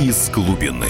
из 0.00 0.30
глубины. 0.30 0.86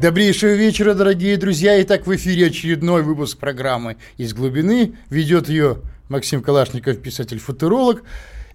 Добрейшего 0.00 0.54
вечера, 0.54 0.94
дорогие 0.94 1.36
друзья. 1.36 1.82
Итак, 1.82 2.06
в 2.06 2.16
эфире 2.16 2.46
очередной 2.46 3.02
выпуск 3.02 3.36
программы 3.36 3.98
«Из 4.16 4.32
глубины». 4.32 4.94
Ведет 5.10 5.50
ее 5.50 5.82
Максим 6.08 6.42
Калашников, 6.42 6.98
писатель-футуролог. 7.02 8.04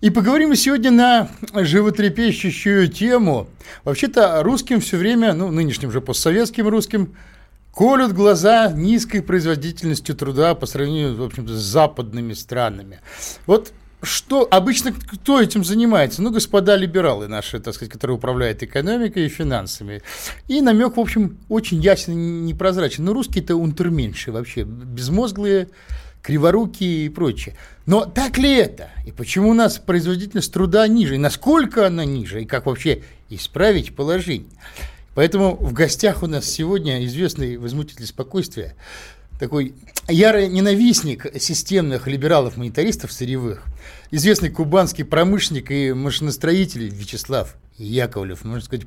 И 0.02 0.10
поговорим 0.10 0.50
мы 0.50 0.56
сегодня 0.56 0.90
на 0.90 1.30
животрепещущую 1.54 2.88
тему. 2.88 3.48
Вообще-то 3.84 4.42
русским 4.42 4.82
все 4.82 4.98
время, 4.98 5.34
ну, 5.34 5.52
нынешним 5.52 5.92
же 5.92 6.02
постсоветским 6.02 6.68
русским, 6.68 7.16
колют 7.72 8.14
глаза 8.14 8.72
низкой 8.72 9.22
производительностью 9.22 10.16
труда 10.16 10.56
по 10.56 10.66
сравнению, 10.66 11.16
в 11.16 11.24
общем-то, 11.24 11.54
с 11.54 11.62
западными 11.62 12.34
странами. 12.34 13.00
Вот 13.46 13.74
что 14.04 14.48
обычно 14.50 14.92
кто 14.94 15.42
этим 15.42 15.64
занимается? 15.64 16.22
Ну, 16.22 16.32
господа 16.32 16.76
либералы 16.76 17.28
наши, 17.28 17.60
так 17.60 17.74
сказать, 17.74 17.92
которые 17.92 18.18
управляют 18.18 18.62
экономикой 18.64 19.26
и 19.26 19.30
финансами. 19.30 20.02
И 20.48 20.62
намек, 20.62 20.98
в 20.98 21.00
общем, 21.00 21.38
очень 21.50 21.82
ясен 21.82 22.14
и 22.14 22.16
непрозрачен. 22.16 23.04
Но 23.06 23.14
русские-то 23.14 23.56
унтерменьши 23.56 24.32
вообще, 24.32 24.64
безмозглые, 24.64 25.70
криворукие 26.22 27.06
и 27.06 27.10
прочее. 27.10 27.56
Но 27.86 28.06
так 28.06 28.38
ли 28.38 28.54
это? 28.54 28.90
И 29.06 29.12
почему 29.12 29.50
у 29.50 29.54
нас 29.54 29.78
производительность 29.78 30.54
труда 30.54 30.88
ниже? 30.88 31.16
И 31.16 31.20
насколько 31.20 31.86
она 31.88 32.06
ниже? 32.06 32.44
И 32.44 32.46
как 32.46 32.66
вообще 32.66 33.04
исправить 33.30 33.96
положение? 33.96 34.50
Поэтому 35.16 35.56
в 35.56 35.74
гостях 35.74 36.24
у 36.24 36.28
нас 36.28 36.46
сегодня 36.46 37.06
известный 37.06 37.58
возмутитель 37.58 38.08
спокойствия, 38.08 38.76
такой 39.40 39.74
ярый 40.08 40.48
ненавистник 40.48 41.26
системных 41.40 42.08
либералов-монетаристов 42.08 43.12
сырьевых, 43.12 43.64
известный 44.12 44.50
кубанский 44.50 45.06
промышленник 45.06 45.72
и 45.72 45.94
машиностроитель 45.94 46.90
Вячеслав 46.90 47.56
Яковлев, 47.78 48.44
можно 48.44 48.64
сказать, 48.64 48.86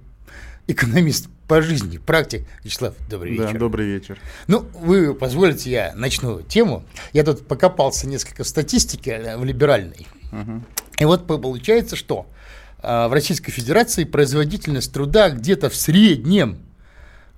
экономист 0.66 1.28
по 1.48 1.62
жизни, 1.62 1.98
практик. 1.98 2.46
Вячеслав, 2.64 2.94
добрый 3.08 3.32
вечер. 3.32 3.52
Да, 3.52 3.58
добрый 3.58 3.86
вечер. 3.86 4.18
Ну, 4.48 4.66
вы 4.74 5.14
позволите, 5.14 5.70
я 5.70 5.92
начну 5.94 6.42
тему. 6.42 6.84
Я 7.12 7.24
тут 7.24 7.46
покопался 7.46 8.08
несколько 8.08 8.44
статистики 8.44 9.10
э, 9.10 9.36
в 9.36 9.44
либеральной. 9.44 10.06
Угу. 10.32 10.62
И 10.98 11.04
вот 11.04 11.26
получается, 11.26 11.94
что 11.94 12.26
э, 12.82 13.06
в 13.06 13.12
Российской 13.12 13.52
Федерации 13.52 14.04
производительность 14.04 14.92
труда 14.92 15.30
где-то 15.30 15.70
в 15.70 15.76
среднем 15.76 16.58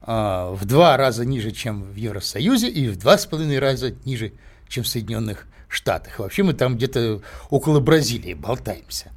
в 0.09 0.65
два 0.65 0.97
раза 0.97 1.27
ниже, 1.27 1.51
чем 1.51 1.83
в 1.83 1.95
Евросоюзе, 1.95 2.69
и 2.69 2.89
в 2.89 2.97
два 2.97 3.19
с 3.19 3.27
половиной 3.27 3.59
раза 3.59 3.93
ниже, 4.07 4.33
чем 4.67 4.83
в 4.83 4.89
Соединенных 4.89 5.47
Штатах. 5.69 6.19
Вообще 6.19 6.45
мы 6.45 6.55
там 6.55 6.79
где-то 6.79 7.21
около 7.51 7.79
Бразилии 7.79 8.33
болтаемся. 8.33 9.13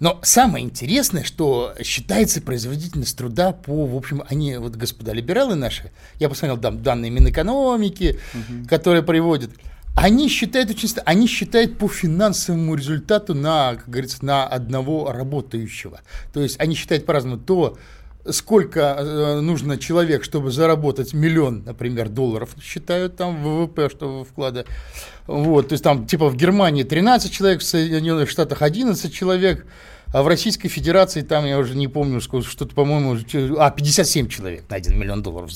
Но 0.00 0.18
самое 0.24 0.64
интересное, 0.64 1.22
что 1.22 1.74
считается 1.80 2.42
производительность 2.42 3.16
труда 3.16 3.52
по, 3.52 3.86
в 3.86 3.96
общем, 3.96 4.24
они, 4.28 4.56
вот 4.56 4.74
господа 4.74 5.12
либералы 5.12 5.54
наши, 5.54 5.92
я 6.18 6.28
посмотрел 6.28 6.58
там 6.58 6.82
данные 6.82 7.12
Минэкономики, 7.12 8.18
угу. 8.34 8.68
которые 8.68 9.04
приводят, 9.04 9.52
они 9.94 10.28
считают 10.28 10.70
очень 10.70 10.88
они 11.04 11.28
считают 11.28 11.78
по 11.78 11.86
финансовому 11.86 12.74
результату 12.74 13.34
на, 13.34 13.76
как 13.76 13.88
говорится, 13.88 14.24
на 14.24 14.44
одного 14.44 15.12
работающего. 15.12 16.00
То 16.32 16.40
есть 16.40 16.58
они 16.58 16.74
считают 16.74 17.06
по-разному 17.06 17.38
то, 17.38 17.78
сколько 18.28 18.96
э, 18.98 19.40
нужно 19.40 19.78
человек, 19.78 20.24
чтобы 20.24 20.50
заработать 20.50 21.12
миллион, 21.12 21.62
например, 21.64 22.08
долларов, 22.08 22.50
считают 22.62 23.16
там 23.16 23.42
ВВП, 23.42 23.88
что 23.90 24.24
вклада. 24.24 24.64
Вот, 25.26 25.68
то 25.68 25.72
есть 25.72 25.84
там 25.84 26.06
типа 26.06 26.28
в 26.28 26.36
Германии 26.36 26.82
13 26.82 27.32
человек, 27.32 27.60
в 27.60 27.64
Соединенных 27.64 28.30
Штатах 28.30 28.62
11 28.62 29.12
человек, 29.12 29.66
а 30.12 30.22
в 30.22 30.28
Российской 30.28 30.68
Федерации 30.68 31.22
там, 31.22 31.46
я 31.46 31.58
уже 31.58 31.74
не 31.74 31.88
помню, 31.88 32.20
что-то, 32.20 32.74
по-моему, 32.74 33.18
а, 33.58 33.70
57 33.70 34.28
человек 34.28 34.64
на 34.68 34.76
1 34.76 34.98
миллион 34.98 35.22
долларов. 35.22 35.50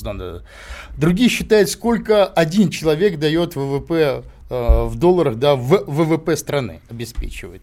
Другие 0.97 1.29
считают, 1.29 1.69
сколько 1.69 2.25
один 2.25 2.69
человек 2.71 3.19
дает 3.19 3.55
ВВП 3.55 4.23
э, 4.49 4.83
в 4.85 4.95
долларах, 4.95 5.35
да, 5.35 5.55
в 5.55 5.83
ВВП 5.85 6.35
страны 6.35 6.81
обеспечивает. 6.89 7.61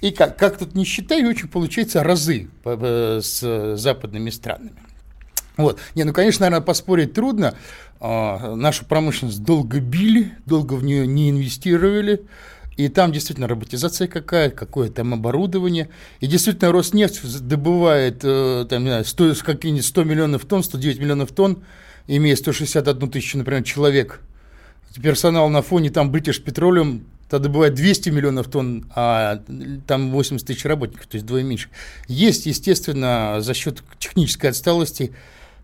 И 0.00 0.12
как, 0.12 0.38
как 0.38 0.58
тут 0.58 0.74
не 0.74 0.84
считай, 0.84 1.24
очень 1.24 1.48
получается 1.48 2.02
разы 2.04 2.48
с 2.64 3.76
западными 3.76 4.30
странами. 4.30 4.72
Вот. 5.56 5.80
Не, 5.96 6.04
ну, 6.04 6.12
конечно, 6.12 6.44
наверное, 6.44 6.64
поспорить 6.64 7.14
трудно. 7.14 7.54
А, 8.00 8.54
нашу 8.54 8.84
промышленность 8.84 9.42
долго 9.42 9.80
били, 9.80 10.32
долго 10.46 10.74
в 10.74 10.84
нее 10.84 11.06
не 11.06 11.30
инвестировали. 11.30 12.22
И 12.76 12.88
там 12.88 13.10
действительно 13.10 13.48
роботизация 13.48 14.06
какая, 14.06 14.50
какое 14.50 14.88
там 14.88 15.12
оборудование. 15.12 15.88
И 16.20 16.28
действительно 16.28 16.70
Роснефть 16.70 17.40
добывает 17.40 18.20
э, 18.22 18.66
там, 18.70 18.84
не 18.84 18.90
знаю, 18.90 19.04
100, 19.04 19.34
какие-нибудь 19.44 19.84
100 19.84 20.04
миллионов 20.04 20.44
тонн, 20.44 20.62
109 20.62 21.00
миллионов 21.00 21.32
тонн, 21.32 21.64
имея 22.06 22.36
161 22.36 23.10
тысячу, 23.10 23.38
например, 23.38 23.64
человек. 23.64 24.20
Персонал 25.02 25.48
на 25.48 25.62
фоне 25.62 25.90
там 25.90 26.12
British 26.12 26.42
Petroleum 26.42 27.02
Тогда 27.28 27.48
бывает 27.48 27.74
200 27.74 28.08
миллионов 28.10 28.48
тонн, 28.48 28.86
а 28.94 29.42
там 29.86 30.10
80 30.10 30.46
тысяч 30.46 30.64
работников, 30.64 31.06
то 31.06 31.16
есть 31.16 31.26
двое 31.26 31.44
меньше. 31.44 31.68
Есть, 32.06 32.46
естественно, 32.46 33.36
за 33.40 33.54
счет 33.54 33.82
технической 33.98 34.50
отсталости, 34.50 35.12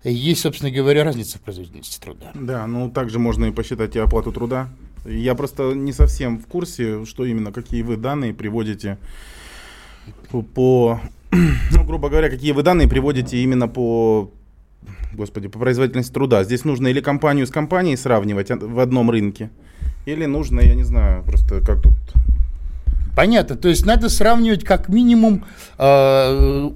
есть, 0.02 0.42
собственно 0.42 0.70
говоря, 0.70 1.04
разница 1.04 1.38
в 1.38 1.40
производительности 1.40 1.98
труда. 1.98 2.32
Да, 2.34 2.66
ну 2.66 2.90
также 2.90 3.18
можно 3.18 3.46
и 3.46 3.50
посчитать 3.50 3.96
и 3.96 3.98
оплату 3.98 4.32
труда. 4.32 4.68
Я 5.06 5.34
просто 5.34 5.72
не 5.72 5.92
совсем 5.92 6.38
в 6.38 6.46
курсе, 6.46 7.06
что 7.06 7.24
именно, 7.24 7.52
какие 7.52 7.82
вы 7.82 7.96
данные 7.96 8.34
приводите 8.34 8.98
по, 10.30 11.00
ну, 11.30 11.84
грубо 11.84 12.10
говоря, 12.10 12.28
какие 12.28 12.52
вы 12.52 12.62
данные 12.62 12.88
приводите 12.88 13.38
именно 13.38 13.68
по 13.68 14.30
господи, 15.14 15.48
по 15.48 15.58
производительности 15.58 16.12
труда. 16.12 16.44
Здесь 16.44 16.64
нужно 16.64 16.88
или 16.88 17.00
компанию 17.00 17.46
с 17.46 17.50
компанией 17.50 17.96
сравнивать 17.96 18.50
в 18.50 18.78
одном 18.80 19.10
рынке, 19.10 19.50
или 20.06 20.26
нужно, 20.26 20.60
я 20.60 20.74
не 20.74 20.84
знаю, 20.84 21.22
просто 21.22 21.60
как 21.60 21.82
тут 21.82 21.94
Понятно. 23.14 23.56
То 23.56 23.68
есть 23.68 23.86
надо 23.86 24.08
сравнивать 24.08 24.64
как 24.64 24.88
минимум 24.88 25.44
э, 25.78 26.70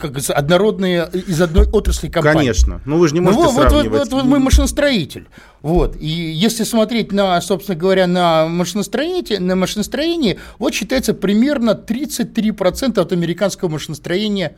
как 0.00 0.16
однородные 0.30 1.10
из 1.12 1.40
одной 1.40 1.68
отрасли 1.68 2.08
компании. 2.08 2.38
Конечно. 2.38 2.80
Ну 2.86 2.98
вы 2.98 3.08
же 3.08 3.14
не 3.14 3.20
ну, 3.20 3.26
можете 3.26 3.44
ну, 3.44 3.50
вот, 3.50 3.70
сравнивать. 3.70 3.98
Вот, 3.98 4.12
вот, 4.12 4.22
вот 4.22 4.24
мы 4.24 4.38
машиностроитель. 4.38 5.26
Вот. 5.60 5.96
И 6.00 6.06
если 6.06 6.64
смотреть 6.64 7.12
на, 7.12 7.40
собственно 7.40 7.76
говоря, 7.76 8.06
на 8.06 8.48
машиностроение, 8.48 9.40
на 9.40 9.56
машиностроение, 9.56 10.38
вот 10.58 10.72
считается 10.72 11.12
примерно 11.12 11.70
33% 11.72 12.98
от 12.98 13.12
американского 13.12 13.68
машиностроения 13.68 14.52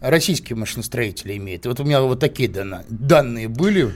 российские 0.00 0.56
машиностроители 0.56 1.36
имеют. 1.36 1.66
Вот 1.66 1.78
у 1.80 1.84
меня 1.84 2.00
вот 2.02 2.18
такие 2.18 2.50
данные 2.88 3.48
были. 3.48 3.94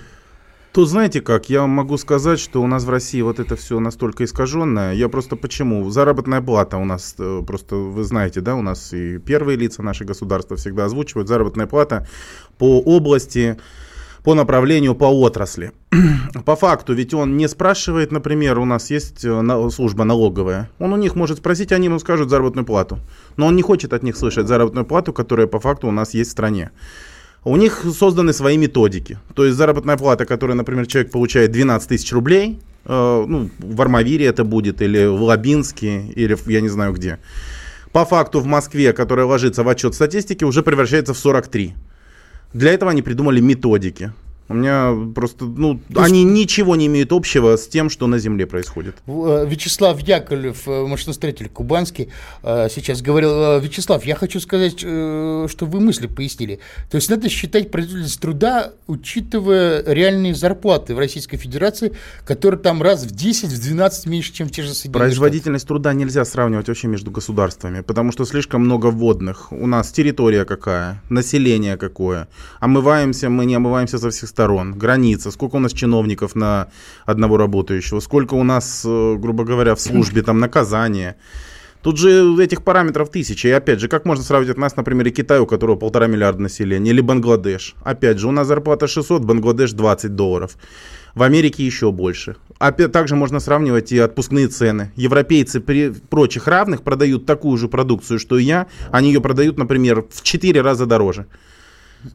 Тут 0.73 0.89
знаете 0.89 1.23
как, 1.23 1.49
я 1.49 1.67
могу 1.67 1.97
сказать, 1.97 2.39
что 2.39 2.63
у 2.63 2.67
нас 2.67 2.85
в 2.85 2.91
России 2.91 3.23
вот 3.23 3.41
это 3.41 3.57
все 3.57 3.81
настолько 3.81 4.25
искаженное. 4.25 4.93
Я 4.95 5.09
просто 5.09 5.35
почему? 5.35 5.89
Заработная 5.91 6.43
плата 6.43 6.77
у 6.77 6.85
нас, 6.85 7.15
э, 7.19 7.43
просто 7.47 7.77
вы 7.77 8.05
знаете, 8.05 8.41
да, 8.41 8.55
у 8.55 8.63
нас 8.63 8.93
и 8.93 9.19
первые 9.19 9.57
лица 9.57 9.83
наши 9.83 10.05
государства 10.05 10.57
всегда 10.57 10.85
озвучивают 10.85 11.27
заработная 11.27 11.67
плата 11.67 12.07
по 12.59 12.81
области, 12.81 13.59
по 14.23 14.35
направлению, 14.35 14.95
по 14.95 15.07
отрасли. 15.07 15.73
по 16.45 16.55
факту, 16.55 16.93
ведь 16.93 17.15
он 17.15 17.39
не 17.39 17.49
спрашивает, 17.49 18.13
например, 18.13 18.59
у 18.59 18.67
нас 18.67 18.91
есть 18.91 19.25
э, 19.25 19.71
служба 19.71 20.05
налоговая. 20.05 20.69
Он 20.79 20.93
у 20.93 20.97
них 20.97 21.15
может 21.15 21.39
спросить, 21.39 21.73
они 21.73 21.87
ему 21.87 21.99
скажут 21.99 22.29
заработную 22.29 22.67
плату. 22.67 22.99
Но 23.39 23.47
он 23.47 23.57
не 23.57 23.63
хочет 23.63 23.95
от 23.95 24.03
них 24.03 24.19
слышать 24.19 24.47
заработную 24.47 24.85
плату, 24.85 25.15
которая 25.15 25.47
по 25.47 25.61
факту 25.61 25.89
у 25.89 25.93
нас 25.93 26.13
есть 26.13 26.29
в 26.29 26.33
стране. 26.33 26.73
У 27.45 27.57
них 27.57 27.85
созданы 27.95 28.33
свои 28.33 28.57
методики. 28.57 29.19
То 29.35 29.45
есть 29.45 29.57
заработная 29.57 29.97
плата, 29.97 30.27
которую, 30.27 30.57
например, 30.57 30.87
человек 30.87 31.13
получает 31.13 31.53
12 31.53 31.89
тысяч 31.89 32.13
рублей, 32.13 32.59
э, 32.85 33.25
ну, 33.29 33.51
в 33.59 33.81
Армавире 33.81 34.27
это 34.27 34.45
будет, 34.45 34.83
или 34.83 35.07
в 35.07 35.23
Лабинске, 35.23 36.03
или 36.17 36.35
в, 36.35 36.49
я 36.49 36.61
не 36.61 36.69
знаю 36.69 36.93
где. 36.93 37.19
По 37.93 38.05
факту 38.05 38.41
в 38.41 38.47
Москве, 38.47 38.93
которая 38.93 39.27
ложится 39.27 39.63
в 39.63 39.69
отчет 39.69 39.95
статистики, 39.95 40.45
уже 40.45 40.63
превращается 40.63 41.15
в 41.15 41.19
43. 41.19 41.75
Для 42.53 42.73
этого 42.73 42.91
они 42.91 43.03
придумали 43.03 43.41
методики. 43.41 44.13
У 44.49 44.55
меня 44.55 44.97
просто, 45.15 45.45
ну, 45.45 45.79
То 45.93 46.03
они 46.03 46.23
есть... 46.23 46.33
ничего 46.33 46.75
не 46.75 46.87
имеют 46.87 47.13
общего 47.13 47.57
с 47.57 47.69
тем, 47.69 47.91
что 47.91 48.07
на 48.07 48.19
Земле 48.19 48.47
происходит. 48.47 48.97
Э, 49.07 49.47
Вячеслав 49.47 50.01
Яковлев, 50.01 50.67
э, 50.67 50.87
машиностроитель 50.87 51.51
кубанский, 51.51 52.09
э, 52.43 52.69
сейчас 52.75 53.03
говорил, 53.03 53.61
Вячеслав, 53.61 54.05
я 54.07 54.15
хочу 54.15 54.41
сказать, 54.41 54.79
что 54.79 55.47
вы 55.61 55.81
мысли 55.81 56.07
пояснили. 56.07 56.61
То 56.91 56.97
есть 56.97 57.11
надо 57.11 57.29
считать 57.29 57.71
производительность 57.71 58.21
труда, 58.21 58.73
учитывая 58.87 59.85
реальные 59.87 60.35
зарплаты 60.35 60.95
в 60.95 60.99
Российской 60.99 61.37
Федерации, 61.37 61.93
которые 62.25 62.59
там 62.59 62.83
раз 62.83 63.05
в 63.05 63.11
10, 63.11 63.51
в 63.51 63.61
12 63.61 64.07
меньше, 64.07 64.33
чем 64.33 64.49
те 64.49 64.63
же 64.63 64.73
Соединенные 64.73 65.09
Производительность 65.09 65.65
Штаты. 65.65 65.75
труда 65.75 65.93
нельзя 65.93 66.25
сравнивать 66.25 66.69
вообще 66.69 66.89
между 66.89 67.11
государствами, 67.11 67.83
потому 67.83 68.13
что 68.13 68.25
слишком 68.25 68.63
много 68.63 68.87
водных. 68.87 69.53
У 69.53 69.67
нас 69.67 69.93
территория 69.93 70.47
какая, 70.47 71.03
население 71.11 71.77
какое. 71.77 72.29
Омываемся, 72.61 73.29
мы 73.29 73.45
не 73.45 73.55
омываемся 73.55 73.99
со 73.99 74.11
всех 74.11 74.29
сторон, 74.39 74.73
граница, 74.73 75.33
сколько 75.33 75.57
у 75.57 75.59
нас 75.59 75.73
чиновников 75.73 76.37
на 76.37 76.69
одного 77.07 77.37
работающего, 77.39 77.99
сколько 77.99 78.35
у 78.35 78.45
нас, 78.45 78.85
э, 78.87 79.17
грубо 79.17 79.43
говоря, 79.43 79.75
в 79.75 79.81
службе 79.81 80.23
там 80.23 80.39
наказания. 80.39 81.17
Тут 81.83 81.99
же 81.99 82.37
этих 82.41 82.63
параметров 82.63 83.11
тысячи. 83.11 83.49
И 83.49 83.51
опять 83.51 83.81
же, 83.81 83.89
как 83.89 84.05
можно 84.05 84.23
сравнивать 84.23 84.57
нас, 84.57 84.77
например, 84.77 85.09
и 85.09 85.11
Китай, 85.11 85.41
у 85.41 85.47
которого 85.47 85.75
полтора 85.75 86.07
миллиарда 86.07 86.43
населения, 86.43 86.93
или 86.93 87.01
Бангладеш. 87.01 87.75
Опять 87.83 88.19
же, 88.19 88.29
у 88.29 88.31
нас 88.31 88.47
зарплата 88.47 88.87
600, 88.87 89.25
Бангладеш 89.25 89.73
20 89.73 90.15
долларов. 90.15 90.57
В 91.17 91.25
Америке 91.25 91.67
еще 91.67 91.91
больше. 91.91 92.37
Опять 92.61 92.93
также 92.93 93.17
можно 93.17 93.41
сравнивать 93.41 93.91
и 93.91 93.99
отпускные 93.99 94.47
цены. 94.47 94.93
Европейцы 94.95 95.61
при 95.61 95.91
прочих 95.91 96.47
равных 96.47 96.83
продают 96.83 97.27
такую 97.27 97.59
же 97.59 97.67
продукцию, 97.67 98.21
что 98.21 98.39
и 98.39 98.45
я. 98.45 98.67
Они 98.93 99.09
ее 99.09 99.21
продают, 99.21 99.59
например, 99.59 100.05
в 100.09 100.23
4 100.23 100.61
раза 100.61 100.87
дороже. 100.87 101.27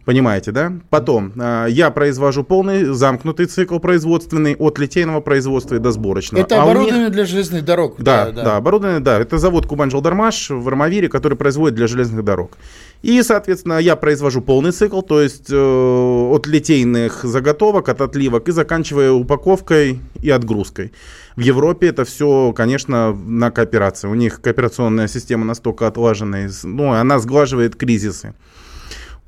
Понимаете, 0.06 0.52
да? 0.52 0.74
Потом, 0.90 1.34
э, 1.36 1.68
я 1.70 1.92
произвожу 1.92 2.44
полный 2.44 2.86
замкнутый 2.86 3.48
цикл 3.48 3.80
производственный 3.80 4.56
от 4.56 4.80
литейного 4.80 5.20
производства 5.20 5.76
и 5.76 5.80
до 5.80 5.92
сборочного. 5.92 6.42
Это 6.42 6.60
а 6.60 6.64
оборудование 6.64 7.06
них... 7.06 7.12
для 7.12 7.26
железных 7.26 7.66
дорог. 7.66 7.96
Да, 7.98 8.26
да, 8.26 8.32
да, 8.32 8.44
да, 8.44 8.58
оборудование, 8.58 9.02
да. 9.02 9.20
Это 9.20 9.38
завод 9.38 9.66
Кубань 9.66 9.92
Жалдармаш 9.92 10.52
в 10.52 10.68
Армавире, 10.68 11.10
который 11.10 11.38
производит 11.38 11.76
для 11.76 11.88
железных 11.88 12.24
дорог. 12.24 12.58
И, 13.02 13.22
соответственно, 13.22 13.78
я 13.80 13.98
произвожу 13.98 14.42
полный 14.42 14.72
цикл, 14.72 15.02
то 15.02 15.22
есть 15.22 15.52
э, 15.52 15.56
от 15.56 16.48
литейных 16.48 17.24
заготовок, 17.24 17.90
от 17.90 18.00
отливок 18.00 18.48
и 18.48 18.52
заканчивая 18.54 19.12
упаковкой 19.12 20.00
и 20.22 20.30
отгрузкой. 20.30 20.94
В 21.36 21.42
Европе 21.42 21.88
это 21.88 22.06
все, 22.06 22.54
конечно, 22.54 23.14
на 23.14 23.52
кооперации. 23.52 24.08
У 24.08 24.16
них 24.16 24.40
кооперационная 24.40 25.10
система 25.10 25.44
настолько 25.44 25.88
отлаженная, 25.88 26.50
ну, 26.64 26.94
она 26.94 27.20
сглаживает 27.20 27.76
кризисы. 27.76 28.34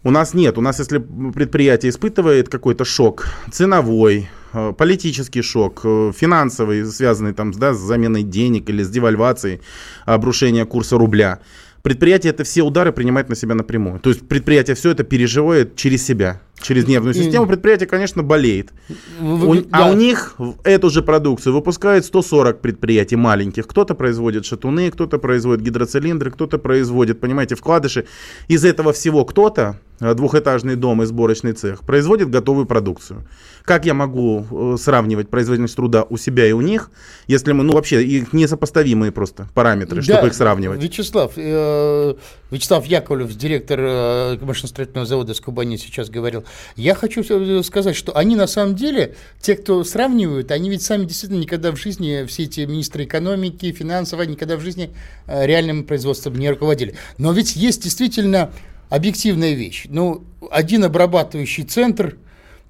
У 0.06 0.12
нас 0.12 0.36
нет. 0.36 0.60
У 0.60 0.62
нас, 0.62 0.78
если 0.78 1.00
предприятие 1.00 1.90
испытывает 1.90 2.48
какой-то 2.48 2.86
шок, 2.86 3.28
ценовой, 3.52 4.30
э, 4.54 4.74
политический 4.78 5.42
шок, 5.42 5.82
э, 5.84 6.12
финансовый, 6.16 6.86
связанный 6.86 7.34
там 7.34 7.52
да, 7.52 7.74
с 7.74 7.80
заменой 7.80 8.22
денег 8.22 8.70
или 8.70 8.84
с 8.84 8.90
девальвацией, 8.92 9.62
обрушение 10.06 10.66
курса 10.66 11.00
рубля, 11.00 11.40
предприятие 11.82 12.34
это 12.34 12.44
все 12.44 12.62
удары 12.62 12.92
принимает 12.92 13.30
на 13.30 13.36
себя 13.36 13.56
напрямую. 13.56 14.00
То 14.00 14.12
есть 14.12 14.28
предприятие 14.28 14.76
все 14.76 14.92
это 14.92 15.04
переживает 15.04 15.76
через 15.76 16.06
себя 16.06 16.40
через 16.62 16.88
нервную 16.88 17.14
систему, 17.14 17.48
предприятие, 17.48 17.88
конечно, 17.88 18.24
болеет. 18.24 18.72
У, 19.20 19.56
да. 19.56 19.64
А 19.72 19.90
у 19.90 19.94
них 19.94 20.36
эту 20.64 20.90
же 20.90 21.02
продукцию 21.02 21.54
выпускает 21.54 22.06
140 22.06 22.62
предприятий 22.62 23.16
маленьких. 23.16 23.68
Кто-то 23.68 23.94
производит 23.94 24.46
шатуны, 24.46 24.90
кто-то 24.92 25.18
производит 25.20 25.64
гидроцилиндры, 25.64 26.32
кто-то 26.32 26.58
производит, 26.58 27.20
понимаете, 27.20 27.56
вкладыши. 27.56 28.06
Из 28.48 28.64
этого 28.66 28.94
всего 28.94 29.26
кто-то, 29.26 29.80
э, 30.00 30.14
двухэтажный 30.14 30.76
дом 30.76 31.04
и 31.04 31.06
сборочный 31.06 31.54
цех, 31.54 31.82
производит 31.82 32.30
готовую 32.30 32.66
продукцию. 32.66 33.26
Как 33.64 33.86
я 33.86 33.94
могу 33.94 34.46
э, 34.50 34.78
сравнивать 34.80 35.30
производительность 35.30 35.76
труда 35.76 36.04
у 36.04 36.18
себя 36.18 36.48
и 36.48 36.52
у 36.52 36.62
них, 36.62 36.92
если 37.28 37.52
мы, 37.52 37.64
ну, 37.64 37.74
вообще, 37.74 38.04
их 38.04 38.32
несопоставимые 38.32 39.12
просто 39.12 39.48
параметры, 39.54 39.98
да, 39.98 40.02
чтобы 40.04 40.28
их 40.28 40.34
сравнивать? 40.36 40.82
Вячеслав, 40.82 41.34
э, 41.36 42.16
Вячеслав 42.52 42.86
Яковлев, 42.86 43.36
директор 43.36 43.80
э, 43.82 44.38
машиностроительного 44.42 45.08
завода 45.08 45.34
с 45.34 45.42
Кубани, 45.42 45.78
сейчас 45.78 46.10
говорил, 46.10 46.45
я 46.76 46.96
хочу 46.96 47.24
сказать, 47.64 47.96
что 47.96 48.16
они 48.16 48.36
на 48.36 48.48
самом 48.48 48.76
деле, 48.76 49.16
те, 49.42 49.56
кто 49.56 49.84
сравнивают, 49.84 50.52
они 50.52 50.70
ведь 50.70 50.82
сами 50.82 51.06
действительно 51.06 51.40
никогда 51.40 51.72
в 51.72 51.78
жизни, 51.78 52.26
все 52.28 52.44
эти 52.44 52.62
министры 52.62 53.04
экономики, 53.06 53.72
финансового, 53.72 54.26
никогда 54.26 54.58
в 54.58 54.62
жизни 54.62 54.92
э, 55.28 55.46
реальным 55.46 55.84
производством 55.84 56.36
не 56.36 56.50
руководили. 56.50 56.96
Но 57.18 57.32
ведь 57.32 57.56
есть 57.56 57.84
действительно 57.84 58.52
объективная 58.90 59.54
вещь. 59.54 59.86
Ну, 59.90 60.24
один 60.52 60.84
обрабатывающий 60.84 61.64
центр, 61.64 62.18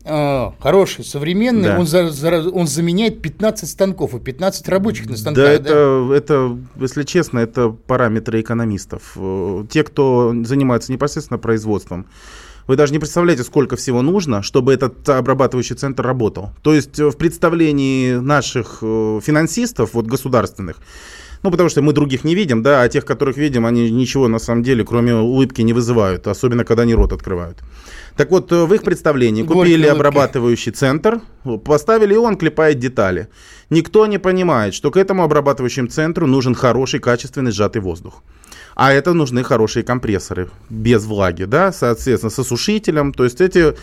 э, 0.04 0.52
хороший, 0.60 1.04
современный, 1.04 1.70
да. 1.70 1.80
он, 1.80 1.88
за, 1.88 2.10
за, 2.10 2.50
он 2.50 2.68
заменяет 2.68 3.22
15 3.22 3.70
станков 3.70 4.14
и 4.16 4.20
15 4.20 4.68
рабочих 4.70 5.10
на 5.10 5.18
станках. 5.18 5.44
Да, 5.44 5.52
это, 5.52 6.08
да? 6.10 6.16
это, 6.16 6.58
если 6.80 7.04
честно, 7.04 7.40
это 7.40 7.70
параметры 7.70 8.42
экономистов. 8.42 9.14
Э, 9.16 9.66
те, 9.70 9.84
кто 9.84 10.34
занимается 10.44 10.92
непосредственно 10.92 11.38
производством, 11.38 12.08
вы 12.68 12.76
даже 12.76 12.94
не 12.94 13.00
представляете, 13.00 13.44
сколько 13.44 13.76
всего 13.76 14.02
нужно, 14.02 14.42
чтобы 14.42 14.74
этот 14.74 15.08
обрабатывающий 15.10 15.76
центр 15.76 16.06
работал. 16.06 16.50
То 16.62 16.74
есть 16.74 17.00
э, 17.00 17.10
в 17.10 17.18
представлении 17.18 18.16
наших 18.16 18.80
э, 18.82 19.20
финансистов, 19.24 19.94
вот 19.94 20.08
государственных, 20.08 20.78
ну, 21.44 21.52
потому 21.52 21.70
что 21.70 21.84
мы 21.84 21.94
других 21.94 22.24
не 22.24 22.34
видим, 22.34 22.64
да, 22.64 22.82
а 22.82 22.90
тех, 22.90 23.06
которых 23.06 23.38
видим, 23.38 23.68
они 23.68 23.92
ничего 23.92 24.28
на 24.28 24.40
самом 24.40 24.64
деле, 24.64 24.84
кроме 24.84 25.14
улыбки, 25.14 25.62
не 25.62 25.74
вызывают, 25.74 26.28
особенно 26.28 26.66
когда 26.66 26.84
они 26.84 26.96
рот 26.96 27.14
открывают. 27.14 27.60
Так 28.18 28.32
вот, 28.32 28.52
э, 28.52 28.66
в 28.66 28.74
их 28.74 28.82
представлении 28.82 29.44
купили 29.44 29.86
обрабатывающий 29.86 30.72
центр, 30.72 31.22
поставили, 31.64 32.16
и 32.16 32.18
он 32.18 32.36
клепает 32.36 32.80
детали. 32.80 33.28
Никто 33.70 34.08
не 34.08 34.18
понимает, 34.18 34.74
что 34.74 34.90
к 34.90 34.98
этому 34.98 35.24
обрабатывающему 35.24 35.88
центру 35.88 36.26
нужен 36.26 36.56
хороший, 36.56 37.00
качественный 37.00 37.52
сжатый 37.52 37.82
воздух. 37.82 38.24
А 38.76 38.92
это 38.92 39.14
нужны 39.14 39.44
хорошие 39.44 39.84
компрессоры 39.84 40.50
без 40.70 41.06
влаги, 41.06 41.46
да, 41.46 41.72
соответственно, 41.72 42.30
с 42.30 42.38
осушителем. 42.38 43.14
То 43.14 43.24
есть 43.24 43.42
эти 43.42 43.74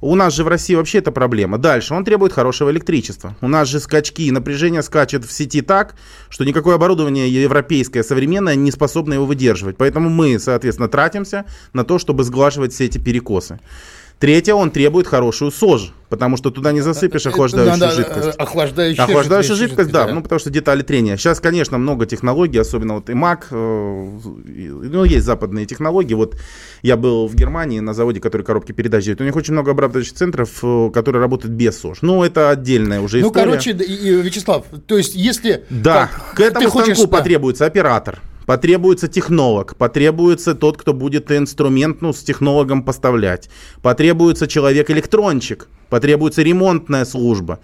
у 0.00 0.14
нас 0.14 0.34
же 0.34 0.44
в 0.44 0.48
России 0.48 0.74
вообще 0.74 0.98
это 0.98 1.12
проблема. 1.12 1.58
Дальше, 1.58 1.94
он 1.94 2.04
требует 2.04 2.32
хорошего 2.32 2.70
электричества. 2.70 3.36
У 3.42 3.48
нас 3.48 3.68
же 3.68 3.80
скачки, 3.80 4.30
напряжение 4.30 4.82
скачет 4.82 5.24
в 5.24 5.32
сети 5.32 5.60
так, 5.60 5.94
что 6.30 6.44
никакое 6.44 6.76
оборудование 6.76 7.30
европейское, 7.30 8.02
современное 8.02 8.54
не 8.54 8.70
способно 8.70 9.14
его 9.14 9.26
выдерживать. 9.26 9.76
Поэтому 9.76 10.08
мы, 10.08 10.38
соответственно, 10.38 10.88
тратимся 10.88 11.44
на 11.74 11.84
то, 11.84 11.98
чтобы 11.98 12.24
сглаживать 12.24 12.72
все 12.72 12.86
эти 12.86 12.98
перекосы. 12.98 13.60
Третье, 14.20 14.52
он 14.52 14.70
требует 14.70 15.06
хорошую 15.06 15.50
сож, 15.50 15.94
потому 16.10 16.36
что 16.36 16.50
туда 16.50 16.72
не 16.72 16.82
засыпешь 16.82 17.24
э, 17.24 17.30
охлаждающую 17.30 17.78
Надо, 17.78 17.90
жидкость. 17.90 18.36
Охлаждающая, 18.36 19.04
охлаждающая 19.04 19.54
жидкость, 19.54 19.70
жидкость, 19.70 19.92
да, 19.92 20.06
да, 20.06 20.12
ну 20.12 20.22
потому 20.22 20.38
что 20.38 20.50
детали 20.50 20.82
трения. 20.82 21.16
Сейчас, 21.16 21.40
конечно, 21.40 21.78
много 21.78 22.04
технологий, 22.04 22.58
особенно 22.58 22.96
вот 22.96 23.08
и 23.08 23.14
МАК, 23.14 23.46
э, 23.50 23.54
ну 23.54 25.04
есть 25.04 25.24
западные 25.24 25.64
технологии. 25.64 26.12
Вот 26.12 26.36
я 26.82 26.98
был 26.98 27.28
в 27.28 27.34
Германии 27.34 27.80
на 27.80 27.94
заводе, 27.94 28.20
который 28.20 28.42
коробки 28.42 28.72
передач 28.72 29.04
делает. 29.04 29.22
У 29.22 29.24
них 29.24 29.36
очень 29.36 29.54
много 29.54 29.70
обрабатывающих 29.70 30.12
центров, 30.12 30.50
э, 30.62 30.90
которые 30.92 31.22
работают 31.22 31.54
без 31.54 31.80
СОЖ. 31.80 32.02
Ну 32.02 32.22
это 32.22 32.50
отдельная 32.50 33.00
уже 33.00 33.20
ну, 33.20 33.28
история. 33.28 33.46
Ну 33.46 33.50
короче, 33.52 33.72
Вячеслав, 33.72 34.66
то 34.86 34.98
есть 34.98 35.14
если... 35.14 35.64
Да, 35.70 36.10
как, 36.12 36.34
к 36.34 36.40
этому 36.40 36.68
станку 36.68 36.78
хочешь, 36.78 37.08
потребуется 37.08 37.64
оператор 37.64 38.20
Потребуется 38.46 39.08
технолог, 39.08 39.76
потребуется 39.76 40.54
тот, 40.54 40.76
кто 40.76 40.92
будет 40.92 41.30
инструмент 41.30 42.00
ну, 42.02 42.12
с 42.12 42.22
технологом 42.22 42.82
поставлять. 42.82 43.48
Потребуется 43.82 44.46
человек-электрончик, 44.46 45.68
потребуется 45.88 46.42
ремонтная 46.42 47.04
служба. 47.04 47.60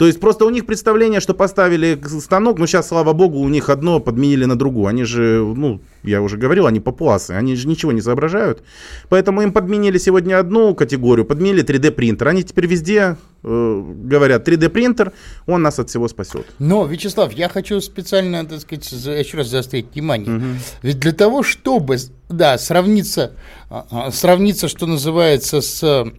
То 0.00 0.06
есть 0.06 0.18
просто 0.18 0.46
у 0.46 0.50
них 0.50 0.64
представление, 0.64 1.20
что 1.20 1.34
поставили 1.34 2.00
станок, 2.20 2.58
но 2.58 2.66
сейчас, 2.66 2.88
слава 2.88 3.12
богу, 3.12 3.38
у 3.38 3.48
них 3.50 3.68
одно 3.68 4.00
подменили 4.00 4.46
на 4.46 4.56
другое. 4.56 4.88
Они 4.88 5.04
же, 5.04 5.44
ну, 5.44 5.82
я 6.02 6.22
уже 6.22 6.38
говорил, 6.38 6.66
они 6.66 6.80
папуасы, 6.80 7.32
они 7.32 7.54
же 7.54 7.68
ничего 7.68 7.92
не 7.92 8.00
соображают. 8.00 8.62
Поэтому 9.10 9.42
им 9.42 9.52
подменили 9.52 9.98
сегодня 9.98 10.38
одну 10.38 10.74
категорию, 10.74 11.26
подменили 11.26 11.62
3D 11.62 11.90
принтер. 11.90 12.28
Они 12.28 12.42
теперь 12.42 12.66
везде 12.66 13.18
э, 13.42 13.82
говорят, 14.04 14.48
3D 14.48 14.70
принтер, 14.70 15.12
он 15.44 15.60
нас 15.60 15.78
от 15.78 15.90
всего 15.90 16.08
спасет. 16.08 16.46
Но, 16.58 16.86
Вячеслав, 16.86 17.30
я 17.34 17.50
хочу 17.50 17.78
специально, 17.82 18.46
так 18.46 18.60
сказать, 18.60 18.90
еще 18.90 19.36
раз 19.36 19.48
заострить 19.48 19.88
внимание. 19.92 20.34
Угу. 20.34 20.46
Ведь 20.80 20.98
для 20.98 21.12
того, 21.12 21.42
чтобы, 21.42 21.98
да, 22.30 22.56
сравниться, 22.56 23.32
а, 23.68 23.86
а, 23.90 24.10
сравниться, 24.10 24.68
что 24.68 24.86
называется, 24.86 25.60
с 25.60 26.10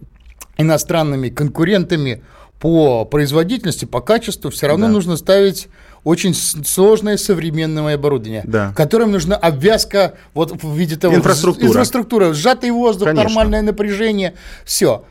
иностранными 0.56 1.30
конкурентами, 1.30 2.22
по 2.62 3.04
производительности, 3.04 3.86
по 3.86 4.00
качеству 4.00 4.52
все 4.52 4.68
равно 4.68 4.86
да. 4.86 4.92
нужно 4.92 5.16
ставить 5.16 5.66
очень 6.04 6.32
сложное 6.32 7.16
современное 7.16 7.96
оборудование, 7.96 8.44
да. 8.46 8.72
которым 8.76 9.10
нужна 9.10 9.34
обвязка 9.34 10.14
вот 10.32 10.62
в 10.62 10.76
виде 10.76 10.94
того 10.94 11.16
инфраструктура, 11.16 11.66
инфраструктура 11.66 12.32
сжатый 12.32 12.70
воздух, 12.70 13.08
Конечно. 13.08 13.24
нормальное 13.24 13.62
напряжение, 13.62 14.34
все. 14.64 15.04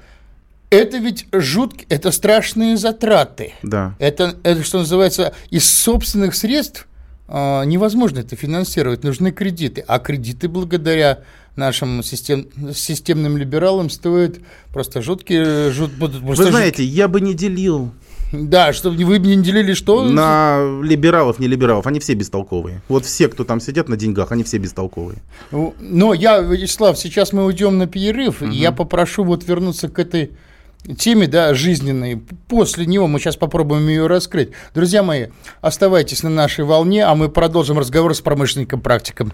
Это 0.70 0.98
ведь 0.98 1.26
жуткие, 1.34 1.88
это 1.90 2.12
страшные 2.12 2.78
затраты. 2.78 3.52
Да. 3.64 3.96
Это, 4.00 4.36
это 4.44 4.64
что 4.64 4.80
называется 4.80 5.34
из 5.50 5.70
собственных 5.70 6.36
средств 6.36 6.88
э, 7.28 7.66
невозможно 7.66 8.20
это 8.20 8.38
финансировать, 8.38 9.04
нужны 9.04 9.34
кредиты, 9.34 9.84
а 9.86 10.00
кредиты 10.00 10.48
благодаря 10.48 11.20
нашим 11.56 12.04
систем, 12.04 12.48
системным 12.74 13.38
либералам 13.38 13.90
стоит 13.90 14.42
просто 14.72 15.02
жуткие... 15.02 15.72
Жут, 15.72 15.92
Вы 15.98 16.36
знаете, 16.36 16.84
я 16.84 17.08
бы 17.08 17.22
не 17.22 17.34
делил 17.34 17.92
да, 18.32 18.72
чтобы 18.72 19.04
вы 19.04 19.20
не 19.20 19.42
делили 19.42 19.74
что? 19.74 20.04
На 20.04 20.80
либералов, 20.82 21.40
не 21.40 21.48
либералов, 21.48 21.86
они 21.86 22.00
все 22.00 22.14
бестолковые. 22.14 22.82
Вот 22.88 23.06
все, 23.06 23.28
кто 23.28 23.44
там 23.44 23.60
сидят 23.60 23.90
на 23.90 23.98
деньгах, 23.98 24.32
они 24.32 24.44
все 24.44 24.58
бестолковые. 24.58 25.20
Ну, 25.52 25.76
но 25.80 26.14
я, 26.14 26.40
Вячеслав, 26.40 26.98
сейчас 26.98 27.34
мы 27.34 27.46
уйдем 27.46 27.78
на 27.78 27.88
перерыв, 27.88 28.42
угу. 28.42 28.52
я 28.52 28.72
попрошу 28.72 29.24
вот 29.24 29.46
вернуться 29.46 29.90
к 29.90 30.00
этой 30.00 30.32
теме, 30.98 31.28
да, 31.28 31.54
жизненной. 31.54 32.22
После 32.48 32.86
него 32.86 33.08
мы 33.08 33.20
сейчас 33.20 33.36
попробуем 33.36 33.88
ее 33.88 34.08
раскрыть. 34.08 34.52
Друзья 34.74 35.04
мои, 35.04 35.28
оставайтесь 35.60 36.24
на 36.24 36.30
нашей 36.30 36.64
волне, 36.64 37.04
а 37.06 37.14
мы 37.16 37.30
продолжим 37.30 37.78
разговор 37.78 38.16
с 38.16 38.22
промышленником-практиком. 38.22 39.34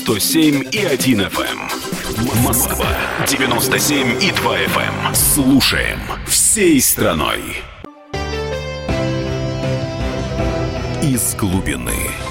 107 0.00 0.68
и 0.72 0.78
1 0.78 1.20
FM. 1.20 2.42
Москва 2.42 2.86
97 3.28 4.22
и 4.22 4.32
2 4.32 4.56
FM. 4.56 5.14
Слушаем 5.14 6.00
всей 6.26 6.80
страной. 6.80 7.42
Из 11.02 11.34
глубины. 11.34 12.29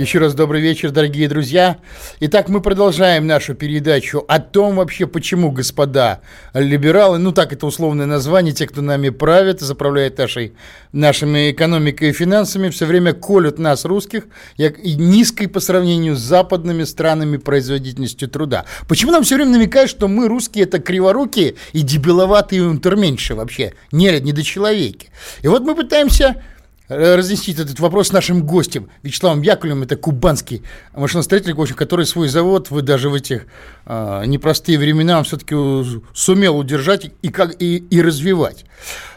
Еще 0.00 0.18
раз 0.18 0.32
добрый 0.32 0.62
вечер, 0.62 0.92
дорогие 0.92 1.28
друзья. 1.28 1.76
Итак, 2.20 2.48
мы 2.48 2.62
продолжаем 2.62 3.26
нашу 3.26 3.54
передачу 3.54 4.24
о 4.28 4.38
том 4.38 4.76
вообще, 4.76 5.06
почему 5.06 5.50
господа 5.50 6.22
либералы, 6.54 7.18
ну 7.18 7.32
так 7.32 7.52
это 7.52 7.66
условное 7.66 8.06
название, 8.06 8.54
те, 8.54 8.66
кто 8.66 8.80
нами 8.80 9.10
правит, 9.10 9.60
заправляет 9.60 10.16
нашей, 10.16 10.54
нашими 10.92 11.50
экономикой 11.50 12.08
и 12.08 12.12
финансами, 12.12 12.70
все 12.70 12.86
время 12.86 13.12
колют 13.12 13.58
нас, 13.58 13.84
русских, 13.84 14.24
низкой 14.56 15.48
по 15.48 15.60
сравнению 15.60 16.16
с 16.16 16.20
западными 16.20 16.84
странами 16.84 17.36
производительностью 17.36 18.30
труда. 18.30 18.64
Почему 18.88 19.12
нам 19.12 19.22
все 19.22 19.34
время 19.34 19.50
намекают, 19.50 19.90
что 19.90 20.08
мы, 20.08 20.28
русские, 20.28 20.64
это 20.64 20.78
криворукие 20.78 21.56
и 21.74 21.82
дебиловатые 21.82 22.66
унтерменьши 22.66 23.34
вообще, 23.34 23.74
не 23.92 24.18
недочеловеки. 24.18 25.10
И 25.42 25.48
вот 25.48 25.60
мы 25.60 25.74
пытаемся 25.74 26.42
разъяснить 26.90 27.58
этот 27.58 27.78
вопрос 27.78 28.12
нашим 28.12 28.44
гостям. 28.44 28.88
Вячеславом 29.02 29.42
Яковлевым, 29.42 29.84
это 29.84 29.96
кубанский 29.96 30.62
машиностроитель, 30.94 31.54
в 31.54 31.60
общем, 31.60 31.76
который 31.76 32.04
свой 32.04 32.28
завод 32.28 32.70
вы 32.70 32.82
даже 32.82 33.08
в 33.08 33.14
этих 33.14 33.46
э, 33.86 34.24
непростые 34.26 34.78
времена 34.78 35.18
он 35.18 35.24
все-таки 35.24 35.54
сумел 36.12 36.58
удержать 36.58 37.12
и, 37.22 37.28
как, 37.28 37.54
и, 37.62 37.76
и 37.76 38.02
развивать. 38.02 38.64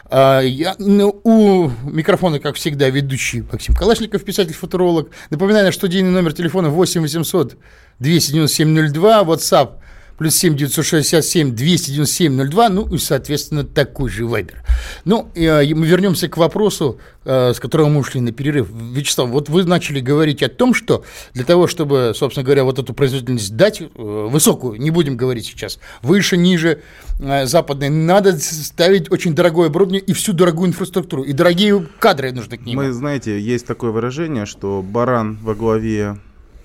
А, 0.06 0.40
я, 0.40 0.76
ну, 0.78 1.20
у 1.24 1.70
микрофона, 1.82 2.38
как 2.38 2.54
всегда, 2.54 2.88
ведущий 2.88 3.42
Максим 3.50 3.74
Калашников, 3.74 4.24
писатель-футуролог. 4.24 5.10
Напоминаю, 5.30 5.72
что 5.72 5.80
студийный 5.80 6.10
номер 6.10 6.32
телефона 6.32 6.70
8 6.70 7.02
800 7.02 7.56
297 7.98 8.92
02, 8.92 9.22
WhatsApp 9.22 9.70
плюс 10.16 10.36
7 10.36 10.56
967 10.56 11.54
297 11.54 12.48
02, 12.48 12.68
ну 12.68 12.94
и, 12.94 12.98
соответственно, 12.98 13.64
такой 13.64 14.08
же 14.10 14.26
вайбер. 14.26 14.62
Ну, 15.04 15.30
э, 15.34 15.74
мы 15.74 15.86
вернемся 15.86 16.28
к 16.28 16.36
вопросу, 16.36 16.98
э, 17.24 17.52
с 17.52 17.60
которого 17.60 17.88
мы 17.88 18.00
ушли 18.00 18.20
на 18.20 18.32
перерыв. 18.32 18.68
Вячеслав, 18.70 19.28
вот 19.30 19.48
вы 19.48 19.64
начали 19.64 20.00
говорить 20.00 20.42
о 20.42 20.48
том, 20.48 20.74
что 20.74 21.04
для 21.32 21.44
того, 21.44 21.66
чтобы, 21.66 22.12
собственно 22.14 22.44
говоря, 22.44 22.64
вот 22.64 22.78
эту 22.78 22.94
производительность 22.94 23.56
дать, 23.56 23.80
э, 23.80 23.86
высокую, 23.94 24.80
не 24.80 24.90
будем 24.90 25.16
говорить 25.16 25.46
сейчас, 25.46 25.78
выше, 26.02 26.36
ниже 26.36 26.82
западной, 27.18 27.90
надо 27.90 28.36
ставить 28.38 29.10
очень 29.10 29.34
дорогое 29.34 29.68
оборудование 29.68 30.02
и 30.02 30.12
всю 30.12 30.32
дорогую 30.32 30.68
инфраструктуру, 30.68 31.22
и 31.22 31.32
дорогие 31.32 31.86
кадры 31.98 32.32
нужны 32.32 32.56
к 32.58 32.64
ним. 32.66 32.76
Мы, 32.76 32.92
знаете, 32.92 33.40
есть 33.40 33.66
такое 33.66 33.90
выражение, 33.90 34.46
что 34.46 34.82
баран 34.82 35.38
во 35.42 35.54
главе 35.54 36.18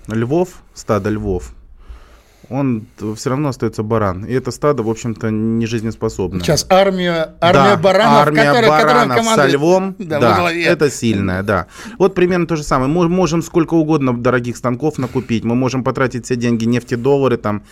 львов, 0.08 0.62
стада 0.74 1.10
львов, 1.10 1.54
он 2.48 2.86
все 3.16 3.30
равно 3.30 3.50
остается 3.50 3.82
баран. 3.82 4.24
И 4.24 4.32
это 4.32 4.50
стадо, 4.50 4.82
в 4.82 4.90
общем-то, 4.90 5.30
не 5.30 5.66
жизнеспособное. 5.66 6.40
Сейчас 6.40 6.66
армия, 6.68 7.34
армия 7.40 7.76
да, 7.76 7.76
баранов, 7.76 8.18
армия 8.22 8.44
которая, 8.44 8.70
баранов 8.70 9.16
которая 9.18 9.36
со 9.36 9.46
львом, 9.46 9.94
да, 9.98 10.20
да 10.20 10.52
это 10.52 10.90
сильная, 10.90 11.42
да. 11.42 11.66
Вот 11.98 12.14
примерно 12.14 12.46
то 12.46 12.56
же 12.56 12.62
самое. 12.62 12.90
Мы 12.90 13.08
можем 13.08 13.42
сколько 13.42 13.74
угодно 13.74 14.16
дорогих 14.16 14.56
станков 14.56 14.98
накупить, 14.98 15.44
мы 15.44 15.54
можем 15.54 15.84
потратить 15.84 16.24
все 16.24 16.36
деньги, 16.36 16.64
нефтедоллары 16.64 17.36
там, 17.36 17.62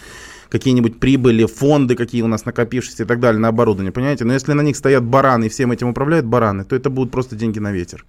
какие-нибудь 0.48 0.98
прибыли, 0.98 1.44
фонды, 1.44 1.94
какие 1.94 2.22
у 2.22 2.26
нас 2.26 2.44
накопившиеся 2.44 3.02
и 3.02 3.06
так 3.06 3.20
далее 3.20 3.40
на 3.40 3.48
оборудование, 3.48 3.92
понимаете? 3.92 4.24
Но 4.24 4.32
если 4.32 4.52
на 4.52 4.62
них 4.62 4.76
стоят 4.76 5.04
бараны 5.04 5.46
и 5.46 5.48
всем 5.48 5.72
этим 5.72 5.88
управляют 5.88 6.26
бараны, 6.26 6.64
то 6.64 6.74
это 6.74 6.90
будут 6.90 7.10
просто 7.10 7.36
деньги 7.36 7.58
на 7.58 7.72
ветер. 7.72 8.04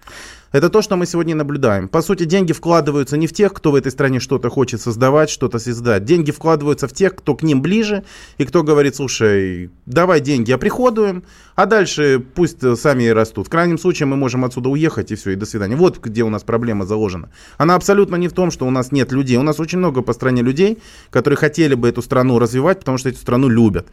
Это 0.52 0.70
то, 0.70 0.82
что 0.82 0.96
мы 0.96 1.06
сегодня 1.06 1.36
наблюдаем. 1.36 1.88
По 1.88 2.02
сути, 2.02 2.24
деньги 2.24 2.54
вкладываются 2.54 3.18
не 3.18 3.28
в 3.28 3.34
тех, 3.34 3.54
кто 3.54 3.72
в 3.72 3.76
этой 3.76 3.92
стране 3.92 4.20
что-то 4.20 4.50
хочет 4.50 4.82
создавать, 4.82 5.30
что-то 5.30 5.60
создать. 5.60 6.06
Деньги 6.06 6.32
вкладываются 6.32 6.88
в 6.88 6.94
тех, 6.94 7.16
кто 7.16 7.36
к 7.36 7.44
ним 7.44 7.62
ближе, 7.62 8.04
и 8.40 8.46
кто 8.46 8.64
говорит, 8.64 8.96
слушай, 8.96 9.70
давай 9.86 10.22
деньги 10.22 10.52
оприходуем, 10.52 11.24
а 11.56 11.68
дальше 11.68 12.24
пусть 12.34 12.60
сами 12.78 13.04
и 13.04 13.10
растут. 13.10 13.48
В 13.48 13.50
крайнем 13.50 13.78
случае 13.78 14.08
мы 14.08 14.16
можем 14.16 14.44
отсюда 14.44 14.70
уехать, 14.70 15.12
и 15.12 15.16
все, 15.16 15.32
и 15.32 15.36
до 15.36 15.46
свидания. 15.46 15.76
Вот 15.76 16.00
где 16.00 16.24
у 16.24 16.30
нас 16.30 16.44
проблема 16.44 16.86
заложена. 16.86 17.30
Она 17.58 17.76
абсолютно 17.76 18.16
не 18.16 18.28
в 18.28 18.34
том, 18.34 18.50
что 18.50 18.66
у 18.66 18.72
нас 18.72 18.92
нет 18.92 19.12
людей. 19.12 19.38
У 19.38 19.44
нас 19.44 19.60
очень 19.60 19.78
много 19.78 20.02
по 20.02 20.14
стране 20.14 20.42
людей, 20.42 20.80
которые 21.12 21.38
хотели 21.38 21.76
бы 21.76 21.90
эту 21.90 22.02
страну 22.02 22.40
развивать, 22.40 22.80
потому 22.80 22.98
что 22.98 23.10
эту 23.10 23.20
страну 23.20 23.50
любят. 23.50 23.88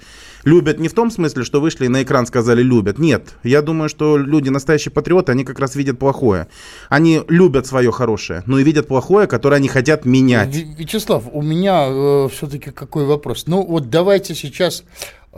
Любят 0.45 0.79
не 0.79 0.89
в 0.89 0.95
том 0.95 1.11
смысле, 1.11 1.45
что 1.45 1.61
вышли 1.61 1.89
на 1.89 2.03
экран, 2.03 2.27
сказали 2.27 2.63
любят. 2.63 2.99
Нет, 2.99 3.35
я 3.43 3.61
думаю, 3.61 3.89
что 3.89 4.17
люди, 4.17 4.49
настоящие 4.49 4.93
патриоты, 4.93 5.33
они 5.33 5.45
как 5.45 5.59
раз 5.59 5.75
видят 5.75 5.99
плохое. 5.99 6.46
Они 6.89 7.23
любят 7.29 7.67
свое 7.67 7.91
хорошее, 7.93 8.43
но 8.47 8.59
и 8.59 8.65
видят 8.65 8.89
плохое, 8.89 9.27
которое 9.27 9.57
они 9.57 9.69
хотят 9.69 10.05
менять. 10.05 10.55
Вячеслав, 10.55 11.25
у 11.33 11.43
меня 11.43 11.87
э, 11.89 12.29
все-таки 12.33 12.71
какой 12.71 13.05
вопрос? 13.05 13.45
Ну 13.47 13.65
вот 13.65 13.91
давайте 13.91 14.35
сейчас 14.35 14.85
э, 15.33 15.37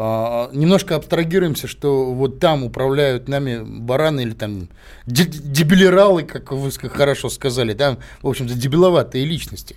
немножко 0.53 0.97
абстрагируемся, 0.97 1.67
что 1.67 2.13
вот 2.13 2.39
там 2.41 2.65
управляют 2.65 3.29
нами 3.29 3.63
бараны 3.63 4.23
или 4.23 4.33
там 4.33 4.69
дебилералы, 5.07 6.23
как 6.23 6.53
вы 6.53 6.71
хорошо 6.71 7.29
сказали, 7.31 7.75
там, 7.75 7.99
в 8.23 8.29
общем-то, 8.29 8.55
дебиловатые 8.55 9.25
личности. 9.25 9.77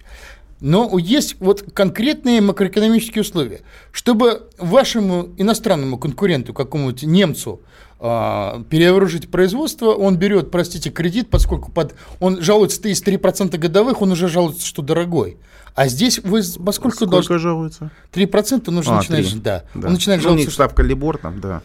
Но 0.61 0.95
есть 0.99 1.37
вот 1.39 1.63
конкретные 1.73 2.39
макроэкономические 2.39 3.23
условия. 3.23 3.61
Чтобы 3.91 4.47
вашему 4.59 5.29
иностранному 5.37 5.97
конкуренту, 5.97 6.53
какому-нибудь 6.53 7.01
немцу, 7.01 7.61
а, 8.03 8.63
перевооружить 8.69 9.29
производство, 9.29 9.91
он 9.91 10.17
берет, 10.17 10.49
простите, 10.49 10.89
кредит, 10.89 11.29
поскольку 11.29 11.71
под, 11.71 11.93
он 12.19 12.41
жалуется 12.41 12.81
33% 12.81 13.55
годовых, 13.59 14.01
он 14.01 14.11
уже 14.11 14.27
жалуется, 14.27 14.65
что 14.65 14.81
дорогой. 14.81 15.37
А 15.75 15.87
здесь 15.87 16.17
вы 16.19 16.41
поскольку 16.65 16.95
Сколько 16.95 17.11
должны... 17.11 17.37
жалуется? 17.37 17.91
3% 18.11 18.71
нужно 18.71 18.93
а, 18.93 18.97
начинать, 18.97 19.29
3. 19.29 19.39
да. 19.39 19.63
да. 19.75 19.87
Он 19.87 19.93
начинает 19.93 20.21
ну, 20.21 20.23
жаловаться. 20.23 20.45
У 20.45 20.47
них 20.47 20.53
ставка 20.53 20.81
Либор 20.81 21.17
там, 21.19 21.39
да. 21.39 21.61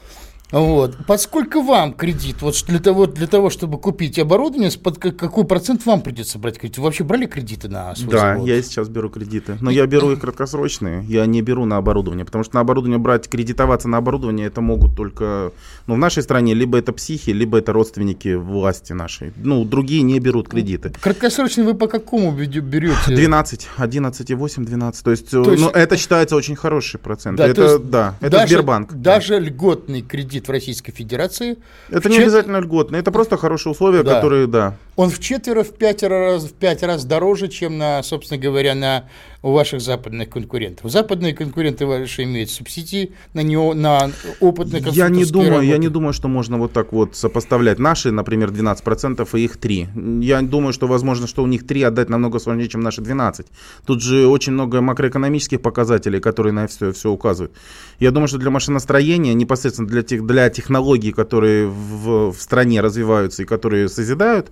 Вот. 0.53 0.97
Поскольку 1.07 1.63
вам 1.63 1.93
кредит, 1.93 2.41
вот 2.41 2.63
для 2.69 2.79
того, 2.79 3.07
для 3.07 3.27
того, 3.27 3.51
чтобы 3.51 3.79
купить 3.79 4.19
оборудование, 4.19 4.71
под 4.71 4.99
какой 4.99 5.45
процент 5.45 5.85
вам 5.87 6.03
придется 6.03 6.39
брать 6.39 6.59
кредит? 6.59 6.79
Вы 6.79 6.85
вообще 6.85 7.05
брали 7.05 7.27
кредиты 7.27 7.69
на 7.69 7.95
свой 7.97 8.13
Да, 8.13 8.35
завод? 8.35 8.49
я 8.49 8.63
сейчас 8.63 8.89
беру 8.89 9.11
кредиты. 9.11 9.59
Но 9.61 9.71
я 9.71 9.87
беру 9.87 10.13
и 10.13 10.17
краткосрочные, 10.17 11.05
я 11.05 11.27
не 11.27 11.43
беру 11.43 11.65
на 11.65 11.79
оборудование, 11.79 12.25
потому 12.25 12.45
что 12.45 12.55
на 12.55 12.61
оборудование 12.61 12.99
брать, 12.99 13.29
кредитоваться 13.29 13.89
на 13.89 13.99
оборудование, 13.99 14.47
это 14.47 14.61
могут 14.61 14.97
только, 14.97 15.53
ну, 15.87 15.95
в 15.95 15.99
нашей 15.99 16.23
стране, 16.23 16.55
либо 16.55 16.79
это 16.79 16.93
психи, 16.93 17.31
либо 17.31 17.59
это 17.59 17.73
родственники 17.73 18.35
власти 18.35 18.93
нашей. 18.93 19.33
Ну, 19.37 19.65
другие 19.65 20.03
не 20.03 20.21
берут 20.21 20.49
кредиты. 20.49 20.93
Краткосрочные 21.01 21.67
вы 21.67 21.75
по 21.75 21.89
какому 21.89 22.33
берете? 22.33 22.95
12, 23.07 23.69
11,8, 23.79 24.65
12. 24.65 25.05
То 25.05 25.11
есть, 25.11 25.31
то 25.31 25.51
есть 25.51 25.63
ну, 25.63 25.71
это 25.71 25.97
считается 25.97 26.37
очень 26.37 26.57
хороший 26.57 26.99
процент. 27.01 27.39
Да, 27.39 27.47
это, 27.47 27.79
да, 27.79 28.15
это 28.21 28.31
даже, 28.31 28.55
Сбербанк. 28.55 28.93
Даже 28.95 29.35
да. 29.35 29.39
льготный 29.41 30.03
кредит 30.03 30.36
кредит 30.37 30.49
в 30.49 30.51
Российской 30.51 30.93
Федерации. 30.93 31.57
Это 31.91 32.09
не 32.09 32.17
чет... 32.17 32.25
обязательно 32.25 32.59
льготно, 32.59 32.97
это 32.97 33.11
просто 33.11 33.37
хорошие 33.37 33.73
условия, 33.73 34.03
да. 34.03 34.15
которые, 34.15 34.47
да. 34.47 34.75
Он 34.97 35.11
в 35.11 35.19
четверо, 35.19 35.63
в 35.63 35.75
пятеро 35.75 36.33
раз, 36.33 36.45
в 36.45 36.53
пять 36.53 36.83
раз 36.83 37.05
дороже, 37.05 37.49
чем 37.49 37.79
на, 37.79 38.03
собственно 38.03 38.41
говоря, 38.41 38.75
на 38.75 39.05
у 39.43 39.53
ваших 39.53 39.81
западных 39.81 40.29
конкурентов. 40.31 40.91
Западные 40.91 41.35
конкуренты 41.35 41.87
ваши 41.87 42.25
имеют 42.25 42.51
субсидии 42.51 43.13
на 43.35 43.41
него, 43.41 43.75
на 43.75 44.11
опытные 44.41 44.83
я 44.93 45.09
не 45.09 45.25
думаю, 45.25 45.51
работы. 45.51 45.67
Я 45.67 45.79
не 45.79 45.89
думаю, 45.89 46.13
что 46.13 46.29
можно 46.29 46.59
вот 46.59 46.73
так 46.73 46.93
вот 46.93 47.17
сопоставлять 47.17 47.79
наши, 47.79 48.11
например, 48.11 48.51
12% 48.51 49.29
и 49.39 49.45
их 49.45 49.57
3. 49.57 49.89
Я 50.21 50.43
думаю, 50.43 50.73
что 50.73 50.87
возможно, 50.87 51.27
что 51.27 51.43
у 51.43 51.47
них 51.47 51.67
3 51.67 51.83
отдать 51.83 52.09
намного 52.09 52.39
сложнее, 52.39 52.69
чем 52.69 52.81
наши 52.81 53.01
12. 53.01 53.47
Тут 53.87 54.03
же 54.03 54.27
очень 54.27 54.53
много 54.53 54.81
макроэкономических 54.81 55.61
показателей, 55.61 56.21
которые 56.21 56.53
на 56.53 56.67
все, 56.67 56.93
все 56.93 57.11
указывают. 57.11 57.53
Я 58.01 58.11
думаю, 58.11 58.29
что 58.29 58.39
для 58.39 58.51
машиностроения, 58.51 59.35
непосредственно 59.35 59.89
для, 59.89 60.03
тех, 60.03 60.27
для 60.27 60.51
технологий, 60.51 61.13
которые 61.13 61.67
в, 61.67 62.33
в 62.33 62.41
стране 62.41 62.81
развиваются 62.81 63.43
и 63.43 63.47
которые 63.47 63.89
созидают, 63.89 64.51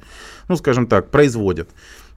ну, 0.48 0.56
скажем 0.56 0.86
так, 0.86 1.10
производят, 1.10 1.68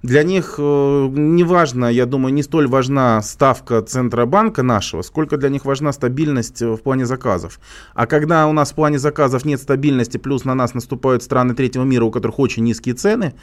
для 0.03 0.23
них 0.23 0.55
э, 0.57 1.07
не 1.11 1.43
важно, 1.43 1.85
я 1.85 2.05
думаю, 2.05 2.33
не 2.33 2.43
столь 2.43 2.67
важна 2.67 3.21
ставка 3.21 3.81
Центробанка 3.81 4.63
нашего, 4.63 5.01
сколько 5.01 5.37
для 5.37 5.49
них 5.49 5.65
важна 5.65 5.91
стабильность 5.91 6.61
э, 6.61 6.67
в 6.67 6.77
плане 6.77 7.05
заказов. 7.05 7.59
А 7.93 8.05
когда 8.05 8.47
у 8.47 8.53
нас 8.53 8.71
в 8.71 8.75
плане 8.75 8.99
заказов 8.99 9.45
нет 9.45 9.59
стабильности, 9.59 10.17
плюс 10.17 10.45
на 10.45 10.55
нас 10.55 10.73
наступают 10.73 11.23
страны 11.23 11.55
третьего 11.55 11.83
мира, 11.83 12.05
у 12.05 12.11
которых 12.11 12.39
очень 12.39 12.63
низкие 12.63 12.95
цены, 12.95 13.33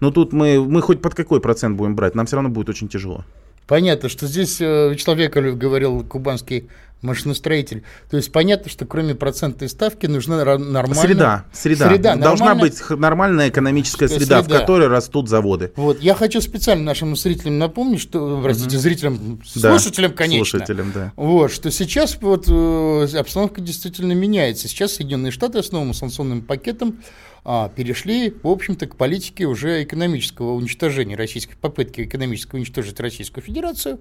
ну 0.00 0.10
тут 0.10 0.32
мы, 0.32 0.64
мы 0.64 0.82
хоть 0.82 1.02
под 1.02 1.14
какой 1.14 1.40
процент 1.40 1.76
будем 1.76 1.96
брать, 1.96 2.14
нам 2.14 2.26
все 2.26 2.36
равно 2.36 2.48
будет 2.48 2.68
очень 2.68 2.88
тяжело. 2.88 3.24
Понятно, 3.66 4.08
что 4.08 4.26
здесь 4.26 4.60
э, 4.60 4.90
Вячеслав 4.90 5.18
Яковлев 5.18 5.56
говорил, 5.56 6.04
кубанский 6.04 6.68
машиностроитель. 7.04 7.84
То 8.10 8.16
есть 8.16 8.32
понятно, 8.32 8.70
что 8.70 8.86
кроме 8.86 9.14
процентной 9.14 9.68
ставки 9.68 10.06
нужна 10.06 10.36
нормальная... 10.56 11.02
Среда, 11.02 11.44
среда. 11.52 11.88
среда 11.88 12.16
Должна 12.16 12.54
быть 12.54 12.78
нормальная 12.90 13.50
экономическая 13.50 14.08
среда, 14.08 14.42
среда, 14.42 14.42
в 14.42 14.48
которой 14.48 14.88
растут 14.88 15.28
заводы. 15.28 15.72
Вот, 15.76 16.00
я 16.00 16.14
хочу 16.14 16.40
специально 16.40 16.82
нашим 16.82 17.14
зрителям 17.14 17.58
напомнить, 17.58 18.00
что, 18.00 18.40
простите, 18.42 18.76
угу. 18.76 18.82
зрителям, 18.82 19.40
слушателям, 19.44 20.10
да, 20.12 20.16
конечно. 20.16 20.58
Слушателям, 20.58 20.92
да. 20.92 21.12
Вот, 21.16 21.52
что 21.52 21.70
сейчас 21.70 22.18
вот 22.20 22.46
э, 22.48 23.16
обстановка 23.16 23.60
действительно 23.60 24.12
меняется. 24.12 24.66
Сейчас 24.66 24.94
Соединенные 24.94 25.30
Штаты 25.30 25.62
с 25.62 25.72
новым 25.72 25.94
санкционным 25.94 26.42
пакетом 26.42 27.00
а, 27.46 27.68
перешли, 27.68 28.34
в 28.42 28.48
общем-то, 28.48 28.86
к 28.86 28.96
политике 28.96 29.44
уже 29.44 29.82
экономического 29.82 30.52
уничтожения 30.52 31.14
российской, 31.14 31.56
попытки 31.56 32.00
экономически 32.00 32.56
уничтожить 32.56 32.98
Российскую 33.00 33.44
Федерацию, 33.44 34.00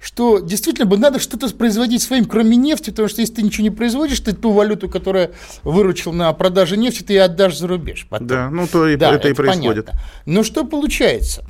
что 0.00 0.38
действительно 0.38 0.86
бы 0.86 0.96
надо 0.96 1.18
что-то 1.18 1.54
производить 1.54 2.02
своим, 2.02 2.24
кроме 2.24 2.56
нефти, 2.56 2.88
потому 2.90 3.08
что 3.08 3.20
если 3.20 3.34
ты 3.34 3.42
ничего 3.42 3.64
не 3.64 3.70
производишь, 3.70 4.20
ты 4.20 4.32
ту 4.32 4.52
валюту, 4.52 4.88
которая 4.88 5.32
выручил 5.64 6.14
на 6.14 6.32
продаже 6.32 6.78
нефти, 6.78 7.02
ты 7.02 7.18
отдашь 7.18 7.58
за 7.58 7.66
рубеж. 7.66 8.06
Потом. 8.08 8.26
Да, 8.26 8.48
ну 8.48 8.66
то 8.66 8.88
и, 8.88 8.96
да, 8.96 9.08
это, 9.10 9.18
это 9.18 9.28
и 9.28 9.32
происходит. 9.34 9.86
Понятно. 9.86 10.08
Но 10.24 10.42
что 10.42 10.64
получается? 10.64 11.44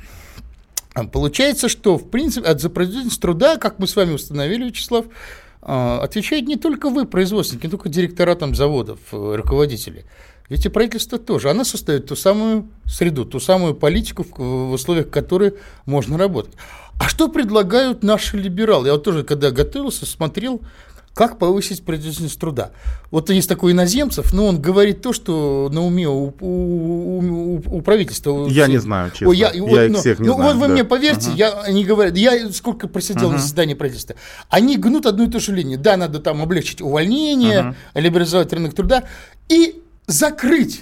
Получается, 1.13 1.69
что, 1.69 1.97
в 1.97 2.09
принципе, 2.09 2.47
от 2.47 2.59
за 2.59 2.69
производительность 2.69 3.21
труда, 3.21 3.55
как 3.55 3.79
мы 3.79 3.87
с 3.87 3.95
вами 3.95 4.11
установили, 4.11 4.65
Вячеслав, 4.65 5.05
а, 5.61 6.01
отвечает 6.01 6.47
не 6.47 6.55
только 6.55 6.89
вы, 6.89 7.05
производственники, 7.05 7.65
не 7.65 7.71
только 7.71 7.87
директора 7.89 8.35
там 8.35 8.55
заводов, 8.55 8.99
э, 9.11 9.35
руководители. 9.35 10.05
Ведь 10.49 10.65
и 10.65 10.69
правительство 10.69 11.17
тоже. 11.17 11.49
Она 11.49 11.63
создает 11.63 12.07
ту 12.07 12.15
самую 12.15 12.67
среду, 12.85 13.25
ту 13.25 13.39
самую 13.39 13.75
политику, 13.75 14.25
в 14.35 14.71
условиях 14.71 15.09
которой 15.09 15.53
можно 15.85 16.17
работать. 16.17 16.53
А 16.99 17.07
что 17.07 17.29
предлагают 17.29 18.03
наши 18.03 18.35
либералы? 18.37 18.87
Я 18.87 18.93
вот 18.93 19.03
тоже, 19.03 19.23
когда 19.23 19.51
готовился, 19.51 20.05
смотрел, 20.05 20.61
как 21.13 21.37
повысить 21.37 21.83
производительность 21.83 22.39
труда. 22.39 22.71
Вот 23.11 23.29
есть 23.29 23.49
такой 23.49 23.73
иноземцев, 23.73 24.33
но 24.33 24.47
он 24.47 24.61
говорит 24.61 25.01
то, 25.01 25.11
что 25.11 25.69
на 25.71 25.85
уме 25.85 26.07
у, 26.07 26.33
у, 26.39 26.47
у, 26.47 27.77
у 27.77 27.81
правительства. 27.81 28.47
Я 28.47 28.67
не 28.67 28.77
знаю, 28.77 29.11
честно. 29.11 29.29
О, 29.29 29.33
я, 29.33 29.51
я 29.51 29.61
вот, 29.61 29.79
их 29.79 29.91
но, 29.91 29.99
всех 29.99 30.19
не 30.19 30.27
ну, 30.27 30.35
знаю. 30.35 30.53
Вот 30.53 30.67
вы 30.67 30.73
мне 30.73 30.83
поверьте, 30.83 31.29
uh-huh. 31.29 31.37
я, 31.37 31.61
они 31.61 31.83
говорят, 31.83 32.15
я 32.15 32.49
сколько 32.51 32.87
просидел 32.87 33.29
uh-huh. 33.29 33.33
на 33.33 33.39
заседании 33.39 33.73
правительства, 33.73 34.15
они 34.49 34.77
гнут 34.77 35.05
одну 35.05 35.27
и 35.27 35.29
ту 35.29 35.39
же 35.39 35.53
линию. 35.53 35.77
Да, 35.77 35.97
надо 35.97 36.19
там 36.19 36.41
облегчить 36.41 36.81
увольнение, 36.81 37.75
uh-huh. 37.95 38.01
либерализовать 38.01 38.53
рынок 38.53 38.73
труда 38.73 39.03
и 39.49 39.81
закрыть 40.09 40.81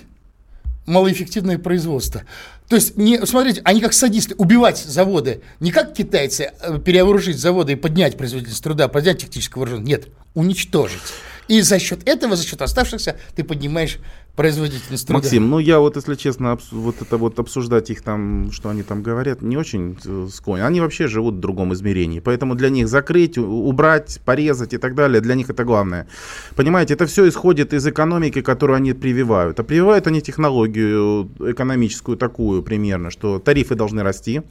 малоэффективное 0.85 1.57
производство. 1.57 2.23
То 2.69 2.75
есть, 2.75 2.97
не, 2.97 3.25
смотрите, 3.25 3.61
они 3.63 3.81
как 3.81 3.93
садисты, 3.93 4.35
убивать 4.35 4.77
заводы, 4.77 5.41
не 5.59 5.71
как 5.71 5.93
китайцы, 5.93 6.51
э, 6.59 6.79
перевооружить 6.79 7.37
заводы 7.37 7.73
и 7.73 7.75
поднять 7.75 8.17
производительность 8.17 8.63
труда, 8.63 8.87
поднять 8.87 9.19
техническое 9.19 9.59
вооружение. 9.59 9.97
Нет, 9.97 10.07
уничтожить. 10.33 11.01
И 11.47 11.61
за 11.61 11.79
счет 11.79 12.07
этого, 12.07 12.35
за 12.35 12.45
счет 12.45 12.61
оставшихся, 12.61 13.17
ты 13.35 13.43
поднимаешь 13.43 13.99
производительность 14.37 15.07
труда. 15.07 15.17
Максим, 15.17 15.49
ну 15.49 15.59
я 15.59 15.79
вот, 15.79 15.95
если 15.95 16.15
честно, 16.15 16.57
вот 16.71 17.01
это 17.01 17.17
вот 17.17 17.39
обсуждать 17.39 17.89
их 17.89 18.03
там, 18.03 18.51
что 18.51 18.69
они 18.69 18.83
там 18.83 19.01
говорят, 19.01 19.41
не 19.41 19.57
очень 19.57 19.97
э, 20.05 20.27
склонен. 20.31 20.63
Они 20.63 20.79
вообще 20.79 21.07
живут 21.07 21.35
в 21.35 21.39
другом 21.39 21.73
измерении. 21.73 22.19
Поэтому 22.19 22.55
для 22.55 22.69
них 22.69 22.87
закрыть, 22.87 23.37
убрать, 23.37 24.21
порезать 24.23 24.73
и 24.73 24.77
так 24.77 24.93
далее, 24.93 25.21
для 25.21 25.33
них 25.33 25.49
это 25.49 25.63
главное. 25.63 26.07
Понимаете, 26.55 26.93
это 26.93 27.07
все 27.07 27.27
исходит 27.27 27.73
из 27.73 27.85
экономики, 27.87 28.41
которую 28.41 28.77
они 28.77 28.93
прививают. 28.93 29.59
А 29.59 29.63
прививают 29.63 30.07
они 30.07 30.21
технологию 30.21 31.29
экономическую 31.39 32.15
такую 32.15 32.61
примерно, 32.61 33.09
что 33.09 33.39
тарифы 33.39 33.73
должны 33.73 34.03
расти, 34.03 34.43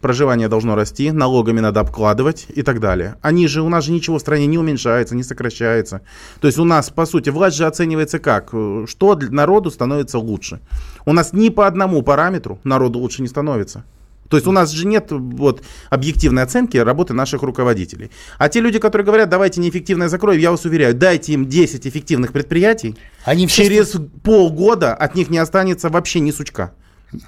проживание 0.00 0.48
должно 0.48 0.74
расти, 0.74 1.12
налогами 1.12 1.60
надо 1.60 1.80
обкладывать 1.80 2.46
и 2.56 2.62
так 2.62 2.80
далее. 2.80 3.16
Они 3.22 3.46
же, 3.46 3.62
у 3.62 3.68
нас 3.68 3.84
же 3.84 3.92
ничего 3.92 4.18
в 4.18 4.20
стране 4.20 4.46
не 4.46 4.58
уменьшается, 4.58 5.14
не 5.14 5.22
сокращается. 5.22 6.00
То 6.40 6.48
есть 6.48 6.58
у 6.58 6.64
нас, 6.64 6.90
по 6.90 7.06
сути, 7.06 7.30
власть 7.30 7.56
же 7.56 7.66
оценивается 7.66 8.18
как? 8.18 8.48
Что 8.48 9.10
народу 9.30 9.70
становится 9.70 10.18
лучше? 10.18 10.60
У 11.06 11.12
нас 11.12 11.32
ни 11.32 11.48
по 11.48 11.66
одному 11.66 12.02
параметру 12.02 12.58
народу 12.64 12.98
лучше 12.98 13.22
не 13.22 13.28
становится. 13.28 13.84
То 14.28 14.36
есть 14.36 14.46
у 14.46 14.52
нас 14.52 14.70
же 14.70 14.86
нет 14.86 15.06
вот, 15.10 15.62
объективной 15.90 16.42
оценки 16.42 16.76
работы 16.76 17.14
наших 17.14 17.42
руководителей. 17.42 18.10
А 18.36 18.48
те 18.48 18.60
люди, 18.60 18.78
которые 18.78 19.06
говорят, 19.06 19.28
давайте 19.30 19.60
неэффективное 19.60 20.08
закроем, 20.08 20.38
я 20.38 20.50
вас 20.50 20.64
уверяю, 20.64 20.94
дайте 20.94 21.32
им 21.32 21.46
10 21.46 21.86
эффективных 21.86 22.32
предприятий, 22.32 22.96
Они 23.24 23.48
через 23.48 23.88
все... 23.88 24.00
полгода 24.22 24.94
от 24.94 25.14
них 25.14 25.30
не 25.30 25.38
останется 25.38 25.88
вообще 25.88 26.20
ни 26.20 26.30
сучка. 26.30 26.72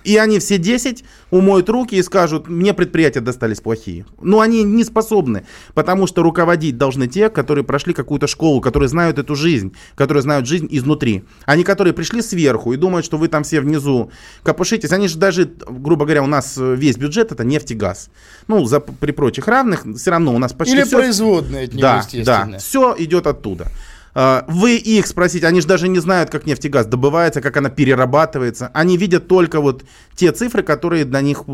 И 0.04 0.16
они 0.16 0.38
все 0.38 0.58
10 0.58 1.04
умоют 1.30 1.68
руки 1.68 1.94
и 1.94 2.02
скажут, 2.02 2.48
мне 2.48 2.74
предприятия 2.74 3.20
достались 3.20 3.60
плохие. 3.60 4.04
Но 4.20 4.40
они 4.40 4.62
не 4.62 4.84
способны, 4.84 5.46
потому 5.74 6.06
что 6.06 6.22
руководить 6.22 6.76
должны 6.76 7.06
те, 7.06 7.30
которые 7.30 7.64
прошли 7.64 7.94
какую-то 7.94 8.26
школу, 8.26 8.60
которые 8.60 8.88
знают 8.88 9.18
эту 9.18 9.34
жизнь, 9.34 9.74
которые 9.94 10.22
знают 10.22 10.46
жизнь 10.46 10.68
изнутри. 10.70 11.24
Они, 11.46 11.64
которые 11.64 11.94
пришли 11.94 12.20
сверху 12.20 12.72
и 12.72 12.76
думают, 12.76 13.06
что 13.06 13.16
вы 13.16 13.28
там 13.28 13.42
все 13.42 13.60
внизу 13.60 14.10
копошитесь. 14.42 14.92
Они 14.92 15.08
же 15.08 15.18
даже, 15.18 15.50
грубо 15.68 16.04
говоря, 16.04 16.22
у 16.22 16.26
нас 16.26 16.56
весь 16.58 16.96
бюджет 16.96 17.32
это 17.32 17.44
нефть 17.44 17.70
и 17.70 17.74
газ. 17.74 18.10
Ну, 18.48 18.64
за, 18.66 18.80
при 18.80 19.12
прочих 19.12 19.48
равных, 19.48 19.86
все 19.96 20.10
равно 20.10 20.34
у 20.34 20.38
нас 20.38 20.52
почти 20.52 20.76
Или 20.76 20.84
все... 20.84 20.98
производные 20.98 21.64
от 21.64 21.72
него, 21.72 22.02
да, 22.24 22.46
да, 22.46 22.58
все 22.58 22.94
идет 22.98 23.26
оттуда. 23.26 23.68
А, 24.14 24.44
вы 24.48 24.76
их 24.76 25.06
спросите, 25.06 25.46
они 25.46 25.60
же 25.60 25.66
даже 25.66 25.88
не 25.88 26.00
знают, 26.00 26.30
как 26.30 26.46
нефть 26.46 26.64
и 26.64 26.68
газ 26.68 26.86
добывается, 26.86 27.40
как 27.40 27.56
она 27.56 27.70
перерабатывается. 27.70 28.70
Они 28.74 28.96
видят 28.96 29.28
только 29.28 29.60
вот 29.60 29.84
те 30.14 30.32
цифры, 30.32 30.62
которые 30.62 31.04
для 31.04 31.20
них 31.20 31.44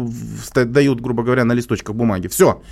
дают, 0.55 1.01
грубо 1.01 1.23
говоря, 1.23 1.45
на 1.45 1.53
листочках 1.53 1.95
бумаги. 1.95 2.29
Все. 2.29 2.63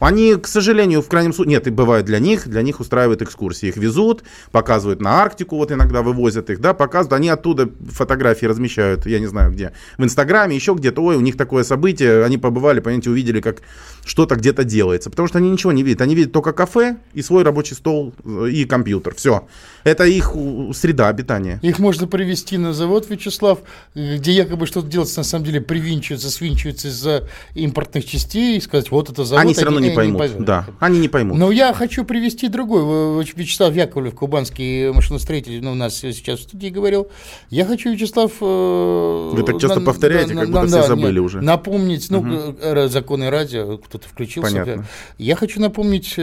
Они, 0.00 0.34
к 0.34 0.46
сожалению, 0.46 1.02
в 1.02 1.08
крайнем 1.08 1.32
случае, 1.32 1.52
нет, 1.52 1.66
и 1.66 1.70
бывает 1.70 2.04
для 2.04 2.18
них, 2.18 2.48
для 2.48 2.62
них 2.62 2.80
устраивают 2.80 3.22
экскурсии, 3.22 3.68
их 3.68 3.76
везут, 3.76 4.24
показывают 4.50 5.00
на 5.00 5.22
Арктику, 5.22 5.56
вот 5.56 5.70
иногда 5.70 6.02
вывозят 6.02 6.50
их, 6.50 6.60
да, 6.60 6.74
показывают, 6.74 7.12
они 7.14 7.28
оттуда 7.28 7.70
фотографии 7.90 8.46
размещают, 8.46 9.06
я 9.06 9.20
не 9.20 9.26
знаю 9.26 9.52
где, 9.52 9.72
в 9.96 10.04
Инстаграме, 10.04 10.56
еще 10.56 10.74
где-то, 10.74 11.00
ой, 11.00 11.16
у 11.16 11.20
них 11.20 11.36
такое 11.36 11.62
событие, 11.64 12.24
они 12.24 12.38
побывали, 12.38 12.80
понимаете, 12.80 13.10
увидели, 13.10 13.40
как 13.40 13.62
что-то 14.04 14.36
где-то 14.36 14.64
делается, 14.64 15.10
потому 15.10 15.28
что 15.28 15.38
они 15.38 15.50
ничего 15.50 15.72
не 15.72 15.82
видят, 15.82 16.00
они 16.02 16.14
видят 16.14 16.32
только 16.32 16.52
кафе 16.52 16.96
и 17.14 17.22
свой 17.22 17.42
рабочий 17.42 17.74
стол 17.74 18.14
э, 18.24 18.48
и 18.50 18.64
компьютер, 18.64 19.14
все. 19.14 19.46
Это 19.82 20.04
их 20.04 20.34
среда 20.74 21.08
обитания. 21.08 21.58
Их 21.62 21.78
можно 21.78 22.06
привести 22.06 22.58
на 22.58 22.72
завод, 22.72 23.08
Вячеслав, 23.08 23.60
где 23.94 24.32
якобы 24.32 24.66
что-то 24.66 24.88
делается, 24.88 25.20
на 25.20 25.24
самом 25.24 25.44
деле 25.44 25.60
привинчивается, 25.60 26.30
свинчивается 26.30 26.88
из-за 26.88 27.28
импортных 27.54 28.04
частей, 28.04 28.56
и 28.56 28.60
сказать, 28.60 28.90
вот 28.90 29.10
это 29.10 29.24
завод. 29.24 29.44
Они 29.44 29.54
все 29.54 29.64
равно 29.64 29.80
не 29.80 29.90
поймут, 29.90 30.38
не 30.38 30.44
да, 30.44 30.66
они 30.80 30.98
не 30.98 31.08
поймут. 31.08 31.38
Но 31.38 31.50
я 31.50 31.72
хочу 31.72 32.04
привести 32.04 32.48
другой. 32.48 33.24
Вячеслав 33.34 33.74
Яковлев, 33.74 34.14
кубанский 34.14 34.90
машиностроитель, 34.90 35.62
ну, 35.62 35.72
у 35.72 35.74
нас 35.74 35.96
сейчас 35.96 36.40
в 36.40 36.42
студии 36.42 36.68
говорил. 36.68 37.08
Я 37.50 37.64
хочу, 37.64 37.92
Вячеслав... 37.92 38.32
Э, 38.40 39.30
Вы 39.34 39.42
так 39.42 39.60
часто 39.60 39.80
на, 39.80 39.86
повторяете, 39.86 40.34
на, 40.34 40.42
как 40.42 40.50
будто 40.50 40.62
на, 40.62 40.68
все 40.68 40.82
забыли 40.88 41.14
нет, 41.14 41.22
уже. 41.22 41.40
Напомнить, 41.40 42.10
ну, 42.10 42.20
угу. 42.20 42.88
законы 42.88 43.30
радио, 43.30 43.78
кто-то 43.94 44.08
включился. 44.08 44.50
Понятно. 44.50 44.86
Я 45.18 45.36
хочу 45.36 45.60
напомнить 45.60 46.18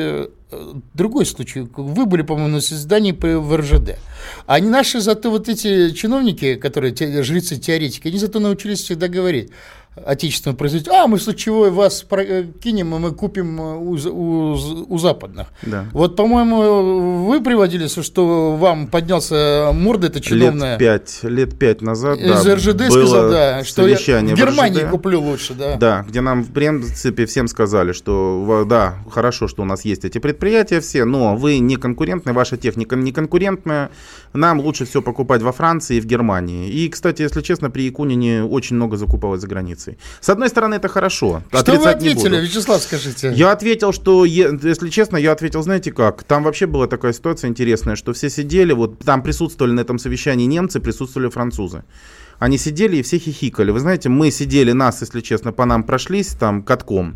другой 0.93 1.25
случай. 1.25 1.61
Вы 1.75 2.05
были, 2.05 2.21
по-моему, 2.21 2.55
на 2.55 2.59
заседании 2.59 3.13
в 3.13 3.57
РЖД. 3.57 3.97
Они 4.45 4.69
наши 4.69 4.99
зато 4.99 5.31
вот 5.31 5.47
эти 5.47 5.91
чиновники, 5.91 6.55
которые 6.55 6.93
жрецы-теоретики, 7.23 8.09
они 8.09 8.17
зато 8.17 8.39
научились 8.39 8.81
всегда 8.81 9.07
говорить– 9.07 9.51
отечественного 10.05 10.57
производителя, 10.57 11.03
а 11.03 11.07
мы 11.07 11.19
случаевой 11.19 11.69
вас 11.69 12.05
э, 12.11 12.45
кинем, 12.63 12.95
и 12.95 12.99
мы 12.99 13.11
купим 13.11 13.59
э, 13.59 13.75
у, 13.75 13.97
у, 14.09 14.85
у 14.87 14.97
западных. 14.97 15.47
Да. 15.63 15.85
Вот, 15.91 16.15
по-моему, 16.15 17.25
вы 17.27 17.41
приводили, 17.43 17.87
что 17.87 18.55
вам 18.55 18.87
поднялся 18.87 19.71
морда 19.73 20.07
эта 20.07 20.21
чиновная. 20.21 20.77
Лет 20.77 20.79
пять, 20.79 21.19
лет 21.23 21.59
пять 21.59 21.81
назад, 21.81 22.19
Из 22.19 22.43
да, 22.43 22.55
РЖД 22.55 22.77
было 22.77 23.05
сказал, 23.05 23.31
да, 23.31 23.63
что 23.65 23.85
я 23.85 23.97
в 23.97 24.33
Германии 24.33 24.83
в 24.83 24.91
куплю 24.91 25.21
лучше, 25.21 25.55
да. 25.55 25.75
Да, 25.75 26.05
где 26.07 26.21
нам, 26.21 26.43
в 26.43 26.53
принципе, 26.53 27.25
всем 27.25 27.49
сказали, 27.49 27.91
что, 27.91 28.65
да, 28.67 28.95
хорошо, 29.09 29.49
что 29.49 29.61
у 29.63 29.65
нас 29.65 29.83
есть 29.83 30.05
эти 30.05 30.19
предприятия 30.19 30.79
все, 30.79 31.03
но 31.03 31.35
вы 31.35 31.59
не 31.59 31.75
конкурентны, 31.75 32.31
ваша 32.31 32.55
техника 32.55 32.95
не 32.95 33.11
конкурентная, 33.11 33.91
нам 34.31 34.61
лучше 34.61 34.85
все 34.85 35.01
покупать 35.01 35.41
во 35.41 35.51
Франции 35.51 35.97
и 35.97 36.01
в 36.01 36.05
Германии. 36.05 36.69
И, 36.69 36.87
кстати, 36.87 37.23
если 37.23 37.41
честно, 37.41 37.69
при 37.69 37.83
Якунине 37.83 38.45
очень 38.45 38.77
много 38.77 38.95
закупалось 38.95 39.41
за 39.41 39.47
границей 39.47 39.80
позиции. 39.81 39.97
С 40.19 40.29
одной 40.29 40.49
стороны, 40.49 40.75
это 40.75 40.87
хорошо. 40.87 41.43
Что 41.51 41.75
вы 41.75 41.89
ответили, 41.89 42.37
Вячеслав, 42.37 42.81
скажите? 42.81 43.33
Я 43.33 43.51
ответил, 43.51 43.93
что, 43.93 44.25
если 44.25 44.89
честно, 44.89 45.17
я 45.17 45.31
ответил, 45.31 45.63
знаете 45.63 45.91
как, 45.91 46.23
там 46.23 46.43
вообще 46.43 46.65
была 46.65 46.87
такая 46.87 47.13
ситуация 47.13 47.49
интересная, 47.49 47.95
что 47.95 48.13
все 48.13 48.29
сидели, 48.29 48.73
вот 48.73 48.99
там 48.99 49.23
присутствовали 49.23 49.73
на 49.73 49.81
этом 49.81 49.99
совещании 49.99 50.45
немцы, 50.45 50.79
присутствовали 50.79 51.29
французы. 51.29 51.83
Они 52.39 52.57
сидели 52.57 52.97
и 52.97 53.01
все 53.03 53.19
хихикали. 53.19 53.71
Вы 53.71 53.79
знаете, 53.79 54.09
мы 54.09 54.31
сидели, 54.31 54.71
нас, 54.71 55.01
если 55.01 55.21
честно, 55.21 55.53
по 55.53 55.65
нам 55.65 55.83
прошлись 55.83 56.29
там 56.29 56.63
катком. 56.63 57.13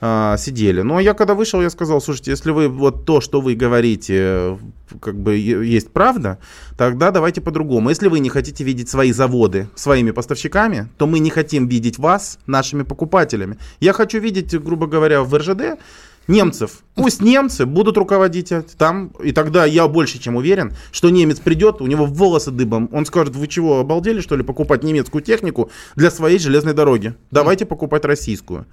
А, 0.00 0.36
сидели. 0.36 0.82
Но 0.82 1.00
я 1.00 1.14
когда 1.14 1.34
вышел, 1.34 1.62
я 1.62 1.70
сказал, 1.70 2.00
слушайте, 2.00 2.30
если 2.30 2.50
вы 2.50 2.68
вот 2.68 3.06
то, 3.06 3.20
что 3.20 3.40
вы 3.40 3.54
говорите, 3.54 4.58
как 5.00 5.18
бы 5.18 5.36
есть 5.36 5.90
правда, 5.90 6.38
тогда 6.76 7.10
давайте 7.10 7.40
по-другому. 7.40 7.88
Если 7.88 8.08
вы 8.08 8.20
не 8.20 8.28
хотите 8.28 8.62
видеть 8.62 8.88
свои 8.88 9.12
заводы 9.12 9.68
своими 9.74 10.10
поставщиками, 10.10 10.88
то 10.98 11.06
мы 11.06 11.18
не 11.18 11.30
хотим 11.30 11.66
видеть 11.66 11.98
вас 11.98 12.38
нашими 12.46 12.82
покупателями. 12.82 13.58
Я 13.80 13.92
хочу 13.92 14.20
видеть, 14.20 14.54
грубо 14.60 14.86
говоря, 14.86 15.22
в 15.22 15.34
РЖД 15.34 15.80
немцев. 16.28 16.82
Пусть 16.94 17.20
немцы 17.20 17.66
будут 17.66 17.96
руководить 17.96 18.52
там, 18.78 19.08
и 19.22 19.32
тогда 19.32 19.64
я 19.64 19.86
больше 19.88 20.18
чем 20.18 20.36
уверен, 20.36 20.72
что 20.92 21.10
немец 21.10 21.38
придет, 21.38 21.80
у 21.80 21.86
него 21.86 22.06
волосы 22.06 22.50
дыбом, 22.50 22.88
он 22.92 23.06
скажет, 23.06 23.34
вы 23.36 23.46
чего, 23.48 23.80
обалдели, 23.80 24.20
что 24.20 24.36
ли, 24.36 24.42
покупать 24.42 24.82
немецкую 24.82 25.22
технику 25.22 25.70
для 25.94 26.10
своей 26.10 26.38
железной 26.38 26.74
дороги? 26.74 27.14
Давайте 27.30 27.66
покупать 27.66 28.04
российскую. 28.04 28.66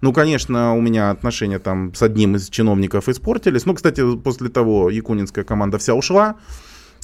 Ну, 0.00 0.12
конечно, 0.12 0.74
у 0.74 0.80
меня 0.80 1.10
отношения 1.10 1.58
там 1.58 1.94
с 1.94 2.02
одним 2.02 2.36
из 2.36 2.48
чиновников 2.48 3.08
испортились. 3.08 3.64
Ну, 3.66 3.74
кстати, 3.74 4.16
после 4.16 4.48
того 4.48 4.90
якунинская 4.90 5.44
команда 5.44 5.78
вся 5.78 5.94
ушла. 5.94 6.36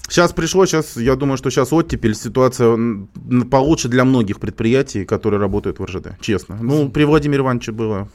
Сейчас 0.08 0.32
пришло, 0.32 0.66
сейчас, 0.66 0.96
я 0.96 1.14
думаю, 1.14 1.38
что 1.38 1.48
сейчас 1.48 1.72
оттепель, 1.72 2.14
ситуация 2.14 2.76
получше 3.50 3.88
для 3.88 4.04
многих 4.04 4.40
предприятий, 4.40 5.04
которые 5.04 5.40
работают 5.40 5.78
в 5.78 5.84
РЖД, 5.84 6.20
честно. 6.20 6.58
Ну, 6.60 6.90
при 6.90 7.04
Владимире 7.04 7.42
Ивановиче 7.42 7.72
было 7.72 8.08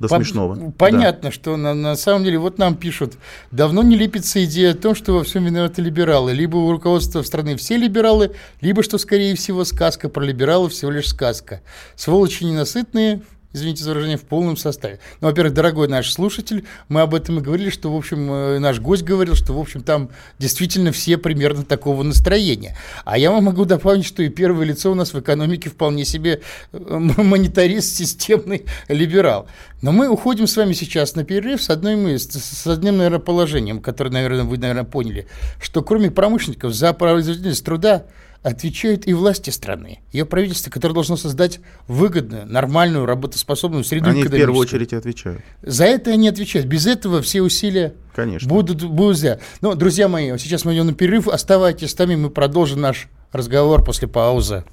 до 0.00 0.08
По- 0.08 0.16
смешного. 0.16 0.72
Понятно, 0.72 1.28
да. 1.28 1.30
что 1.30 1.56
на, 1.56 1.74
на 1.74 1.94
самом 1.94 2.24
деле, 2.24 2.38
вот 2.38 2.58
нам 2.58 2.74
пишут, 2.74 3.14
давно 3.50 3.82
не 3.82 3.96
лепится 3.96 4.42
идея 4.44 4.72
о 4.72 4.74
том, 4.74 4.94
что 4.94 5.12
во 5.12 5.22
всем 5.24 5.44
виноваты 5.44 5.82
либералы. 5.82 6.32
Либо 6.32 6.56
у 6.56 6.72
руководства 6.72 7.22
страны 7.22 7.56
все 7.56 7.76
либералы, 7.76 8.34
либо, 8.60 8.82
что, 8.82 8.98
скорее 8.98 9.36
всего, 9.36 9.64
сказка 9.64 10.08
про 10.08 10.24
либералов 10.24 10.72
всего 10.72 10.90
лишь 10.90 11.08
сказка. 11.08 11.60
Сволочи 11.94 12.44
ненасытные, 12.44 13.22
извините 13.52 13.82
за 13.82 13.90
выражение, 13.90 14.16
в 14.16 14.22
полном 14.22 14.56
составе. 14.56 15.00
Ну, 15.20 15.28
во-первых, 15.28 15.54
дорогой 15.54 15.88
наш 15.88 16.12
слушатель, 16.12 16.64
мы 16.88 17.00
об 17.00 17.14
этом 17.14 17.38
и 17.38 17.42
говорили, 17.42 17.70
что, 17.70 17.92
в 17.92 17.96
общем, 17.96 18.30
э, 18.30 18.58
наш 18.58 18.80
гость 18.80 19.02
говорил, 19.02 19.34
что, 19.34 19.52
в 19.52 19.58
общем, 19.58 19.82
там 19.82 20.10
действительно 20.38 20.92
все 20.92 21.18
примерно 21.18 21.64
такого 21.64 22.02
настроения. 22.02 22.76
А 23.04 23.18
я 23.18 23.30
вам 23.30 23.44
могу 23.44 23.64
добавить, 23.64 24.04
что 24.04 24.22
и 24.22 24.28
первое 24.28 24.64
лицо 24.66 24.92
у 24.92 24.94
нас 24.94 25.12
в 25.12 25.18
экономике 25.20 25.68
вполне 25.70 26.04
себе 26.04 26.42
э, 26.72 26.78
монетарист, 26.98 27.96
системный 27.96 28.66
либерал. 28.88 29.48
Но 29.82 29.92
мы 29.92 30.08
уходим 30.08 30.46
с 30.46 30.56
вами 30.56 30.72
сейчас 30.72 31.14
на 31.16 31.24
перерыв 31.24 31.62
с, 31.62 31.70
одной, 31.70 32.18
с 32.18 32.66
одним, 32.66 32.98
наверное, 32.98 33.18
положением, 33.18 33.80
которое, 33.80 34.10
наверное, 34.10 34.44
вы, 34.44 34.58
наверное, 34.58 34.84
поняли, 34.84 35.26
что 35.60 35.82
кроме 35.82 36.10
промышленников 36.10 36.74
за 36.74 36.92
производительность 36.92 37.64
труда 37.64 38.04
отвечают 38.42 39.06
и 39.06 39.12
власти 39.12 39.50
страны, 39.50 40.00
ее 40.12 40.24
правительство, 40.24 40.70
которое 40.70 40.94
должно 40.94 41.16
создать 41.16 41.60
выгодную, 41.86 42.46
нормальную, 42.46 43.06
работоспособную 43.06 43.84
среду 43.84 44.10
Они 44.10 44.24
в 44.24 44.30
первую 44.30 44.58
очередь 44.58 44.92
отвечают. 44.92 45.42
За 45.62 45.84
это 45.84 46.10
они 46.10 46.28
отвечают. 46.28 46.66
Без 46.66 46.86
этого 46.86 47.20
все 47.22 47.42
усилия 47.42 47.94
Конечно. 48.14 48.48
будут, 48.48 48.82
будут 48.82 49.18
зря. 49.18 49.40
Но, 49.60 49.74
друзья 49.74 50.08
мои, 50.08 50.36
сейчас 50.38 50.64
мы 50.64 50.74
идем 50.74 50.86
на 50.86 50.94
перерыв. 50.94 51.28
Оставайтесь 51.28 51.90
с 51.90 51.98
нами, 51.98 52.16
мы 52.16 52.30
продолжим 52.30 52.80
наш 52.80 53.08
разговор 53.32 53.84
после 53.84 54.08
паузы. 54.08 54.64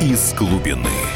Из 0.00 0.34
глубины. 0.34 1.15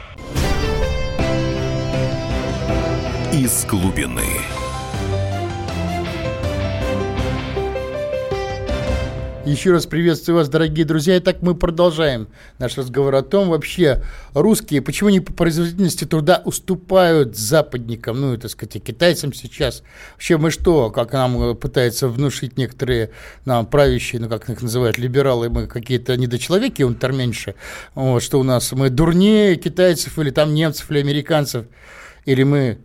Из 3.33 3.63
глубины. 3.65 4.25
Еще 9.45 9.71
раз 9.71 9.85
приветствую 9.85 10.35
вас, 10.35 10.49
дорогие 10.49 10.85
друзья. 10.85 11.17
Итак, 11.17 11.37
мы 11.41 11.55
продолжаем 11.55 12.27
наш 12.59 12.77
разговор 12.77 13.15
о 13.15 13.21
том, 13.21 13.49
вообще 13.49 14.03
русские, 14.33 14.81
почему 14.81 15.09
они 15.09 15.21
по 15.21 15.31
производительности 15.31 16.03
труда 16.03 16.41
уступают 16.43 17.37
западникам, 17.37 18.19
ну, 18.19 18.37
так 18.37 18.51
сказать, 18.51 18.75
и 18.75 18.79
китайцам 18.79 19.33
сейчас. 19.33 19.81
Вообще 20.13 20.37
мы 20.37 20.51
что, 20.51 20.89
как 20.91 21.13
нам 21.13 21.55
пытаются 21.55 22.09
внушить 22.09 22.57
некоторые 22.57 23.11
нам 23.45 23.65
правящие, 23.65 24.19
ну, 24.21 24.27
как 24.27 24.49
их 24.49 24.61
называют, 24.61 24.97
либералы, 24.97 25.49
мы 25.49 25.67
какие-то 25.67 26.17
недочеловеки, 26.17 26.83
он 26.83 26.95
терменьше, 26.95 27.55
вот, 27.95 28.21
что 28.21 28.41
у 28.41 28.43
нас 28.43 28.73
мы 28.73 28.89
дурнее 28.89 29.55
китайцев 29.55 30.19
или 30.19 30.31
там 30.31 30.53
немцев 30.53 30.91
или 30.91 30.99
американцев, 30.99 31.65
или 32.25 32.43
мы 32.43 32.77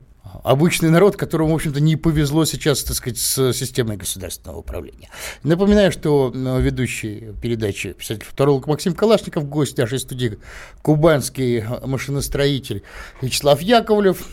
обычный 0.44 0.90
народ, 0.90 1.16
которому, 1.16 1.52
в 1.52 1.54
общем-то, 1.54 1.80
не 1.80 1.96
повезло 1.96 2.44
сейчас, 2.44 2.82
так 2.82 2.96
сказать, 2.96 3.18
с 3.18 3.52
системой 3.52 3.96
государственного 3.96 4.58
управления. 4.58 5.08
Напоминаю, 5.42 5.92
что 5.92 6.32
э, 6.34 6.60
ведущий 6.60 7.32
передачи 7.42 7.92
писатель-футуролог 7.92 8.66
Максим 8.66 8.94
Калашников, 8.94 9.48
гость 9.48 9.78
нашей 9.78 9.98
студии, 9.98 10.38
кубанский 10.82 11.64
машиностроитель 11.84 12.82
Вячеслав 13.22 13.60
Яковлев. 13.60 14.26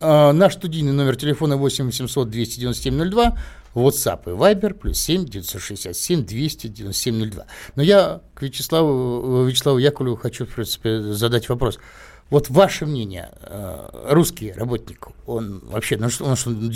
Э, 0.00 0.32
наш 0.32 0.54
студийный 0.54 0.92
номер 0.92 1.16
телефона 1.16 1.56
8 1.56 1.86
800 1.86 2.30
297 2.30 3.10
02, 3.10 3.38
WhatsApp 3.74 4.22
и 4.26 4.30
Viber, 4.30 4.74
плюс 4.74 4.98
7 4.98 5.24
967 5.26 6.24
297 6.24 7.30
02. 7.30 7.46
Но 7.76 7.82
я 7.82 8.20
к 8.34 8.42
Вячеславу, 8.42 9.44
э, 9.44 9.48
Вячеславу 9.48 9.78
Яковлеву 9.78 10.16
хочу, 10.16 10.46
в 10.46 10.54
принципе, 10.54 11.00
задать 11.00 11.48
вопрос. 11.48 11.78
Вот 12.30 12.50
ваше 12.50 12.84
мнение, 12.84 13.30
э, 13.40 13.88
русский 14.10 14.52
работник, 14.52 15.08
он 15.26 15.62
вообще, 15.64 15.96
ну, 15.96 16.08
он, 16.20 16.36
он, 16.46 16.72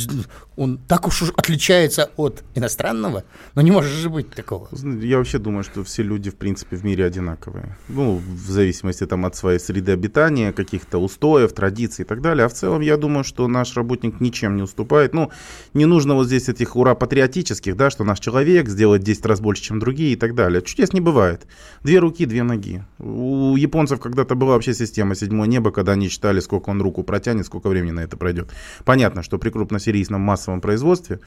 он 0.56 0.78
так 0.78 1.06
уж 1.06 1.22
отличается 1.36 2.10
от 2.16 2.42
иностранного, 2.54 3.24
но 3.54 3.62
не 3.62 3.70
может 3.70 3.92
же 3.92 4.08
быть 4.08 4.30
такого. 4.30 4.68
Я 5.02 5.18
вообще 5.18 5.38
думаю, 5.38 5.62
что 5.62 5.84
все 5.84 6.02
люди, 6.02 6.30
в 6.30 6.36
принципе, 6.36 6.76
в 6.76 6.84
мире 6.84 7.04
одинаковые. 7.04 7.76
Ну, 7.88 8.16
в 8.16 8.50
зависимости 8.50 9.06
там 9.06 9.26
от 9.26 9.36
своей 9.36 9.58
среды 9.58 9.92
обитания, 9.92 10.52
каких-то 10.52 10.98
устоев, 10.98 11.52
традиций 11.52 12.04
и 12.04 12.08
так 12.08 12.22
далее. 12.22 12.46
А 12.46 12.48
в 12.48 12.54
целом, 12.54 12.80
я 12.80 12.96
думаю, 12.96 13.24
что 13.24 13.46
наш 13.46 13.76
работник 13.76 14.20
ничем 14.20 14.56
не 14.56 14.62
уступает. 14.62 15.12
Ну, 15.12 15.30
не 15.74 15.84
нужно 15.84 16.14
вот 16.14 16.26
здесь 16.26 16.48
этих 16.48 16.76
ура 16.76 16.94
патриотических, 16.94 17.76
да, 17.76 17.90
что 17.90 18.04
наш 18.04 18.20
человек 18.20 18.68
сделает 18.68 19.02
10 19.02 19.26
раз 19.26 19.40
больше, 19.40 19.62
чем 19.62 19.80
другие 19.80 20.12
и 20.14 20.16
так 20.16 20.34
далее. 20.34 20.62
Чудес 20.62 20.94
не 20.94 21.00
бывает. 21.00 21.46
Две 21.82 21.98
руки, 21.98 22.24
две 22.24 22.42
ноги. 22.42 22.84
У 22.98 23.56
японцев 23.56 24.00
когда-то 24.00 24.34
была 24.34 24.52
вообще 24.52 24.72
система 24.72 25.14
седьмой 25.14 25.41
седьмое 25.42 25.48
небо, 25.48 25.70
когда 25.70 25.92
они 25.92 26.08
считали, 26.08 26.40
сколько 26.40 26.70
он 26.70 26.82
руку 26.82 27.02
протянет, 27.02 27.46
сколько 27.46 27.68
времени 27.68 27.92
на 27.92 28.00
это 28.00 28.16
пройдет. 28.16 28.50
Понятно, 28.84 29.22
что 29.22 29.38
при 29.38 29.50
крупносерийном 29.50 30.20
массовом 30.20 30.60
производстве, 30.60 31.18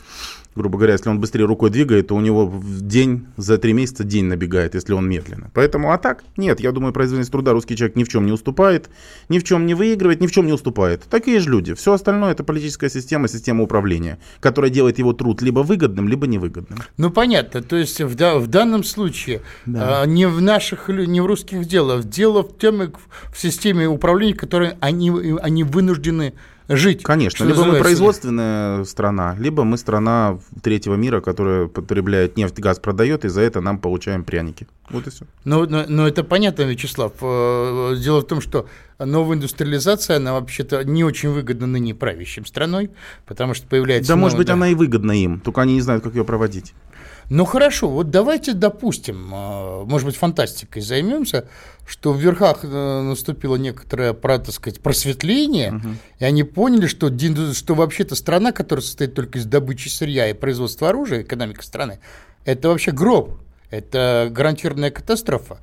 грубо 0.56 0.78
говоря, 0.78 0.94
если 0.94 1.10
он 1.10 1.20
быстрее 1.20 1.46
рукой 1.46 1.70
двигает, 1.70 2.08
то 2.08 2.16
у 2.16 2.22
него 2.22 2.46
в 2.46 2.82
день, 2.82 3.26
за 3.38 3.58
три 3.58 3.74
месяца 3.74 4.04
день 4.04 4.26
набегает, 4.26 4.76
если 4.76 4.94
он 4.94 5.08
медленно. 5.08 5.50
Поэтому, 5.54 5.92
а 5.92 5.98
так, 5.98 6.24
нет, 6.38 6.60
я 6.60 6.72
думаю, 6.72 6.94
производительность 6.94 7.32
труда 7.32 7.52
русский 7.52 7.76
человек 7.76 7.96
ни 7.96 8.04
в 8.04 8.08
чем 8.08 8.26
не 8.26 8.32
уступает, 8.32 8.90
ни 9.30 9.40
в 9.40 9.44
чем 9.44 9.66
не 9.66 9.76
выигрывает, 9.76 10.22
ни 10.22 10.28
в 10.28 10.32
чем 10.32 10.46
не 10.46 10.54
уступает. 10.54 11.04
Такие 11.10 11.40
же 11.40 11.50
люди. 11.50 11.74
Все 11.74 11.94
остальное 11.94 12.32
это 12.32 12.44
политическая 12.44 12.90
система, 12.90 13.28
система 13.28 13.64
управления, 13.64 14.18
которая 14.40 14.72
делает 14.72 15.00
его 15.00 15.14
труд 15.14 15.42
либо 15.42 15.60
выгодным, 15.60 16.08
либо 16.08 16.28
невыгодным. 16.28 16.80
Ну, 16.98 17.12
понятно. 17.12 17.62
То 17.62 17.76
есть 17.76 18.02
в, 18.02 18.16
да, 18.16 18.36
в 18.36 18.48
данном 18.48 18.84
случае 18.84 19.42
да. 19.66 20.02
а, 20.02 20.06
не 20.06 20.28
в 20.28 20.42
наших, 20.42 20.90
не 20.90 21.22
в 21.22 21.26
русских 21.26 21.66
делах. 21.66 22.06
Дело 22.06 22.44
в 22.44 22.58
тем, 22.58 22.94
в 23.34 23.40
системе 23.40 23.88
управления 23.88 24.05
управления, 24.06 24.36
которые 24.36 24.78
они, 24.80 25.12
они 25.42 25.64
вынуждены 25.64 26.34
жить. 26.68 27.04
Конечно, 27.04 27.44
либо 27.44 27.64
мы 27.64 27.80
производственная 27.80 28.84
страна, 28.86 29.36
либо 29.40 29.64
мы 29.64 29.78
страна 29.78 30.40
третьего 30.64 30.96
мира, 30.96 31.22
которая 31.22 31.68
потребляет 31.68 32.38
нефть, 32.38 32.60
газ 32.60 32.80
продает, 32.80 33.26
и 33.26 33.30
за 33.30 33.42
это 33.42 33.62
нам 33.62 33.78
получаем 33.80 34.24
пряники. 34.24 34.68
Вот 34.90 35.08
и 35.08 35.10
все. 35.10 35.26
Но, 35.44 35.66
но, 35.66 35.86
но 35.88 36.08
это 36.08 36.24
понятно, 36.24 36.64
Вячеслав. 36.64 37.14
Э, 37.22 37.96
дело 38.02 38.22
в 38.22 38.28
том, 38.28 38.42
что 38.42 38.68
новая 39.00 39.38
индустриализация, 39.38 40.18
она 40.18 40.34
вообще-то 40.34 40.84
не 40.84 41.04
очень 41.04 41.30
выгодна 41.30 41.68
ныне 41.68 41.94
правящим 41.94 42.46
страной, 42.46 42.92
потому 43.26 43.54
что 43.54 43.68
появляется... 43.68 44.14
Да, 44.14 44.16
может 44.16 44.38
быть, 44.38 44.50
она 44.50 44.70
и 44.70 44.76
выгодна 44.76 45.12
им, 45.12 45.40
только 45.40 45.62
они 45.62 45.76
не 45.76 45.82
знают, 45.82 46.04
как 46.04 46.16
ее 46.16 46.26
проводить. 46.26 46.74
Ну 47.30 47.46
хорошо, 47.46 47.90
вот 47.90 48.12
давайте 48.12 48.54
допустим, 48.54 49.34
э, 49.34 49.84
может 49.86 50.06
быть, 50.08 50.16
фантастикой 50.16 50.82
займемся, 50.82 51.48
что 51.88 52.14
в 52.14 52.20
верхах 52.20 52.60
э, 52.64 53.02
наступило 53.02 53.56
некоторое, 53.56 54.14
так 54.14 54.52
сказать, 54.52 54.82
просветление, 54.82 55.74
угу. 55.74 55.90
и 56.20 56.26
они 56.26 56.44
поняли, 56.44 56.88
что, 56.88 57.12
что 57.54 57.76
вообще-то 57.76 58.16
страна, 58.16 58.52
которая 58.52 58.84
состоит 58.84 59.16
только 59.16 59.40
из 59.40 59.46
добычи 59.46 59.88
сырья 59.88 60.30
и 60.30 60.34
производства 60.34 60.90
оружия, 60.90 61.24
экономика 61.24 61.64
страны, 61.64 62.00
это 62.46 62.70
вообще 62.70 62.92
гроб, 62.92 63.40
это 63.70 64.30
гарантированная 64.32 64.92
катастрофа. 64.92 65.60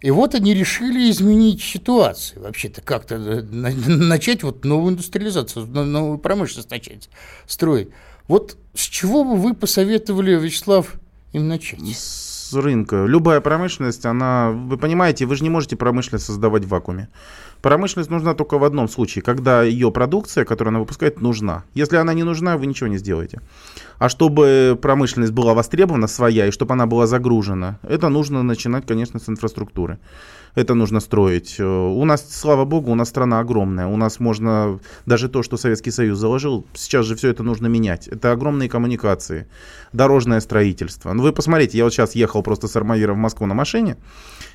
И 0.00 0.10
вот 0.10 0.34
они 0.34 0.54
решили 0.54 1.10
изменить 1.10 1.62
ситуацию, 1.62 2.42
вообще-то 2.42 2.82
как-то 2.82 3.14
э, 3.14 3.42
начать 3.42 4.42
вот 4.42 4.64
новую 4.64 4.92
индустриализацию, 4.92 5.66
новую 5.66 6.18
промышленность 6.18 6.70
начать 6.70 7.08
строить. 7.46 7.88
Вот 8.28 8.56
с 8.74 8.80
чего 8.80 9.24
бы 9.24 9.36
вы 9.36 9.54
посоветовали, 9.54 10.32
Вячеслав, 10.32 10.94
им 11.32 11.48
начать? 11.48 11.80
С 11.96 12.52
рынка. 12.54 13.04
Любая 13.06 13.40
промышленность, 13.40 14.04
она, 14.04 14.50
вы 14.50 14.76
понимаете, 14.76 15.26
вы 15.26 15.36
же 15.36 15.42
не 15.42 15.50
можете 15.50 15.76
промышленность 15.76 16.26
создавать 16.26 16.64
в 16.64 16.68
вакууме. 16.68 17.08
Промышленность 17.62 18.10
нужна 18.10 18.34
только 18.34 18.58
в 18.58 18.64
одном 18.64 18.88
случае, 18.88 19.22
когда 19.22 19.62
ее 19.62 19.90
продукция, 19.90 20.44
которую 20.44 20.70
она 20.72 20.80
выпускает, 20.80 21.20
нужна. 21.20 21.64
Если 21.74 21.96
она 21.96 22.14
не 22.14 22.22
нужна, 22.22 22.56
вы 22.56 22.66
ничего 22.66 22.88
не 22.88 22.98
сделаете. 22.98 23.40
А 23.98 24.08
чтобы 24.08 24.78
промышленность 24.80 25.32
была 25.32 25.54
востребована 25.54 26.06
своя 26.06 26.46
и 26.46 26.50
чтобы 26.50 26.74
она 26.74 26.86
была 26.86 27.06
загружена, 27.06 27.78
это 27.82 28.08
нужно 28.08 28.42
начинать, 28.42 28.86
конечно, 28.86 29.18
с 29.18 29.28
инфраструктуры 29.28 29.98
это 30.56 30.74
нужно 30.74 31.00
строить. 31.00 31.56
Э, 31.60 31.64
у 31.64 32.04
нас, 32.04 32.26
слава 32.28 32.64
богу, 32.64 32.90
у 32.90 32.94
нас 32.94 33.08
страна 33.08 33.40
огромная. 33.40 33.86
У 33.86 33.96
нас 33.96 34.20
можно, 34.20 34.80
даже 35.04 35.28
то, 35.28 35.42
что 35.42 35.56
Советский 35.56 35.92
Союз 35.92 36.18
заложил, 36.18 36.66
сейчас 36.74 37.06
же 37.06 37.14
все 37.14 37.28
это 37.28 37.42
нужно 37.42 37.68
менять. 37.68 38.08
Это 38.08 38.32
огромные 38.32 38.68
коммуникации, 38.68 39.46
дорожное 39.92 40.40
строительство. 40.40 41.12
Ну, 41.12 41.22
вы 41.22 41.32
посмотрите, 41.32 41.78
я 41.78 41.84
вот 41.84 41.92
сейчас 41.92 42.14
ехал 42.14 42.42
просто 42.42 42.68
с 42.68 42.76
Армавира 42.76 43.12
в 43.12 43.18
Москву 43.18 43.46
на 43.46 43.54
машине, 43.54 43.96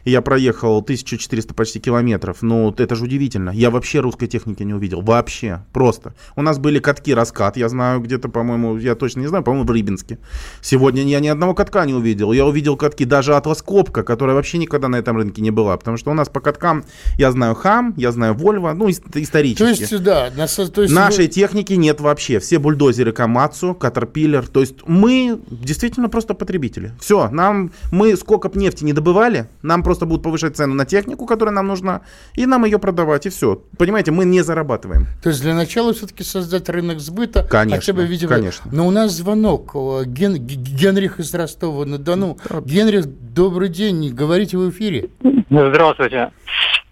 и 0.04 0.12
я 0.12 0.22
проехал 0.22 0.78
1400 0.78 1.54
почти 1.54 1.80
километров. 1.80 2.42
Ну, 2.42 2.74
это 2.78 2.96
же 2.96 3.06
удивительно. 3.06 3.52
Я 3.52 3.70
вообще 3.70 4.00
русской 4.00 4.28
техники 4.28 4.64
не 4.64 4.74
увидел. 4.74 5.02
Вообще. 5.02 5.64
Просто. 5.74 6.14
У 6.36 6.42
нас 6.42 6.60
были 6.60 6.80
катки 6.80 7.14
раскат. 7.14 7.58
Я 7.58 7.70
знаю 7.70 8.00
где-то, 8.02 8.30
по-моему, 8.30 8.78
я 8.78 8.96
точно 8.96 9.22
не 9.22 9.28
знаю, 9.28 9.44
по-моему, 9.44 9.68
в 9.68 9.72
Рыбинске. 9.72 10.20
Сегодня 10.62 11.04
я 11.04 11.20
ни 11.20 11.28
одного 11.28 11.54
катка 11.54 11.86
не 11.86 11.94
увидел. 11.94 12.32
Я 12.32 12.46
увидел 12.46 12.78
катки 12.78 13.06
даже 13.06 13.36
Атлас 13.36 13.62
Копка, 13.62 14.04
которая 14.04 14.36
вообще 14.36 14.58
никогда 14.58 14.88
на 14.88 14.96
этом 14.96 15.18
рынке 15.18 15.42
не 15.42 15.52
была. 15.52 15.78
Потому 15.78 15.98
что 15.98 16.12
у 16.12 16.14
нас 16.14 16.30
по 16.30 16.40
каткам, 16.40 16.84
я 17.18 17.32
знаю 17.32 17.56
Хам, 17.56 17.94
я 17.98 18.12
знаю 18.12 18.34
Вольво, 18.34 18.74
ну, 18.74 18.90
исторически. 18.90 19.64
То 19.64 19.70
есть, 19.70 20.04
да. 20.04 20.32
На, 20.36 20.48
то 20.48 20.82
есть 20.82 20.94
Нашей 20.94 21.26
вы... 21.26 21.32
техники 21.32 21.74
нет 21.74 22.02
вообще. 22.02 22.40
Все 22.40 22.60
бульдозеры 22.60 23.12
Камацу, 23.12 23.74
Катерпиллер. 23.74 24.48
То 24.48 24.62
есть 24.62 24.76
мы 24.86 25.40
действительно 25.50 26.10
просто 26.10 26.34
потребители. 26.34 26.94
Все, 27.00 27.30
нам, 27.30 27.72
мы 27.92 28.16
сколько 28.16 28.50
бы 28.50 28.60
нефти 28.60 28.84
не 28.84 28.94
добывали, 28.94 29.50
нам 29.62 29.84
просто 29.84 29.91
будут 30.00 30.24
повышать 30.24 30.56
цену 30.56 30.74
на 30.74 30.86
технику, 30.86 31.26
которая 31.26 31.54
нам 31.54 31.68
нужна, 31.68 32.02
и 32.36 32.46
нам 32.46 32.66
ее 32.66 32.80
продавать, 32.80 33.26
и 33.26 33.30
все. 33.30 33.62
Понимаете, 33.78 34.12
мы 34.12 34.26
не 34.26 34.42
зарабатываем. 34.42 35.08
То 35.22 35.30
есть 35.30 35.42
для 35.42 35.54
начала 35.54 35.94
все-таки 35.94 36.24
создать 36.24 36.70
рынок 36.70 37.00
сбыта. 37.00 37.44
Конечно, 37.44 37.78
хотя 37.80 37.94
бы, 37.94 38.06
видимо, 38.06 38.36
конечно. 38.36 38.70
Но 38.72 38.88
у 38.88 38.92
нас 38.92 39.12
звонок. 39.12 39.76
Ген, 40.06 40.36
Генрих 40.36 41.20
из 41.20 41.34
Ростова-на-Дону. 41.34 42.38
Да. 42.50 42.62
Генрих, 42.62 43.06
добрый 43.06 43.70
день, 43.70 44.14
говорите 44.14 44.58
в 44.58 44.70
эфире. 44.70 45.10
Здравствуйте. 45.50 46.32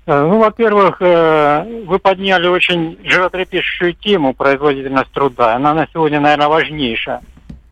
Э, 0.09 0.25
ну, 0.25 0.39
во-первых, 0.39 0.97
э, 1.01 1.83
вы 1.85 1.99
подняли 1.99 2.47
очень 2.47 2.97
животрепещущую 3.03 3.93
тему 3.93 4.33
производительность 4.33 5.11
труда. 5.11 5.55
Она 5.55 5.75
на 5.75 5.87
сегодня, 5.93 6.19
наверное, 6.19 6.47
важнейшая. 6.47 7.21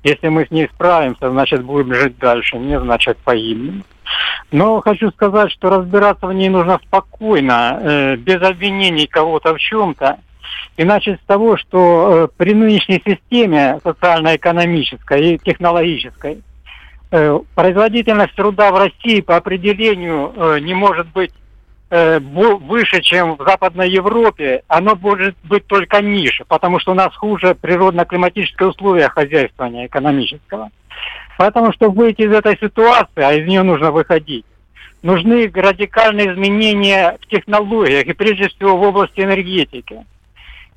Если 0.04 0.28
мы 0.28 0.46
с 0.46 0.52
ней 0.52 0.70
справимся, 0.74 1.32
значит, 1.32 1.64
будем 1.64 1.94
жить 1.94 2.18
дальше. 2.20 2.58
Не 2.58 2.80
значит, 2.80 3.18
погибнем. 3.18 3.84
Но 4.52 4.82
хочу 4.82 5.12
сказать, 5.12 5.52
что 5.52 5.70
разбираться 5.70 6.28
в 6.28 6.34
ней 6.34 6.50
нужно 6.50 6.80
спокойно, 6.86 7.80
э, 7.82 8.16
без 8.16 8.42
обвинений 8.42 9.08
кого-то 9.08 9.54
в 9.54 9.60
чем-то. 9.60 10.20
И 10.78 10.84
начать 10.84 11.20
с 11.20 11.26
того, 11.26 11.58
что 11.58 12.10
э, 12.10 12.28
при 12.38 12.54
нынешней 12.54 13.02
системе 13.06 13.80
социально-экономической 13.84 15.34
и 15.34 15.38
технологической 15.38 16.42
э, 17.12 17.40
производительность 17.56 18.36
труда 18.36 18.72
в 18.72 18.78
России 18.78 19.22
по 19.22 19.36
определению 19.36 20.60
не 20.62 20.74
может 20.74 21.08
быть 21.08 21.32
выше, 21.90 23.02
чем 23.02 23.38
в 23.38 23.44
Западной 23.48 23.90
Европе, 23.90 24.62
оно 24.68 24.96
может 24.96 25.38
быть 25.46 25.66
только 25.68 26.02
ниже, 26.02 26.44
потому 26.46 26.80
что 26.80 26.92
у 26.92 26.96
нас 26.96 27.16
хуже 27.16 27.56
природно-климатические 27.56 28.68
условия 28.68 29.08
хозяйствования 29.08 29.86
экономического. 29.86 30.70
Поэтому, 31.38 31.72
чтобы 31.72 31.96
выйти 31.96 32.24
из 32.24 32.32
этой 32.32 32.58
ситуации, 32.58 33.22
а 33.22 33.34
из 33.34 33.48
нее 33.48 33.62
нужно 33.62 33.92
выходить, 33.92 34.46
нужны 35.04 35.50
радикальные 35.54 36.34
изменения 36.34 37.18
в 37.22 37.28
технологиях 37.28 38.06
и 38.08 38.14
прежде 38.14 38.50
всего 38.50 38.76
в 38.76 38.82
области 38.82 39.22
энергетики. 39.22 40.04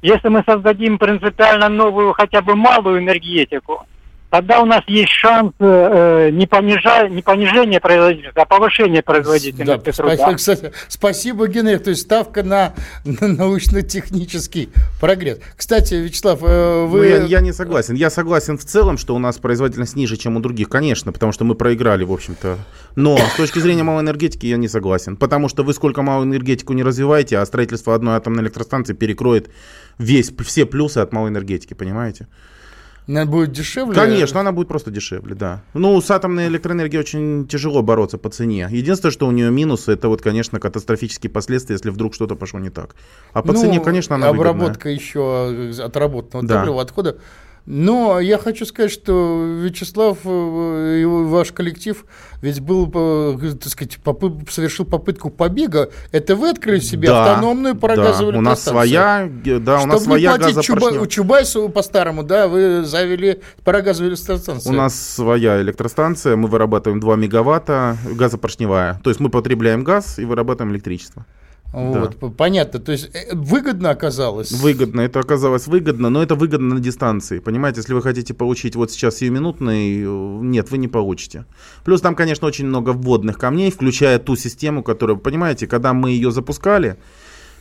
Если 0.02 0.28
мы 0.28 0.42
создадим 0.46 0.98
принципиально 0.98 1.68
новую 1.68 2.12
хотя 2.12 2.42
бы 2.42 2.54
малую 2.54 3.00
энергетику, 3.00 3.86
тогда 4.30 4.60
у 4.60 4.66
нас 4.66 4.82
есть 4.86 5.10
шанс 5.10 5.52
э, 5.58 6.28
э 6.28 6.30
не, 6.30 6.46
понижа, 6.46 7.08
не 7.08 7.22
понижения 7.22 7.80
производительности, 7.80 8.38
а 8.38 8.44
повышения 8.44 9.02
производительности 9.02 9.84
да, 9.84 9.92
труда. 9.92 10.14
Спасибо, 10.14 10.34
кстати, 10.36 10.72
спасибо, 10.88 11.48
Генрих. 11.48 11.82
То 11.82 11.90
есть 11.90 12.02
ставка 12.02 12.42
на, 12.42 12.74
на 13.04 13.28
научно-технический 13.28 14.70
прогресс. 15.00 15.38
Кстати, 15.56 15.94
Вячеслав, 15.94 16.40
э, 16.42 16.84
вы... 16.86 16.98
Ну, 16.98 17.04
я, 17.04 17.22
я 17.24 17.40
не 17.40 17.52
согласен. 17.52 17.94
Я 17.94 18.10
согласен 18.10 18.56
в 18.56 18.64
целом, 18.64 18.98
что 18.98 19.14
у 19.14 19.18
нас 19.18 19.38
производительность 19.38 19.96
ниже, 19.96 20.16
чем 20.16 20.36
у 20.36 20.40
других, 20.40 20.68
конечно, 20.68 21.12
потому 21.12 21.32
что 21.32 21.44
мы 21.44 21.54
проиграли, 21.54 22.04
в 22.04 22.12
общем-то. 22.12 22.56
Но 22.96 23.18
с 23.18 23.36
точки 23.36 23.58
зрения 23.58 23.82
малой 23.82 24.02
энергетики 24.02 24.46
я 24.46 24.56
не 24.56 24.68
согласен. 24.68 25.16
Потому 25.16 25.48
что 25.48 25.62
вы 25.62 25.74
сколько 25.74 26.02
малую 26.02 26.26
энергетику 26.26 26.72
не 26.72 26.82
развиваете, 26.82 27.38
а 27.38 27.46
строительство 27.46 27.94
одной 27.94 28.16
атомной 28.16 28.44
электростанции 28.44 28.94
перекроет 28.94 29.50
весь, 29.98 30.32
все 30.44 30.66
плюсы 30.66 30.98
от 30.98 31.12
малой 31.12 31.30
энергетики, 31.30 31.74
понимаете? 31.74 32.28
Она 33.10 33.26
будет 33.26 33.50
дешевле? 33.50 33.94
Конечно, 33.94 34.38
она 34.40 34.52
будет 34.52 34.68
просто 34.68 34.90
дешевле, 34.90 35.34
да. 35.34 35.62
Ну, 35.74 36.00
с 36.00 36.10
атомной 36.10 36.46
электроэнергией 36.46 37.00
очень 37.00 37.48
тяжело 37.48 37.82
бороться 37.82 38.18
по 38.18 38.30
цене. 38.30 38.68
Единственное, 38.70 39.10
что 39.10 39.26
у 39.26 39.32
нее 39.32 39.50
минус, 39.50 39.88
это 39.88 40.08
вот, 40.08 40.22
конечно, 40.22 40.60
катастрофические 40.60 41.30
последствия, 41.30 41.74
если 41.74 41.90
вдруг 41.90 42.14
что-то 42.14 42.36
пошло 42.36 42.60
не 42.60 42.70
так. 42.70 42.94
А 43.32 43.42
по 43.42 43.52
ну, 43.52 43.60
цене, 43.60 43.80
конечно, 43.80 44.14
она 44.14 44.28
обработка 44.28 44.88
выгодная. 44.88 44.94
еще 44.94 45.82
отработанного 45.82 46.46
да. 46.46 46.58
топлива, 46.58 46.82
отхода 46.82 47.18
но 47.70 48.18
я 48.18 48.36
хочу 48.36 48.66
сказать, 48.66 48.90
что 48.90 49.44
Вячеслав 49.62 50.18
э, 50.24 51.00
и 51.02 51.04
ваш 51.04 51.52
коллектив 51.52 52.04
ведь 52.42 52.60
был, 52.60 52.90
э, 52.92 53.52
так 53.60 53.68
сказать, 53.70 53.98
попы- 54.02 54.50
совершил 54.50 54.84
попытку 54.84 55.30
побега. 55.30 55.90
Это 56.10 56.34
вы 56.34 56.50
открыли 56.50 56.80
себе 56.80 57.06
да, 57.06 57.34
автономную 57.34 57.76
парогазовую 57.76 58.32
да. 58.32 58.38
У 58.38 58.42
нас 58.42 58.64
своя, 58.64 59.30
да, 59.44 59.82
у 59.82 59.86
нас 59.86 60.02
своя 60.02 60.36
газопоршневая. 60.36 60.92
Чуба, 60.94 61.06
Чубайсу 61.06 61.68
по-старому, 61.68 62.24
да, 62.24 62.48
вы 62.48 62.82
завели 62.84 63.40
парогазовую 63.62 64.14
электростанцию. 64.14 64.72
У 64.72 64.76
нас 64.76 64.98
своя 64.98 65.60
электростанция, 65.62 66.34
мы 66.34 66.48
вырабатываем 66.48 66.98
2 66.98 67.16
мегаватта, 67.16 67.96
газопоршневая. 68.04 69.00
То 69.04 69.10
есть 69.10 69.20
мы 69.20 69.30
потребляем 69.30 69.84
газ 69.84 70.18
и 70.18 70.24
вырабатываем 70.24 70.74
электричество. 70.74 71.24
Вот, 71.72 72.16
да. 72.20 72.28
понятно. 72.28 72.80
То 72.80 72.92
есть 72.92 73.10
э, 73.14 73.34
выгодно 73.34 73.90
оказалось? 73.90 74.50
Выгодно, 74.50 75.02
это 75.02 75.20
оказалось 75.20 75.68
выгодно, 75.68 76.10
но 76.10 76.22
это 76.22 76.34
выгодно 76.34 76.74
на 76.74 76.80
дистанции. 76.80 77.38
Понимаете, 77.38 77.80
если 77.80 77.94
вы 77.94 78.02
хотите 78.02 78.34
получить 78.34 78.74
вот 78.74 78.90
сейчас 78.90 79.18
сиюминутный, 79.18 80.02
э, 80.02 80.06
нет, 80.42 80.70
вы 80.70 80.78
не 80.78 80.88
получите. 80.88 81.44
Плюс 81.84 82.00
там, 82.00 82.16
конечно, 82.16 82.46
очень 82.46 82.66
много 82.66 82.90
вводных 82.90 83.38
камней, 83.38 83.70
включая 83.70 84.18
ту 84.18 84.34
систему, 84.34 84.82
которую, 84.82 85.18
понимаете, 85.18 85.68
когда 85.68 85.92
мы 85.92 86.10
ее 86.10 86.32
запускали, 86.32 86.96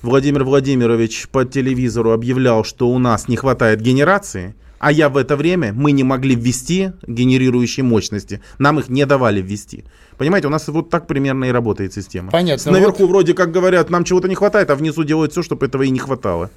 Владимир 0.02 0.44
Владимирович 0.44 1.28
по 1.30 1.46
телевизору 1.46 2.12
объявлял, 2.12 2.64
что 2.64 2.90
у 2.90 2.98
нас 3.00 3.28
не 3.28 3.36
хватает 3.36 3.82
генерации, 3.82 4.56
а 4.80 4.92
я 4.92 5.10
в 5.10 5.18
это 5.18 5.36
время, 5.36 5.74
мы 5.74 5.92
не 5.92 6.04
могли 6.04 6.36
ввести 6.36 6.92
генерирующие 7.06 7.84
мощности. 7.84 8.42
Нам 8.58 8.80
их 8.80 8.90
не 8.90 9.06
давали 9.06 9.42
ввести. 9.42 9.84
Понимаете, 10.18 10.48
у 10.48 10.50
нас 10.50 10.68
вот 10.68 10.90
так 10.90 11.08
примерно 11.08 11.46
и 11.46 11.52
работает 11.52 11.94
система. 11.94 12.32
Понятно. 12.32 12.72
Наверху 12.72 13.04
вот... 13.04 13.10
вроде 13.10 13.34
как 13.34 13.52
говорят, 13.52 13.90
нам 13.90 14.04
чего-то 14.04 14.28
не 14.28 14.36
хватает, 14.36 14.70
а 14.70 14.76
внизу 14.76 15.04
делают 15.04 15.32
все, 15.32 15.44
чтобы 15.44 15.66
этого 15.66 15.84
и 15.84 15.90
не 15.90 16.00
хватало. 16.00 16.50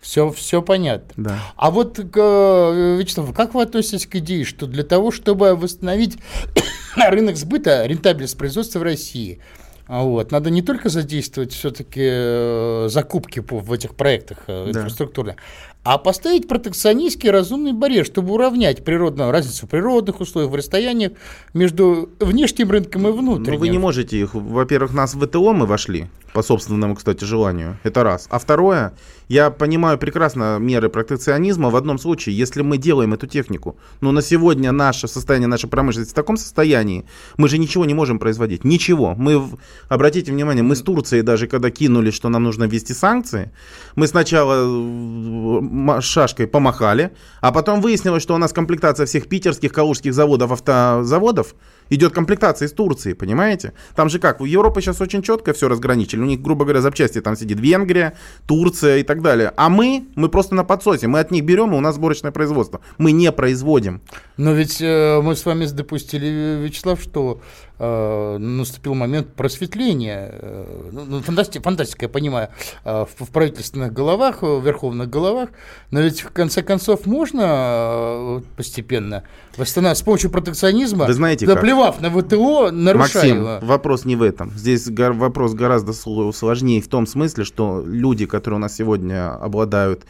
Все, 0.00 0.30
все 0.30 0.62
понятно. 0.62 1.12
Да. 1.16 1.38
А 1.56 1.70
вот, 1.70 1.98
э, 1.98 2.96
Вячеслав, 2.98 3.34
как 3.34 3.54
вы 3.54 3.62
относитесь 3.62 4.06
к 4.06 4.14
идее, 4.16 4.44
что 4.44 4.66
для 4.66 4.84
того, 4.84 5.10
чтобы 5.10 5.56
восстановить 5.56 6.18
рынок 6.96 7.36
сбыта, 7.36 7.84
рентабельность 7.84 8.38
производства 8.38 8.78
в 8.78 8.82
России, 8.82 9.40
вот. 9.88 10.32
Надо 10.32 10.50
не 10.50 10.60
только 10.60 10.90
задействовать 10.90 11.52
все-таки 11.52 12.02
э, 12.04 12.88
закупки 12.90 13.42
в 13.48 13.72
этих 13.72 13.94
проектах 13.94 14.44
э, 14.46 14.70
да. 14.70 14.80
инфраструктурных, 14.80 15.36
а 15.84 15.96
поставить 15.98 16.48
протекционистский 16.48 17.30
разумный 17.30 17.72
барьер, 17.72 18.04
чтобы 18.04 18.34
уравнять 18.34 18.84
природную 18.84 19.30
разницу 19.30 19.66
в 19.66 19.70
природных 19.70 20.20
условиях, 20.20 20.50
в 20.50 20.54
расстояниях 20.54 21.12
между 21.54 22.10
внешним 22.20 22.70
рынком 22.70 23.08
и 23.08 23.12
внутренним. 23.12 23.54
Ну, 23.54 23.58
вы 23.58 23.68
не 23.68 23.78
можете 23.78 24.18
их. 24.18 24.34
Во-первых, 24.34 24.92
нас 24.92 25.14
в 25.14 25.26
ВТО 25.26 25.52
мы 25.52 25.66
вошли, 25.66 26.06
по 26.32 26.42
собственному, 26.42 26.94
кстати, 26.94 27.24
желанию. 27.24 27.78
Это 27.82 28.04
раз. 28.04 28.26
А 28.30 28.38
второе, 28.38 28.92
я 29.28 29.50
понимаю 29.50 29.98
прекрасно 29.98 30.58
меры 30.58 30.88
протекционизма 30.88 31.70
в 31.70 31.76
одном 31.76 31.98
случае, 31.98 32.36
если 32.36 32.62
мы 32.62 32.78
делаем 32.78 33.14
эту 33.14 33.26
технику. 33.26 33.76
Но 34.00 34.12
на 34.12 34.22
сегодня 34.22 34.72
наше 34.72 35.08
состояние, 35.08 35.48
наша 35.48 35.68
промышленность 35.68 36.12
в 36.12 36.14
таком 36.14 36.36
состоянии, 36.36 37.04
мы 37.36 37.48
же 37.48 37.58
ничего 37.58 37.84
не 37.84 37.94
можем 37.94 38.18
производить. 38.18 38.64
Ничего. 38.64 39.14
Мы, 39.14 39.42
обратите 39.88 40.32
внимание, 40.32 40.62
мы 40.62 40.76
с 40.76 40.82
Турцией 40.82 41.22
даже 41.22 41.46
когда 41.46 41.70
кинули, 41.70 42.10
что 42.10 42.28
нам 42.28 42.44
нужно 42.44 42.64
ввести 42.64 42.94
санкции, 42.94 43.50
мы 43.96 44.06
сначала 44.06 44.66
э, 44.66 46.00
шашкой 46.00 46.46
помахали, 46.46 47.12
а 47.40 47.52
потом 47.52 47.80
выяснилось, 47.80 48.22
что 48.22 48.34
у 48.34 48.38
нас 48.38 48.52
комплектация 48.52 49.06
всех 49.06 49.28
питерских, 49.28 49.72
калужских 49.72 50.14
заводов, 50.14 50.52
автозаводов, 50.52 51.54
идет 51.90 52.12
комплектация 52.12 52.66
из 52.66 52.72
Турции, 52.72 53.12
понимаете? 53.12 53.72
Там 53.94 54.08
же 54.08 54.18
как, 54.18 54.40
в 54.40 54.44
Европе 54.44 54.80
сейчас 54.80 55.00
очень 55.00 55.22
четко 55.22 55.52
все 55.52 55.68
разграничили. 55.68 56.17
У 56.22 56.26
них, 56.26 56.40
грубо 56.42 56.64
говоря, 56.64 56.80
запчасти 56.80 57.20
там 57.20 57.36
сидит 57.36 57.60
Венгрия, 57.60 58.14
Турция 58.46 58.98
и 58.98 59.02
так 59.02 59.22
далее. 59.22 59.52
А 59.56 59.68
мы, 59.68 60.04
мы 60.14 60.28
просто 60.28 60.54
на 60.54 60.64
подсосе, 60.64 61.06
мы 61.06 61.20
от 61.20 61.30
них 61.30 61.44
берем, 61.44 61.72
и 61.72 61.76
у 61.76 61.80
нас 61.80 61.96
сборочное 61.96 62.32
производство. 62.32 62.80
Мы 62.98 63.12
не 63.12 63.32
производим. 63.32 64.00
Но 64.36 64.52
ведь 64.52 64.80
э, 64.80 65.20
мы 65.22 65.36
с 65.36 65.44
вами 65.44 65.66
допустили, 65.66 66.60
Вячеслав, 66.62 67.00
что 67.00 67.40
э, 67.78 68.38
наступил 68.38 68.94
момент 68.94 69.34
просветления. 69.34 70.30
Э, 70.32 70.88
ну, 70.92 71.04
ну 71.04 71.20
фантасти, 71.20 71.58
фантастика, 71.58 72.06
я 72.06 72.08
понимаю, 72.08 72.48
э, 72.84 73.04
в, 73.04 73.24
в 73.24 73.30
правительственных 73.30 73.92
головах, 73.92 74.42
в 74.42 74.60
верховных 74.64 75.08
головах. 75.08 75.50
Но 75.90 76.00
ведь 76.00 76.20
в 76.20 76.30
конце 76.32 76.62
концов 76.62 77.06
можно 77.06 77.42
э, 77.42 78.40
постепенно 78.56 79.24
восстанавливать 79.56 79.98
с 79.98 80.02
помощью 80.02 80.30
протекционизма, 80.30 81.06
Вы 81.06 81.12
знаете, 81.12 81.46
наплевав 81.46 81.96
как? 81.96 82.02
на 82.02 82.20
ВТО, 82.20 82.70
нарушая 82.70 83.22
Максим, 83.22 83.36
его. 83.36 83.58
вопрос 83.62 84.04
не 84.04 84.16
в 84.16 84.22
этом. 84.22 84.50
Здесь 84.56 84.88
вопрос 84.88 85.54
гораздо 85.54 85.92
сложнее 85.92 86.80
в 86.80 86.88
том 86.88 87.06
смысле, 87.06 87.44
что 87.44 87.82
люди, 87.84 88.26
которые 88.26 88.58
у 88.58 88.60
нас 88.60 88.74
сегодня 88.74 89.34
обладают 89.34 90.04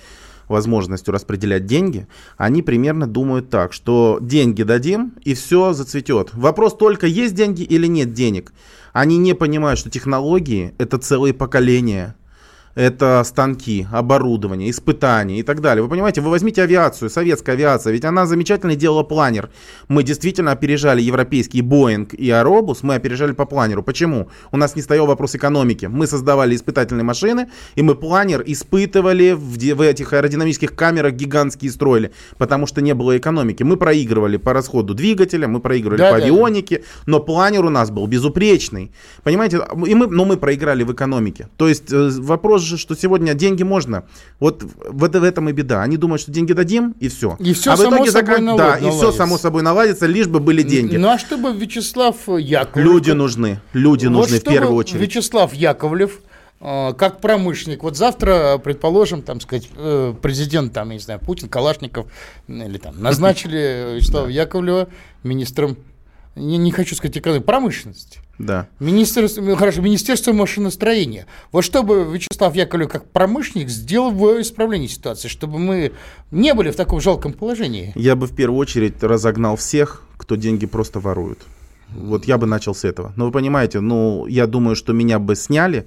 возможностью 0.48 1.12
распределять 1.12 1.66
деньги, 1.66 2.06
они 2.37 2.62
примерно 2.62 3.06
думают 3.06 3.50
так, 3.50 3.72
что 3.72 4.18
деньги 4.20 4.62
дадим, 4.62 5.14
и 5.22 5.34
все 5.34 5.72
зацветет. 5.72 6.30
Вопрос 6.32 6.76
только, 6.76 7.06
есть 7.06 7.34
деньги 7.34 7.62
или 7.62 7.87
нет 7.87 8.12
денег. 8.12 8.52
Они 8.92 9.16
не 9.18 9.34
понимают, 9.34 9.78
что 9.78 9.90
технологии– 9.90 10.74
это 10.78 10.98
целые 10.98 11.34
поколения– 11.34 12.14
это 12.78 13.24
станки, 13.24 13.88
оборудование, 13.90 14.70
испытания 14.70 15.40
и 15.40 15.42
так 15.42 15.60
далее. 15.60 15.82
Вы 15.82 15.88
понимаете, 15.88 16.20
вы 16.20 16.30
возьмите 16.30 16.62
авиацию, 16.62 17.10
советская 17.10 17.56
авиация, 17.56 17.92
ведь 17.92 18.04
она 18.04 18.24
замечательно 18.24 18.76
делала 18.76 19.02
планер. 19.02 19.50
Мы 19.88 20.04
действительно 20.04 20.52
опережали 20.52 21.02
европейский 21.02 21.60
Боинг 21.60 22.14
и 22.14 22.30
Аробус, 22.30 22.84
мы 22.84 22.94
опережали 22.94 23.32
по 23.32 23.46
планеру. 23.46 23.82
Почему? 23.82 24.28
У 24.52 24.56
нас 24.56 24.76
не 24.76 24.82
стоял 24.82 25.06
вопрос 25.06 25.34
экономики. 25.34 25.86
Мы 25.86 26.06
создавали 26.06 26.54
испытательные 26.54 27.02
машины, 27.02 27.48
и 27.74 27.82
мы 27.82 27.96
планер 27.96 28.44
испытывали 28.46 29.32
в, 29.32 29.58
в 29.58 29.80
этих 29.80 30.12
аэродинамических 30.12 30.76
камерах 30.76 31.14
гигантские 31.14 31.72
строили, 31.72 32.12
потому 32.36 32.68
что 32.68 32.80
не 32.80 32.94
было 32.94 33.16
экономики. 33.18 33.64
Мы 33.64 33.76
проигрывали 33.76 34.36
по 34.36 34.52
расходу 34.52 34.94
двигателя, 34.94 35.48
мы 35.48 35.58
проигрывали 35.58 35.98
да, 35.98 36.12
по 36.12 36.18
да, 36.18 36.24
авионике, 36.24 36.84
но 37.06 37.18
планер 37.18 37.64
у 37.64 37.70
нас 37.70 37.90
был 37.90 38.06
безупречный. 38.06 38.92
Понимаете, 39.24 39.62
и 39.84 39.94
мы, 39.96 40.06
но 40.06 40.24
мы 40.24 40.36
проиграли 40.36 40.84
в 40.84 40.92
экономике. 40.92 41.48
То 41.56 41.66
есть 41.66 41.92
э, 41.92 42.10
вопрос 42.18 42.67
же, 42.68 42.78
что 42.78 42.94
сегодня 42.94 43.35
деньги 43.35 43.62
можно. 43.62 44.04
Вот 44.38 44.62
в, 44.62 45.09
в 45.09 45.24
этом 45.24 45.48
и 45.48 45.52
беда. 45.52 45.83
Они 45.83 45.96
думают, 45.96 46.22
что 46.22 46.31
деньги 46.31 46.52
дадим, 46.52 46.94
и 47.00 47.09
все. 47.09 47.37
И 47.40 47.52
все 47.54 47.72
а 47.72 47.76
в 47.76 47.81
итоге 47.81 48.11
собой 48.11 48.11
закан... 48.11 48.57
Да, 48.57 48.76
и 48.76 48.90
все 48.90 49.11
само 49.12 49.38
собой 49.38 49.62
наладится, 49.62 50.07
лишь 50.07 50.28
бы 50.28 50.40
были 50.40 50.62
деньги. 50.62 50.96
Ну 50.96 51.09
а 51.09 51.18
чтобы 51.18 51.52
Вячеслав 51.52 52.16
Яковлев... 52.28 52.87
Люди 52.87 53.11
нужны. 53.12 53.61
Люди 53.72 54.07
вот 54.07 54.12
нужны 54.12 54.38
в 54.38 54.44
первую 54.44 54.74
очередь. 54.74 55.00
Вячеслав 55.00 55.54
Яковлев 55.54 56.20
э, 56.61 56.92
как 56.94 57.20
промышленник. 57.20 57.83
Вот 57.83 57.96
завтра, 57.96 58.59
предположим, 58.62 59.22
там 59.22 59.40
сказать, 59.40 59.68
э, 59.76 60.14
президент, 60.20 60.72
там, 60.72 60.88
я 60.90 60.94
не 60.94 61.00
знаю, 61.00 61.20
Путин, 61.20 61.48
Калашников, 61.48 62.07
или 62.46 62.78
там 62.78 63.00
назначили 63.00 63.96
Вячеслава 63.96 64.28
Яковлева 64.28 64.88
министром, 65.22 65.76
не, 66.38 66.57
не 66.57 66.70
хочу 66.70 66.94
сказать 66.94 67.18
экономики, 67.18 67.44
промышленности. 67.44 68.20
Да. 68.38 68.68
Министерство, 68.79 69.40
ну, 69.42 69.57
хорошо, 69.57 69.83
Министерство 69.83 70.33
машиностроения. 70.33 71.27
Вот 71.51 71.62
чтобы 71.62 72.05
Вячеслав 72.05 72.55
Яковлев 72.55 72.88
как 72.88 73.11
промышленник 73.11 73.68
сделал 73.68 74.12
в 74.12 74.40
исправлении 74.40 74.87
ситуации, 74.87 75.29
чтобы 75.29 75.59
мы 75.59 75.92
не 76.31 76.55
были 76.55 76.70
в 76.70 76.77
таком 76.77 77.01
жалком 77.01 77.33
положении. 77.33 77.92
Я 77.96 78.14
бы 78.14 78.27
в 78.27 78.35
первую 78.35 78.59
очередь 78.59 79.03
разогнал 79.03 79.57
всех, 79.57 80.03
кто 80.16 80.37
деньги 80.37 80.66
просто 80.66 81.01
ворует. 81.01 81.40
Вот 81.90 82.27
я 82.27 82.38
бы 82.38 82.46
начал 82.46 82.74
с 82.74 82.85
этого. 82.85 83.12
Но 83.16 83.27
вы 83.27 83.33
понимаете, 83.33 83.81
ну, 83.81 84.27
я 84.27 84.46
думаю, 84.46 84.77
что 84.77 84.92
меня 84.92 85.18
бы 85.18 85.35
сняли, 85.35 85.87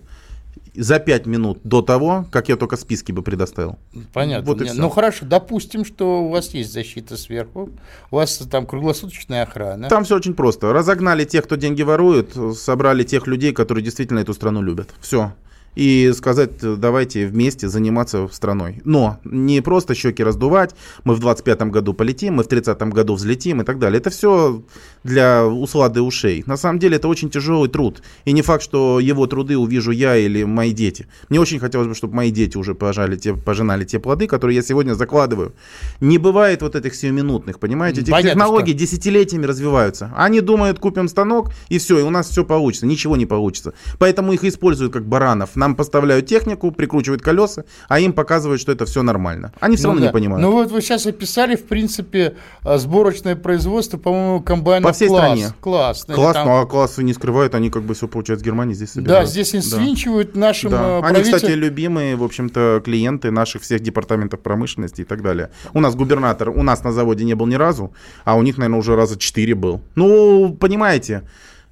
за 0.74 1.00
пять 1.00 1.26
минут 1.26 1.60
до 1.64 1.82
того, 1.82 2.26
как 2.32 2.50
я 2.50 2.56
только 2.56 2.78
списки 2.78 3.12
бы 3.12 3.22
предоставил. 3.22 3.78
Понятно. 4.14 4.54
Вот 4.54 4.62
Ну 4.74 4.90
хорошо, 4.90 5.26
допустим, 5.26 5.86
что 5.86 6.24
у 6.24 6.30
вас 6.30 6.54
есть 6.54 6.72
защита 6.72 7.18
сверху, 7.18 7.70
у 8.10 8.16
вас 8.16 8.38
там 8.50 8.66
круглосуточная 8.66 9.44
охрана. 9.44 9.90
Там 9.90 10.04
все 10.04 10.16
очень 10.16 10.34
просто. 10.34 10.72
Разогнали 10.72 11.26
тех, 11.26 11.44
кто 11.44 11.56
деньги 11.56 11.82
ворует, 11.82 12.36
собрали 12.56 13.04
тех 13.04 13.28
людей, 13.28 13.54
которые 13.54 13.84
действительно 13.84 14.20
эту 14.20 14.34
страну 14.34 14.62
любят. 14.62 14.90
Все 15.02 15.34
и 15.76 16.12
сказать, 16.16 16.52
давайте 16.62 17.28
вместе 17.28 17.70
заниматься 17.70 18.28
страной. 18.32 18.82
Но 18.84 19.20
не 19.24 19.62
просто 19.62 19.96
щеки 19.96 20.24
раздувать, 20.24 20.76
мы 21.04 21.16
в 21.16 21.26
25-м 21.26 21.72
году 21.72 21.94
полетим, 21.94 22.36
мы 22.36 22.44
в 22.44 22.48
30-м 22.48 22.90
году 22.92 23.16
взлетим 23.16 23.62
и 23.62 23.64
так 23.64 23.80
далее. 23.80 24.00
Это 24.00 24.10
все 24.10 24.62
для 25.04 25.46
услады 25.46 26.02
ушей. 26.02 26.44
На 26.46 26.58
самом 26.58 26.80
деле 26.80 26.98
это 26.98 27.08
очень 27.08 27.30
тяжелый 27.30 27.70
труд. 27.70 28.02
И 28.26 28.34
не 28.34 28.42
факт, 28.42 28.64
что 28.64 29.00
его 29.00 29.28
труды 29.28 29.58
увижу 29.58 29.92
я 29.92 30.18
или 30.18 30.44
мои 30.44 30.72
дети. 30.74 31.08
Мне 31.30 31.40
очень 31.40 31.60
хотелось 31.60 31.88
бы, 31.88 31.96
чтобы 31.96 32.16
мои 32.16 32.32
дети 32.32 32.58
уже 32.58 32.76
пожали 32.76 33.16
те, 33.16 33.34
пожинали 33.34 33.86
те 33.86 34.00
плоды, 34.00 34.28
которые 34.28 34.58
я 34.58 34.62
сегодня 34.62 34.94
закладываю. 34.94 35.54
Не 36.02 36.18
бывает 36.18 36.62
вот 36.62 36.76
этих 36.76 36.96
сиюминутных, 36.96 37.60
понимаете? 37.60 38.02
Эти 38.02 38.12
технологии 38.12 38.72
что... 38.72 38.80
десятилетиями 38.80 39.46
развиваются. 39.46 40.12
Они 40.16 40.42
думают, 40.42 40.80
купим 40.80 41.08
станок 41.08 41.52
и 41.70 41.78
все, 41.78 42.00
и 42.00 42.02
у 42.04 42.10
нас 42.10 42.30
все 42.30 42.44
получится. 42.44 42.86
Ничего 42.86 43.16
не 43.16 43.26
получится. 43.26 43.74
Поэтому 44.00 44.34
их 44.34 44.44
используют 44.44 44.92
как 44.92 45.06
баранов 45.06 45.56
нам 45.62 45.76
поставляют 45.76 46.26
технику, 46.26 46.72
прикручивают 46.72 47.22
колеса, 47.22 47.66
а 47.88 48.00
им 48.00 48.14
показывают, 48.14 48.60
что 48.60 48.72
это 48.72 48.86
все 48.86 49.04
нормально. 49.04 49.54
Они 49.60 49.76
все 49.76 49.88
ну, 49.88 49.90
равно 49.92 50.02
да. 50.02 50.08
не 50.08 50.14
понимают. 50.14 50.42
Ну 50.42 50.52
вот 50.52 50.72
вы 50.72 50.82
сейчас 50.82 51.06
описали, 51.06 51.56
в 51.56 51.66
принципе, 51.66 52.34
а, 52.64 52.80
сборочное 52.80 53.36
производство, 53.36 54.00
по-моему, 54.00 54.42
комбайнов 54.42 54.90
По 54.90 54.94
всей 54.94 55.08
класс. 55.08 55.22
стране. 55.22 55.54
Класс. 55.62 56.06
Класс, 56.06 56.34
там... 56.34 56.48
ну 56.48 56.62
а 56.62 56.66
классы 56.66 57.04
не 57.04 57.14
скрывают, 57.14 57.54
они 57.54 57.70
как 57.70 57.84
бы 57.84 57.94
все 57.94 58.08
получают 58.08 58.42
с 58.42 58.44
Германии, 58.44 58.74
здесь 58.74 58.92
собирают. 58.92 59.28
Да, 59.28 59.32
здесь 59.32 59.54
они 59.54 59.62
да. 59.62 59.78
свинчивают 59.78 60.36
нашим 60.36 60.72
да. 60.72 60.98
А, 60.98 61.02
они, 61.06 61.22
кстати, 61.22 61.52
любимые, 61.52 62.16
в 62.16 62.24
общем-то, 62.24 62.82
клиенты 62.84 63.30
наших 63.30 63.62
всех 63.62 63.82
департаментов 63.82 64.40
промышленности 64.40 65.02
и 65.02 65.06
так 65.06 65.22
далее. 65.22 65.52
У 65.74 65.80
нас 65.80 65.94
губернатор, 65.96 66.50
у 66.50 66.64
нас 66.64 66.84
на 66.84 66.92
заводе 66.92 67.24
не 67.24 67.36
был 67.36 67.46
ни 67.46 67.56
разу, 67.56 67.94
а 68.26 68.36
у 68.36 68.42
них, 68.42 68.58
наверное, 68.58 68.80
уже 68.80 68.96
раза 68.96 69.16
четыре 69.18 69.54
был. 69.54 69.80
Ну, 69.94 70.58
понимаете, 70.60 71.22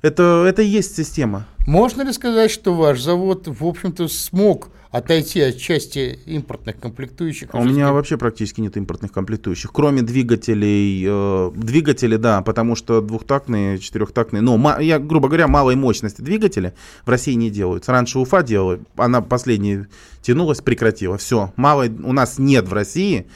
это, 0.01 0.45
это 0.47 0.61
и 0.61 0.67
есть 0.67 0.95
система. 0.95 1.45
Можно 1.67 2.03
ли 2.03 2.13
сказать, 2.13 2.51
что 2.51 2.73
ваш 2.73 3.01
завод, 3.01 3.47
в 3.47 3.65
общем-то, 3.65 4.07
смог 4.07 4.69
отойти 4.91 5.41
от 5.41 5.57
части 5.57 6.19
импортных 6.25 6.79
комплектующих? 6.79 7.49
А 7.51 7.59
у 7.59 7.63
меня 7.63 7.91
вообще 7.91 8.17
практически 8.17 8.61
нет 8.61 8.75
импортных 8.77 9.11
комплектующих, 9.11 9.71
кроме 9.71 10.01
двигателей. 10.01 11.05
Э, 11.07 11.51
двигатели, 11.53 12.15
да, 12.15 12.41
потому 12.41 12.75
что 12.75 13.01
двухтактные, 13.01 13.77
четырехтактные, 13.77 14.41
ну, 14.41 14.79
я, 14.79 14.99
грубо 14.99 15.27
говоря, 15.27 15.47
малой 15.47 15.75
мощности 15.75 16.21
двигатели 16.21 16.73
в 17.05 17.09
России 17.09 17.33
не 17.33 17.49
делаются. 17.49 17.91
Раньше 17.91 18.19
Уфа 18.19 18.41
делала, 18.41 18.79
она 18.95 19.21
последняя 19.21 19.87
тянулась, 20.21 20.61
прекратила. 20.61 21.17
Все, 21.17 21.53
малой 21.55 21.89
у 21.89 22.13
нас 22.13 22.39
нет 22.39 22.67
в 22.67 22.73
России 22.73 23.27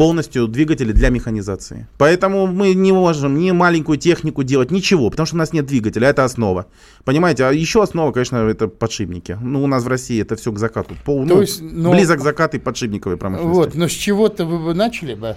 полностью 0.00 0.48
двигатели 0.48 0.92
для 0.92 1.10
механизации. 1.10 1.86
Поэтому 1.98 2.46
мы 2.46 2.72
не 2.72 2.90
можем 2.90 3.38
ни 3.38 3.50
маленькую 3.50 3.98
технику 3.98 4.42
делать, 4.42 4.70
ничего, 4.70 5.10
потому 5.10 5.26
что 5.26 5.36
у 5.36 5.38
нас 5.38 5.52
нет 5.52 5.66
двигателя, 5.66 6.08
это 6.08 6.24
основа. 6.24 6.68
Понимаете, 7.04 7.44
а 7.44 7.52
еще 7.52 7.82
основа, 7.82 8.10
конечно, 8.10 8.38
это 8.38 8.68
подшипники. 8.68 9.36
Ну, 9.42 9.62
у 9.62 9.66
нас 9.66 9.84
в 9.84 9.88
России 9.88 10.18
это 10.22 10.36
все 10.36 10.52
к 10.52 10.58
закату. 10.58 10.96
Пол, 11.04 11.28
То 11.28 11.34
ну, 11.34 11.40
есть, 11.42 11.60
но... 11.60 11.90
Близок 11.90 12.20
к 12.20 12.22
закату 12.22 12.56
и 12.56 12.60
подшипниковой 12.60 13.18
промышленности. 13.18 13.54
Вот, 13.54 13.74
но 13.74 13.88
с 13.88 13.92
чего-то 13.92 14.46
вы 14.46 14.58
бы 14.58 14.72
начали 14.72 15.12
бы? 15.12 15.36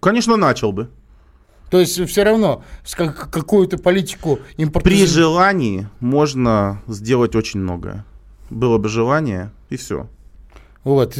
Конечно, 0.00 0.36
начал 0.36 0.72
бы. 0.72 0.88
То 1.70 1.78
есть 1.78 2.04
все 2.04 2.24
равно 2.24 2.64
какую-то 3.30 3.78
политику 3.78 4.40
импорта... 4.56 4.88
При 4.90 5.06
желании 5.06 5.86
можно 6.00 6.82
сделать 6.88 7.36
очень 7.36 7.60
многое. 7.60 8.04
Было 8.50 8.78
бы 8.78 8.88
желание, 8.88 9.52
и 9.70 9.76
все. 9.76 10.08
Вот. 10.82 11.16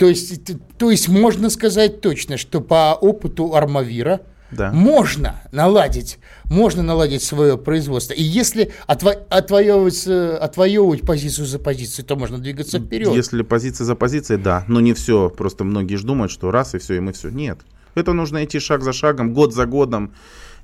То 0.00 0.08
есть, 0.08 0.40
то 0.78 0.90
есть 0.90 1.10
можно 1.10 1.50
сказать 1.50 2.00
точно, 2.00 2.38
что 2.38 2.62
по 2.62 2.94
опыту 2.94 3.54
Армавира 3.54 4.22
да. 4.50 4.72
можно 4.72 5.42
наладить, 5.52 6.18
можно 6.46 6.82
наладить 6.82 7.22
свое 7.22 7.58
производство. 7.58 8.14
И 8.14 8.22
если 8.22 8.72
отво, 8.86 9.10
отвоевывать, 9.28 10.06
отвоевывать 10.06 11.02
позицию 11.02 11.44
за 11.44 11.58
позицией, 11.58 12.06
то 12.06 12.16
можно 12.16 12.38
двигаться 12.38 12.78
вперед. 12.78 13.14
Если 13.14 13.42
позиция 13.42 13.84
за 13.84 13.94
позицией, 13.94 14.38
да. 14.38 14.64
Но 14.68 14.80
не 14.80 14.94
все. 14.94 15.28
Просто 15.28 15.64
многие 15.64 15.96
же 15.96 16.06
думают, 16.06 16.32
что 16.32 16.50
раз 16.50 16.74
и 16.74 16.78
все, 16.78 16.94
и 16.94 17.00
мы 17.00 17.12
все. 17.12 17.28
Нет. 17.28 17.58
Это 17.94 18.14
нужно 18.14 18.42
идти 18.42 18.58
шаг 18.58 18.82
за 18.82 18.94
шагом, 18.94 19.34
год 19.34 19.52
за 19.52 19.66
годом 19.66 20.14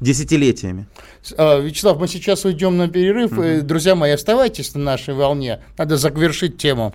десятилетиями. 0.01 0.87
А, 1.37 1.61
Вячеслав, 1.61 1.99
мы 1.99 2.09
сейчас 2.09 2.45
уйдем 2.45 2.77
на 2.77 2.89
перерыв. 2.89 3.33
Угу. 3.33 3.67
Друзья 3.67 3.95
мои, 3.95 4.13
оставайтесь 4.13 4.75
на 4.75 4.83
нашей 4.83 5.15
волне. 5.15 5.61
Надо 5.77 5.97
завершить 5.97 6.59
тему. 6.59 6.95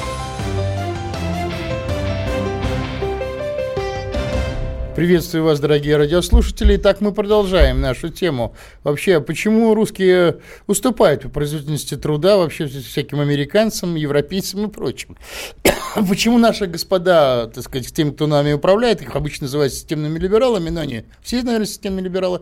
Приветствую 5.01 5.45
вас, 5.45 5.59
дорогие 5.59 5.97
радиослушатели. 5.97 6.75
Итак, 6.75 7.01
мы 7.01 7.11
продолжаем 7.11 7.81
нашу 7.81 8.09
тему. 8.09 8.53
Вообще, 8.83 9.19
почему 9.19 9.73
русские 9.73 10.41
уступают 10.67 11.23
по 11.23 11.29
производительности 11.29 11.97
труда 11.97 12.37
вообще 12.37 12.67
всяким 12.67 13.19
американцам, 13.19 13.95
европейцам 13.95 14.67
и 14.67 14.71
прочим? 14.71 15.17
почему 16.07 16.37
наши 16.37 16.67
господа, 16.67 17.47
так 17.47 17.63
сказать, 17.63 17.91
тем, 17.91 18.13
кто 18.13 18.27
нами 18.27 18.53
управляет, 18.53 19.01
их 19.01 19.15
обычно 19.15 19.45
называют 19.45 19.73
системными 19.73 20.19
либералами, 20.19 20.69
но 20.69 20.81
они 20.81 21.05
все, 21.23 21.41
наверное, 21.41 21.65
системные 21.65 22.03
либералы, 22.03 22.41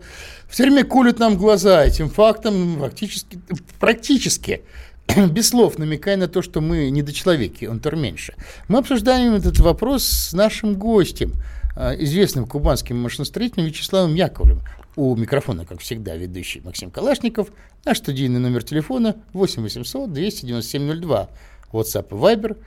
все 0.50 0.64
время 0.64 0.84
кулят 0.84 1.18
нам 1.18 1.38
глаза 1.38 1.86
этим 1.86 2.10
фактом, 2.10 2.78
фактически, 2.78 3.40
практически 3.80 4.64
без 5.30 5.48
слов 5.48 5.78
намекая 5.78 6.18
на 6.18 6.28
то, 6.28 6.42
что 6.42 6.60
мы 6.60 6.90
недочеловеки, 6.90 7.68
он 7.68 7.80
меньше. 7.94 8.34
Мы 8.68 8.80
обсуждаем 8.80 9.34
этот 9.36 9.60
вопрос 9.60 10.04
с 10.04 10.34
нашим 10.34 10.76
гостем– 10.76 11.32
известным 11.80 12.46
кубанским 12.46 12.98
машиностроителем 12.98 13.66
Вячеславом 13.66 14.14
Яковлевым. 14.16 14.64
У 14.96 15.16
микрофона, 15.16 15.66
как 15.66 15.80
всегда, 15.80 16.16
ведущий 16.16 16.62
Максим 16.62 16.92
Калашников. 16.92 17.50
Наш 17.86 18.00
студийный 18.00 18.40
номер 18.40 18.64
телефона 18.64 19.16
8 19.34 19.64
800 19.64 20.12
297 20.12 21.02
02. 21.02 21.30
WhatsApp 21.72 22.08
и 22.10 22.14
Viber. 22.14 22.58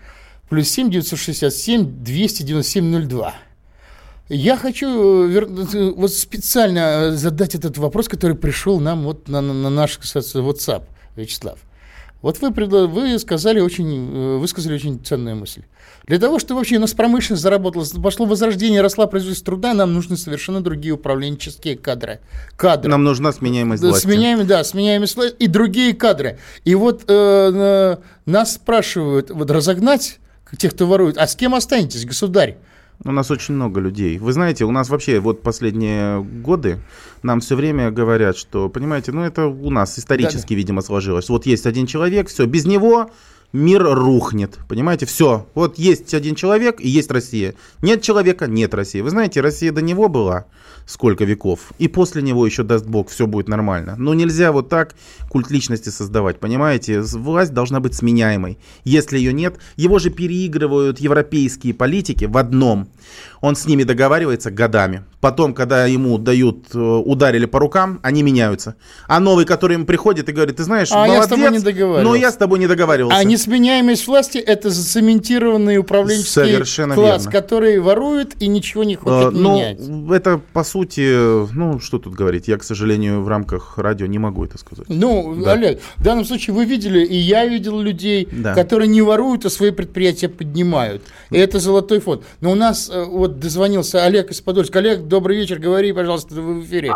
Плюс 0.48 0.68
7 0.68 0.90
967 0.90 2.02
297 2.02 3.08
02. 3.08 3.34
Я 4.28 4.56
хочу 4.56 5.28
э, 5.28 5.92
вот 5.94 6.12
специально 6.12 7.14
задать 7.14 7.54
этот 7.54 7.76
вопрос, 7.76 8.08
который 8.08 8.36
пришел 8.36 8.80
нам 8.80 9.04
вот 9.04 9.28
на, 9.28 9.40
на 9.42 9.68
наш 9.68 9.98
WhatsApp, 9.98 10.84
Вячеслав. 11.16 11.58
Вот 12.22 12.40
вы, 12.40 12.50
вы 12.86 13.18
сказали 13.18 13.60
очень, 13.60 14.10
э, 14.14 14.36
высказали 14.38 14.74
очень 14.74 15.04
ценную 15.04 15.36
мысль. 15.36 15.62
Для 16.06 16.18
того, 16.18 16.38
чтобы 16.38 16.58
вообще 16.58 16.76
у 16.76 16.80
нас 16.80 16.94
промышленность 16.94 17.42
заработала, 17.42 17.84
пошло 18.00 18.26
возрождение, 18.26 18.80
росла 18.80 19.06
производительность 19.06 19.44
труда, 19.44 19.74
нам 19.74 19.92
нужны 19.92 20.16
совершенно 20.16 20.60
другие 20.60 20.94
управленческие 20.94 21.76
кадры. 21.76 22.20
кадры. 22.56 22.90
Нам 22.90 23.02
нужна 23.04 23.32
сменяемость 23.32 23.82
власти. 23.82 24.06
Сменяемость, 24.06 24.48
да, 24.48 24.64
сменяемость 24.64 25.16
власти 25.16 25.36
и 25.38 25.48
другие 25.48 25.94
кадры. 25.94 26.38
И 26.64 26.74
вот 26.76 27.04
э, 27.08 27.96
нас 28.24 28.54
спрашивают, 28.54 29.30
вот 29.30 29.50
разогнать 29.50 30.18
тех, 30.56 30.74
кто 30.74 30.86
ворует, 30.86 31.18
а 31.18 31.26
с 31.26 31.34
кем 31.34 31.54
останетесь, 31.54 32.04
государь? 32.04 32.56
У 33.04 33.10
нас 33.10 33.30
очень 33.30 33.54
много 33.54 33.80
людей. 33.80 34.18
Вы 34.18 34.32
знаете, 34.32 34.64
у 34.64 34.70
нас 34.70 34.88
вообще 34.88 35.18
вот 35.18 35.42
последние 35.42 36.22
годы 36.22 36.78
нам 37.22 37.40
все 37.40 37.56
время 37.56 37.90
говорят, 37.90 38.36
что, 38.36 38.68
понимаете, 38.68 39.12
ну 39.12 39.22
это 39.22 39.46
у 39.46 39.70
нас 39.70 39.98
исторически, 39.98 40.48
да, 40.48 40.48
да. 40.48 40.54
видимо, 40.54 40.82
сложилось. 40.82 41.28
Вот 41.28 41.46
есть 41.46 41.66
один 41.66 41.86
человек, 41.86 42.28
все, 42.28 42.46
без 42.46 42.64
него 42.64 43.10
мир 43.52 43.82
рухнет. 43.82 44.58
Понимаете, 44.68 45.06
все. 45.06 45.46
Вот 45.54 45.78
есть 45.78 46.14
один 46.14 46.34
человек 46.34 46.80
и 46.80 46.88
есть 46.88 47.10
Россия. 47.10 47.54
Нет 47.82 48.02
человека, 48.02 48.46
нет 48.46 48.74
России. 48.74 49.00
Вы 49.00 49.10
знаете, 49.10 49.40
Россия 49.40 49.72
до 49.72 49.82
него 49.82 50.08
была 50.08 50.46
сколько 50.86 51.24
веков. 51.24 51.72
И 51.78 51.88
после 51.88 52.22
него 52.22 52.46
еще 52.46 52.62
даст 52.62 52.86
Бог, 52.86 53.08
все 53.08 53.26
будет 53.26 53.48
нормально. 53.48 53.94
Но 53.98 54.14
нельзя 54.14 54.52
вот 54.52 54.68
так 54.68 54.94
культ 55.28 55.50
личности 55.50 55.88
создавать, 55.88 56.38
понимаете? 56.40 57.00
Власть 57.00 57.52
должна 57.52 57.80
быть 57.80 57.94
сменяемой. 57.94 58.58
Если 58.84 59.18
ее 59.18 59.32
нет, 59.32 59.56
его 59.76 59.98
же 59.98 60.10
переигрывают 60.10 61.00
европейские 61.00 61.74
политики 61.74 62.24
в 62.26 62.36
одном. 62.36 62.88
Он 63.40 63.56
с 63.56 63.66
ними 63.66 63.82
договаривается 63.82 64.50
годами. 64.50 65.04
Потом, 65.20 65.54
когда 65.54 65.86
ему 65.86 66.18
дают, 66.18 66.74
э, 66.74 66.78
ударили 66.78 67.46
по 67.46 67.58
рукам, 67.58 68.00
они 68.02 68.22
меняются. 68.22 68.76
А 69.06 69.20
новый, 69.20 69.44
который 69.44 69.74
им 69.74 69.86
приходит 69.86 70.28
и 70.28 70.32
говорит, 70.32 70.56
ты 70.56 70.64
знаешь, 70.64 70.88
а 70.92 71.06
молодец, 71.06 71.16
я 71.16 71.22
с 71.22 71.28
тобой 71.28 71.50
не 71.50 71.58
договаривался. 71.58 72.04
но 72.04 72.14
я 72.14 72.32
с 72.32 72.36
тобой 72.36 72.58
не 72.58 72.66
договаривался. 72.66 73.18
А 73.18 73.24
несменяемость 73.24 74.06
власти– 74.06 74.38
это 74.46 74.70
зацементированный 74.70 75.78
управленческий 75.78 76.32
Совершенно 76.32 76.94
класс, 76.94 77.24
верно. 77.24 77.40
который 77.40 77.80
ворует 77.80 78.40
и 78.40 78.46
ничего 78.46 78.84
не 78.84 78.96
хочет 78.96 79.28
а, 79.28 79.30
менять. 79.30 79.78
Ну, 79.80 80.12
это, 80.12 80.40
по 80.52 80.64
сути, 80.72 81.52
ну, 81.54 81.78
что 81.80 81.98
тут 81.98 82.14
говорить, 82.14 82.48
я, 82.48 82.56
к 82.56 82.64
сожалению, 82.64 83.22
в 83.22 83.28
рамках 83.28 83.78
радио 83.78 84.06
не 84.06 84.18
могу 84.18 84.44
это 84.44 84.58
сказать. 84.58 84.86
Ну, 84.88 85.34
да. 85.44 85.52
Олег, 85.52 85.80
в 85.96 86.02
данном 86.02 86.24
случае 86.24 86.54
вы 86.56 86.64
видели, 86.64 87.04
и 87.04 87.14
я 87.14 87.46
видел 87.46 87.78
людей, 87.78 88.28
да. 88.32 88.54
которые 88.54 88.88
не 88.88 89.02
воруют, 89.02 89.44
а 89.44 89.50
свои 89.50 89.70
предприятия 89.70 90.28
поднимают. 90.28 91.02
И 91.30 91.38
это 91.38 91.58
золотой 91.58 92.00
фонд. 92.00 92.24
Но 92.40 92.52
у 92.52 92.54
нас 92.54 92.90
э, 92.90 93.04
вот 93.04 93.38
дозвонился 93.38 94.04
Олег 94.04 94.30
из 94.30 94.40
Подольска. 94.40 94.78
Олег, 94.78 95.02
добрый 95.02 95.36
вечер, 95.36 95.58
говори, 95.58 95.92
пожалуйста, 95.92 96.34
вы 96.34 96.60
в 96.60 96.64
эфире. 96.64 96.92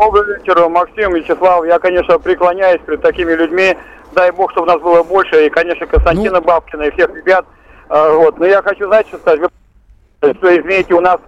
Добрый 0.00 0.38
вечер, 0.38 0.68
Максим, 0.68 1.14
Вячеслав. 1.14 1.66
Я, 1.66 1.78
конечно, 1.78 2.18
преклоняюсь 2.18 2.80
перед 2.86 3.02
такими 3.02 3.32
людьми. 3.32 3.76
Дай 4.14 4.30
бог, 4.32 4.50
чтобы 4.52 4.68
нас 4.68 4.80
было 4.80 5.02
больше. 5.02 5.46
И, 5.46 5.50
конечно, 5.50 5.86
Константина 5.86 6.40
ну... 6.40 6.46
Бабкина 6.46 6.84
и 6.84 6.90
всех 6.92 7.14
ребят. 7.14 7.44
А, 7.88 8.10
вот. 8.14 8.38
Но 8.38 8.46
я 8.46 8.62
хочу, 8.62 8.86
знаете, 8.86 9.08
что 9.10 9.18
сказать. 9.18 9.40
Вы, 9.40 10.34
что, 10.34 10.60
извините, 10.60 10.94
у 10.94 11.00
нас 11.00 11.20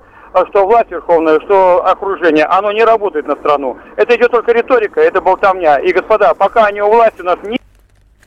что 0.50 0.66
власть 0.66 0.90
верховная, 0.90 1.40
что 1.40 1.84
окружение, 1.86 2.44
оно 2.44 2.72
не 2.72 2.84
работает 2.84 3.26
на 3.26 3.36
страну. 3.36 3.76
Это 3.96 4.16
идет 4.16 4.30
только 4.30 4.52
риторика, 4.52 5.00
это 5.00 5.20
болтовня. 5.20 5.78
И, 5.78 5.92
господа, 5.92 6.34
пока 6.34 6.66
они 6.66 6.80
у 6.82 6.90
власти, 6.90 7.20
у 7.20 7.24
нас 7.24 7.38
не 7.42 7.60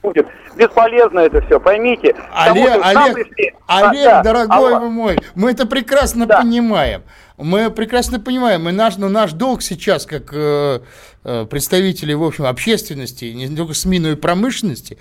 будет. 0.02 0.28
Бесполезно 0.56 1.20
это 1.20 1.42
все, 1.42 1.60
поймите. 1.60 2.16
Олег, 2.34 2.80
Олег, 2.84 3.14
пришли... 3.16 3.54
Олег 3.66 4.08
а, 4.08 4.24
дорогой 4.24 4.72
да, 4.72 4.80
мой, 4.82 5.18
мы 5.34 5.52
это 5.52 5.66
прекрасно 5.66 6.28
да. 6.28 6.42
понимаем. 6.42 7.02
Мы 7.38 7.72
прекрасно 7.72 8.20
понимаем, 8.20 8.70
и 8.70 8.72
наш, 8.72 8.98
но 8.98 9.10
наш 9.10 9.32
долг 9.32 9.64
сейчас, 9.64 10.06
как 10.06 10.32
э, 10.34 10.82
э, 11.24 11.46
представители, 11.50 12.14
в 12.14 12.24
общем, 12.24 12.46
общественности, 12.46 13.26
не 13.26 13.56
только 13.56 13.74
СМИ, 13.74 14.00
но 14.00 14.10
и 14.10 14.16
промышленности, 14.16 15.00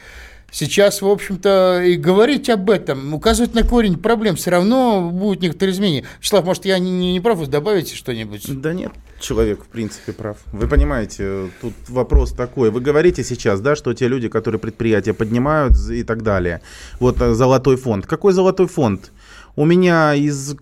сейчас, 0.52 1.02
в 1.02 1.06
общем-то, 1.08 1.82
и 1.82 1.96
говорить 1.96 2.48
об 2.48 2.70
этом, 2.70 3.14
указывать 3.14 3.54
на 3.54 3.64
корень 3.64 3.98
проблем, 3.98 4.36
все 4.36 4.50
равно 4.50 5.10
будут 5.10 5.42
некоторые 5.42 5.74
изменения. 5.74 6.04
Вячеслав, 6.20 6.44
может, 6.44 6.64
я 6.64 6.78
не, 6.78 7.12
не, 7.12 7.20
прав, 7.20 7.38
вы 7.38 7.46
добавите 7.46 7.96
что-нибудь? 7.96 8.44
Да 8.60 8.72
нет, 8.72 8.92
человек, 9.18 9.64
в 9.64 9.66
принципе, 9.66 10.12
прав. 10.12 10.36
Вы 10.52 10.68
понимаете, 10.68 11.50
тут 11.60 11.72
вопрос 11.88 12.32
такой. 12.32 12.70
Вы 12.70 12.80
говорите 12.80 13.24
сейчас, 13.24 13.60
да, 13.60 13.74
что 13.74 13.94
те 13.94 14.06
люди, 14.06 14.28
которые 14.28 14.60
предприятия 14.60 15.14
поднимают 15.14 15.72
и 15.90 16.04
так 16.04 16.22
далее, 16.22 16.60
вот 17.00 17.20
э, 17.20 17.32
золотой 17.32 17.76
фонд. 17.76 18.06
Какой 18.06 18.32
золотой 18.32 18.68
фонд? 18.68 19.10
У 19.56 19.64
меня 19.64 20.14
из 20.14 20.54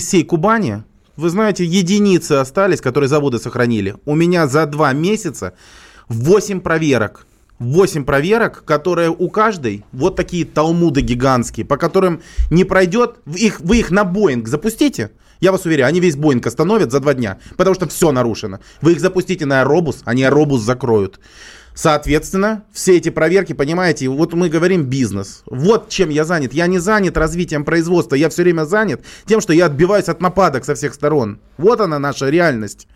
всей 0.00 0.24
Кубани, 0.24 0.84
вы 1.16 1.28
знаете, 1.28 1.64
единицы 1.64 2.32
остались, 2.32 2.80
которые 2.80 3.08
заводы 3.08 3.38
сохранили. 3.38 3.96
У 4.04 4.14
меня 4.14 4.46
за 4.46 4.66
два 4.66 4.92
месяца 4.92 5.54
8 6.08 6.60
проверок 6.60 7.26
8 7.60 8.04
проверок, 8.04 8.64
которые 8.64 9.10
у 9.10 9.28
каждой 9.28 9.84
вот 9.92 10.16
такие 10.16 10.44
талмуды 10.44 11.02
гигантские, 11.02 11.66
по 11.66 11.76
которым 11.76 12.22
не 12.50 12.64
пройдет, 12.64 13.18
их, 13.26 13.60
вы 13.60 13.78
их 13.78 13.90
на 13.90 14.04
Боинг 14.04 14.48
запустите, 14.48 15.10
я 15.40 15.52
вас 15.52 15.66
уверяю, 15.66 15.88
они 15.88 16.00
весь 16.00 16.16
Боинг 16.16 16.46
остановят 16.46 16.90
за 16.90 17.00
два 17.00 17.14
дня, 17.14 17.38
потому 17.56 17.74
что 17.74 17.86
все 17.86 18.12
нарушено. 18.12 18.60
Вы 18.80 18.92
их 18.92 19.00
запустите 19.00 19.46
на 19.46 19.60
Аэробус, 19.60 20.00
они 20.04 20.24
Аэробус 20.24 20.62
закроют. 20.62 21.20
Соответственно, 21.74 22.64
все 22.72 22.96
эти 22.96 23.10
проверки, 23.10 23.52
понимаете, 23.52 24.08
вот 24.08 24.32
мы 24.32 24.48
говорим 24.48 24.84
бизнес. 24.84 25.42
Вот 25.46 25.88
чем 25.88 26.10
я 26.10 26.24
занят. 26.24 26.52
Я 26.52 26.66
не 26.66 26.78
занят 26.78 27.16
развитием 27.16 27.64
производства, 27.64 28.16
я 28.16 28.28
все 28.28 28.42
время 28.42 28.64
занят 28.64 29.02
тем, 29.26 29.40
что 29.40 29.52
я 29.52 29.66
отбиваюсь 29.66 30.08
от 30.08 30.20
нападок 30.20 30.64
со 30.64 30.74
всех 30.74 30.94
сторон. 30.94 31.40
Вот 31.58 31.80
она 31.80 31.98
наша 31.98 32.28
реальность. 32.28 32.86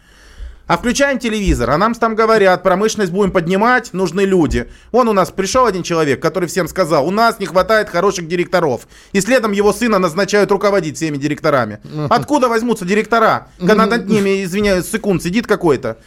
А 0.66 0.78
включаем 0.78 1.18
телевизор, 1.18 1.70
а 1.70 1.76
нам 1.76 1.94
там 1.94 2.14
говорят, 2.14 2.62
промышленность 2.62 3.12
будем 3.12 3.32
поднимать, 3.32 3.92
нужны 3.92 4.22
люди. 4.22 4.66
Вон 4.92 5.08
у 5.08 5.12
нас 5.12 5.30
пришел 5.30 5.66
один 5.66 5.82
человек, 5.82 6.22
который 6.22 6.48
всем 6.48 6.68
сказал, 6.68 7.06
у 7.06 7.10
нас 7.10 7.38
не 7.38 7.44
хватает 7.44 7.90
хороших 7.90 8.26
директоров. 8.26 8.88
И 9.12 9.20
следом 9.20 9.52
его 9.52 9.74
сына 9.74 9.98
назначают 9.98 10.50
руководить 10.50 10.96
всеми 10.96 11.18
директорами. 11.18 11.80
Откуда 12.08 12.48
возьмутся 12.48 12.86
директора, 12.86 13.48
когда 13.58 13.84
над 13.86 14.08
ними, 14.08 14.42
извиняюсь, 14.44 14.90
секунд 14.90 15.22
сидит 15.22 15.46
какой-то? 15.46 15.98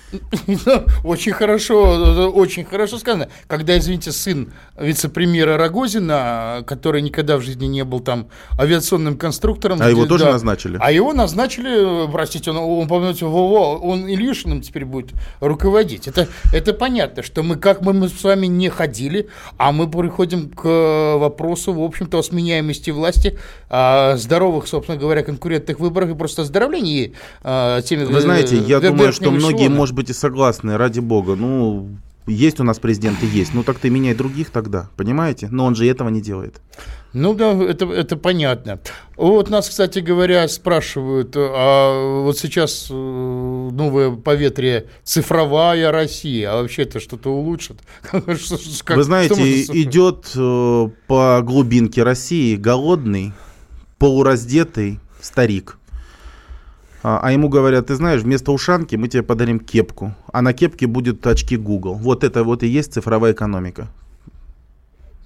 Очень 1.04 1.34
хорошо, 1.34 2.32
очень 2.34 2.66
хорошо 2.66 2.98
сказано. 2.98 3.30
Когда, 3.48 3.78
извините, 3.78 4.12
сын 4.12 4.52
вице-премьера 4.78 5.58
Рогозина, 5.58 6.64
который 6.66 7.02
никогда 7.02 7.38
в 7.38 7.42
жизни 7.42 7.66
не 7.66 7.84
был 7.84 8.00
там 8.00 8.28
авиационным 8.58 9.18
конструктором. 9.18 9.80
А 9.82 9.90
его 9.90 10.06
тоже 10.06 10.26
назначили? 10.26 10.78
А 10.80 10.92
его 10.92 11.12
назначили, 11.14 12.10
простите, 12.12 12.52
он, 12.52 12.58
он 12.58 12.88
помните, 12.88 13.26
он 13.26 14.08
Ильюш 14.08 14.38
промышленным 14.38 14.62
теперь 14.62 14.86
будет 14.86 15.12
руководить. 15.40 16.08
Это, 16.08 16.28
это 16.54 16.74
понятно, 16.74 17.24
что 17.24 17.44
мы, 17.44 17.56
как 17.56 17.82
бы 17.82 17.94
мы 17.94 18.10
с 18.10 18.24
вами 18.24 18.48
не 18.48 18.70
ходили, 18.70 19.28
а 19.58 19.72
мы 19.72 19.90
приходим 19.90 20.50
к 20.50 21.18
вопросу, 21.18 21.74
в 21.74 21.82
общем-то, 21.82 22.20
о 22.20 22.24
сменяемости 22.24 22.92
власти, 22.92 23.38
о 23.70 24.16
здоровых, 24.18 24.68
собственно 24.68 24.98
говоря, 24.98 25.24
конкурентных 25.24 25.80
выборах 25.80 26.12
и 26.12 26.16
просто 26.16 26.44
оздоровлении 26.44 27.14
а, 27.44 27.82
теми 27.82 28.04
Вы 28.04 28.22
знаете, 28.22 28.58
я 28.58 28.78
вер- 28.78 28.90
думаю, 28.90 29.14
что 29.14 29.32
многие, 29.32 29.70
может 29.70 29.96
быть, 29.96 30.10
и 30.10 30.14
согласны, 30.14 30.78
ради 30.78 31.00
бога. 31.00 31.36
Ну, 31.36 31.90
есть 32.32 32.60
у 32.60 32.64
нас 32.64 32.80
президент 32.80 33.24
и 33.24 33.26
есть. 33.26 33.54
Ну, 33.54 33.64
так 33.64 33.80
ты 33.80 33.90
меняй 33.90 34.14
других 34.14 34.50
тогда, 34.50 34.90
понимаете? 34.98 35.48
Но 35.52 35.66
он 35.66 35.76
же 35.76 35.88
этого 35.88 36.10
не 36.10 36.22
делает. 36.22 36.62
Ну 37.14 37.34
да, 37.34 37.54
это, 37.54 37.86
это 37.86 38.18
понятно. 38.18 38.80
Вот 39.16 39.50
нас, 39.50 39.70
кстати 39.70 40.00
говоря, 40.00 40.48
спрашивают, 40.48 41.34
а 41.36 42.22
вот 42.24 42.38
сейчас 42.38 42.88
э, 42.90 42.94
новое 42.94 44.12
поветрие 44.12 44.88
цифровая 45.04 45.92
Россия, 45.92 46.52
а 46.52 46.62
вообще 46.62 46.84
это 46.84 47.00
что-то 47.00 47.30
улучшит? 47.34 47.80
Вы 48.12 49.04
знаете, 49.04 49.64
идет 49.64 50.32
э, 50.36 50.90
по 51.08 51.42
глубинке 51.42 52.04
России 52.04 52.56
голодный, 52.56 53.34
полураздетый 53.98 55.00
старик. 55.22 55.78
А, 57.10 57.22
а 57.24 57.32
ему 57.32 57.48
говорят, 57.48 57.88
ты 57.88 57.96
знаешь, 57.96 58.24
вместо 58.24 58.52
ушанки 58.52 58.98
мы 58.98 59.08
тебе 59.08 59.24
подарим 59.24 59.62
кепку, 59.62 60.14
а 60.34 60.42
на 60.42 60.52
кепке 60.52 60.88
будут 60.88 61.26
очки 61.26 61.56
Google. 61.56 61.94
Вот 61.94 62.26
это 62.26 62.44
вот 62.44 62.64
и 62.64 62.68
есть 62.68 62.92
цифровая 62.92 63.32
экономика. 63.32 63.88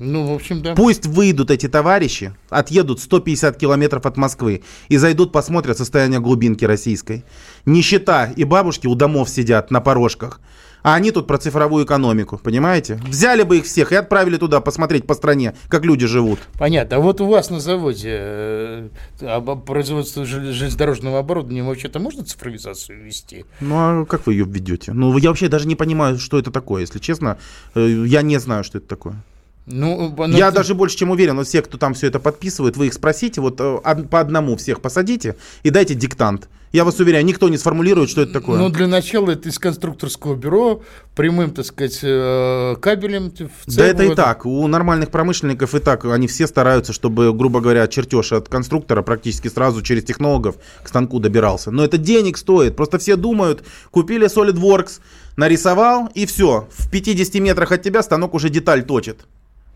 Ну, 0.03 0.25
в 0.25 0.33
общем, 0.33 0.61
да. 0.63 0.73
Пусть 0.73 1.05
выйдут 1.05 1.51
эти 1.51 1.67
товарищи, 1.67 2.33
отъедут 2.49 2.99
150 2.99 3.55
километров 3.57 4.05
от 4.07 4.17
Москвы 4.17 4.63
и 4.89 4.97
зайдут 4.97 5.31
посмотрят 5.31 5.77
состояние 5.77 6.19
глубинки 6.19 6.65
российской. 6.65 7.23
Нищета 7.65 8.25
и 8.35 8.43
бабушки 8.43 8.87
у 8.87 8.95
домов 8.95 9.29
сидят 9.29 9.69
на 9.69 9.79
порожках. 9.79 10.41
А 10.83 10.95
они 10.95 11.11
тут 11.11 11.27
про 11.27 11.37
цифровую 11.37 11.85
экономику, 11.85 12.39
понимаете? 12.43 12.99
Взяли 13.07 13.43
бы 13.43 13.59
их 13.59 13.65
всех 13.65 13.91
и 13.91 13.95
отправили 13.95 14.37
туда 14.37 14.61
посмотреть 14.61 15.05
по 15.05 15.13
стране, 15.13 15.53
как 15.67 15.85
люди 15.85 16.07
живут. 16.07 16.39
Понятно. 16.57 16.97
А 16.97 16.99
вот 16.99 17.21
у 17.21 17.27
вас 17.27 17.51
на 17.51 17.59
заводе 17.59 18.09
э, 18.19 18.89
об- 19.21 19.63
производство 19.63 20.25
жел- 20.25 20.51
железнодорожного 20.51 21.19
оборудования 21.19 21.61
вообще-то 21.61 21.99
можно 21.99 22.23
цифровизацию 22.25 23.03
ввести? 23.03 23.45
Ну 23.59 23.75
а 23.77 24.05
как 24.07 24.25
вы 24.25 24.33
ее 24.33 24.45
введете? 24.45 24.91
Ну 24.93 25.15
я 25.19 25.29
вообще 25.29 25.49
даже 25.49 25.67
не 25.67 25.75
понимаю, 25.75 26.17
что 26.17 26.39
это 26.39 26.49
такое, 26.49 26.81
если 26.81 26.97
честно. 26.97 27.37
Э, 27.75 28.03
Я 28.07 28.23
не 28.23 28.39
знаю, 28.39 28.63
что 28.63 28.79
это 28.79 28.87
такое. 28.87 29.21
Ну, 29.65 30.13
ну, 30.17 30.37
Я 30.37 30.51
даже 30.51 30.73
больше 30.73 30.97
чем 30.97 31.11
уверен, 31.11 31.37
вот 31.37 31.47
все, 31.47 31.61
кто 31.61 31.77
там 31.77 31.93
все 31.93 32.07
это 32.07 32.19
подписывает, 32.19 32.77
вы 32.77 32.87
их 32.87 32.93
спросите, 32.93 33.41
вот 33.41 33.59
э, 33.59 33.79
по 34.09 34.19
одному 34.19 34.57
всех 34.57 34.81
посадите 34.81 35.35
и 35.63 35.69
дайте 35.69 35.93
диктант. 35.93 36.49
Я 36.71 36.85
вас 36.85 36.99
уверяю, 36.99 37.25
никто 37.25 37.49
не 37.49 37.57
сформулирует, 37.57 38.09
что 38.09 38.21
это 38.21 38.31
такое. 38.31 38.57
Ну, 38.57 38.69
для 38.69 38.87
начала 38.87 39.31
это 39.31 39.49
из 39.49 39.59
конструкторского 39.59 40.35
бюро, 40.35 40.81
прямым, 41.15 41.51
так 41.51 41.65
сказать, 41.65 41.99
э, 42.01 42.75
кабелем. 42.79 43.29
в 43.29 43.75
Да 43.75 43.85
это 43.85 44.03
и 44.03 44.15
так. 44.15 44.45
У 44.45 44.65
нормальных 44.67 45.11
промышленников 45.11 45.75
и 45.75 45.79
так 45.79 46.05
они 46.05 46.27
все 46.27 46.47
стараются, 46.47 46.93
чтобы, 46.93 47.33
грубо 47.33 47.59
говоря, 47.59 47.87
чертеж 47.87 48.31
от 48.31 48.47
конструктора 48.47 49.01
практически 49.01 49.49
сразу 49.49 49.81
через 49.81 50.05
технологов 50.05 50.55
к 50.81 50.87
станку 50.87 51.19
добирался. 51.19 51.71
Но 51.71 51.83
это 51.83 51.97
денег 51.97 52.37
стоит. 52.37 52.77
Просто 52.77 52.99
все 52.99 53.17
думают, 53.17 53.63
купили 53.91 54.27
SolidWorks, 54.27 55.01
нарисовал 55.35 56.09
и 56.13 56.25
все. 56.25 56.69
В 56.71 56.89
50 56.89 57.35
метрах 57.41 57.73
от 57.73 57.81
тебя 57.81 58.01
станок 58.01 58.33
уже 58.33 58.49
деталь 58.49 58.83
точит. 58.83 59.25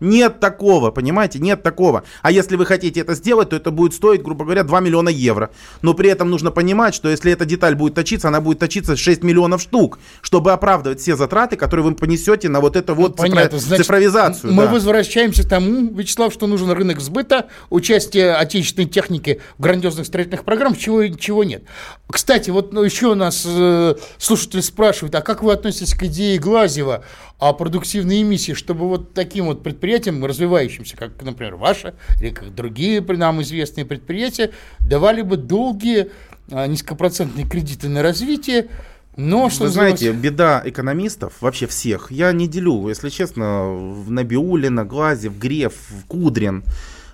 Нет 0.00 0.40
такого, 0.40 0.90
понимаете, 0.90 1.38
нет 1.38 1.62
такого. 1.62 2.04
А 2.22 2.30
если 2.30 2.56
вы 2.56 2.66
хотите 2.66 3.00
это 3.00 3.14
сделать, 3.14 3.50
то 3.50 3.56
это 3.56 3.70
будет 3.70 3.94
стоить, 3.94 4.22
грубо 4.22 4.44
говоря, 4.44 4.62
2 4.62 4.80
миллиона 4.80 5.08
евро. 5.08 5.50
Но 5.82 5.94
при 5.94 6.10
этом 6.10 6.30
нужно 6.30 6.50
понимать, 6.50 6.94
что 6.94 7.08
если 7.08 7.32
эта 7.32 7.44
деталь 7.44 7.74
будет 7.74 7.94
точиться, 7.94 8.28
она 8.28 8.40
будет 8.40 8.58
точиться 8.58 8.96
6 8.96 9.22
миллионов 9.22 9.62
штук, 9.62 9.98
чтобы 10.20 10.52
оправдывать 10.52 11.00
все 11.00 11.16
затраты, 11.16 11.56
которые 11.56 11.84
вы 11.84 11.94
понесете 11.94 12.48
на 12.48 12.60
вот 12.60 12.76
это 12.76 12.94
вот 12.94 13.16
Понятно. 13.16 13.58
Значит, 13.58 13.84
цифровизацию. 13.84 14.52
Мы 14.52 14.64
да. 14.64 14.72
возвращаемся 14.72 15.42
к 15.42 15.48
тому, 15.48 15.94
Вячеслав, 15.94 16.32
что 16.32 16.46
нужен 16.46 16.70
рынок 16.70 17.00
сбыта, 17.00 17.46
участие 17.70 18.34
отечественной 18.34 18.88
техники 18.88 19.40
в 19.58 19.62
грандиозных 19.62 20.06
строительных 20.06 20.44
программах, 20.44 20.78
чего, 20.78 21.06
чего 21.08 21.44
нет. 21.44 21.64
Кстати, 22.08 22.50
вот 22.50 22.72
ну, 22.72 22.82
еще 22.82 23.08
у 23.08 23.14
нас 23.14 23.44
э, 23.46 23.94
слушатели 24.18 24.60
спрашивают, 24.60 25.14
а 25.14 25.22
как 25.22 25.42
вы 25.42 25.52
относитесь 25.52 25.94
к 25.94 26.02
идее 26.04 26.38
Глазева 26.38 27.04
о 27.38 27.52
продуктивной 27.52 28.22
эмиссии, 28.22 28.52
чтобы 28.52 28.88
вот 28.88 29.12
таким 29.12 29.46
вот 29.46 29.62
предприятиям, 29.62 29.85
развивающимся, 29.94 30.96
как, 30.96 31.22
например, 31.22 31.56
ваше, 31.56 31.94
или 32.20 32.30
как 32.30 32.54
другие 32.54 33.00
нам 33.00 33.42
известные 33.42 33.84
предприятия, 33.84 34.50
давали 34.80 35.22
бы 35.22 35.36
долгие 35.36 36.10
а, 36.50 36.66
низкопроцентные 36.66 37.46
кредиты 37.46 37.88
на 37.88 38.02
развитие, 38.02 38.68
но, 39.16 39.48
что 39.48 39.60
Вы 39.60 39.66
называется, 39.68 40.04
знаете, 40.04 40.20
беда 40.20 40.62
экономистов, 40.64 41.34
вообще 41.40 41.66
всех, 41.66 42.10
я 42.10 42.32
не 42.32 42.46
делю, 42.46 42.88
если 42.88 43.08
честно, 43.08 43.64
в 43.64 44.10
Набиулина, 44.10 44.84
Глазев, 44.84 45.38
Греф, 45.38 45.74
Кудрин. 46.06 46.64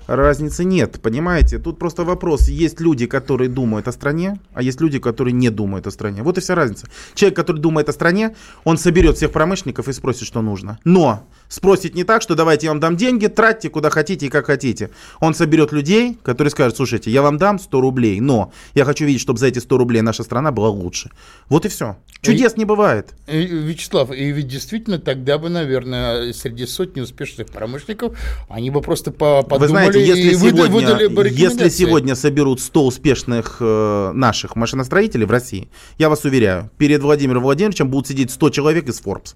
Разницы 0.08 0.64
нет, 0.64 1.00
понимаете? 1.00 1.58
Тут 1.58 1.78
просто 1.78 2.02
вопрос. 2.02 2.48
Есть 2.48 2.80
люди, 2.80 3.06
которые 3.06 3.48
думают 3.48 3.86
о 3.86 3.92
стране, 3.92 4.40
а 4.52 4.60
есть 4.60 4.80
люди, 4.80 4.98
которые 4.98 5.32
не 5.32 5.48
думают 5.48 5.86
о 5.86 5.92
стране. 5.92 6.24
Вот 6.24 6.38
и 6.38 6.40
вся 6.40 6.56
разница. 6.56 6.88
Человек, 7.14 7.36
который 7.36 7.60
думает 7.60 7.88
о 7.88 7.92
стране, 7.92 8.34
он 8.64 8.78
соберет 8.78 9.16
всех 9.16 9.30
промышленников 9.30 9.88
и 9.88 9.92
спросит, 9.92 10.26
что 10.26 10.42
нужно. 10.42 10.80
Но 10.84 11.24
спросит 11.52 11.94
не 11.94 12.04
так, 12.04 12.22
что 12.22 12.34
давайте 12.34 12.66
я 12.66 12.70
вам 12.70 12.80
дам 12.80 12.96
деньги, 12.96 13.26
тратьте 13.26 13.68
куда 13.68 13.90
хотите 13.90 14.26
и 14.26 14.28
как 14.30 14.46
хотите. 14.46 14.90
Он 15.20 15.34
соберет 15.34 15.70
людей, 15.72 16.18
которые 16.22 16.50
скажут, 16.50 16.76
слушайте, 16.76 17.10
я 17.10 17.20
вам 17.22 17.36
дам 17.36 17.58
100 17.58 17.80
рублей, 17.80 18.20
но 18.20 18.52
я 18.74 18.84
хочу 18.84 19.04
видеть, 19.04 19.20
чтобы 19.20 19.38
за 19.38 19.48
эти 19.48 19.58
100 19.58 19.78
рублей 19.78 20.00
наша 20.00 20.22
страна 20.22 20.50
была 20.50 20.70
лучше. 20.70 21.10
Вот 21.48 21.66
и 21.66 21.68
все. 21.68 21.96
Чудес 22.22 22.56
не 22.56 22.64
бывает. 22.64 23.10
И, 23.26 23.44
Вячеслав, 23.44 24.10
и 24.12 24.30
ведь 24.30 24.48
действительно 24.48 24.98
тогда 24.98 25.38
бы, 25.38 25.50
наверное, 25.50 26.32
среди 26.32 26.66
сотни 26.66 27.00
успешных 27.00 27.48
промышленников 27.48 28.18
они 28.48 28.70
бы 28.70 28.80
просто 28.80 29.10
по 29.10 29.42
подумали 29.42 29.60
Вы 29.60 29.68
знаете, 29.68 30.00
и 30.00 30.06
если 30.06 30.34
выда- 30.34 30.66
сегодня, 30.66 30.88
выдали 30.90 31.06
бы 31.08 31.28
если 31.28 31.68
сегодня 31.68 32.14
соберут 32.14 32.60
100 32.60 32.86
успешных 32.86 33.56
э, 33.60 34.12
наших 34.14 34.56
машиностроителей 34.56 35.26
в 35.26 35.30
России, 35.30 35.68
я 35.98 36.08
вас 36.08 36.24
уверяю, 36.24 36.70
перед 36.78 37.02
Владимиром 37.02 37.42
Владимировичем 37.42 37.88
будут 37.88 38.08
сидеть 38.08 38.30
100 38.30 38.50
человек 38.50 38.88
из 38.88 39.00
Forbes. 39.02 39.34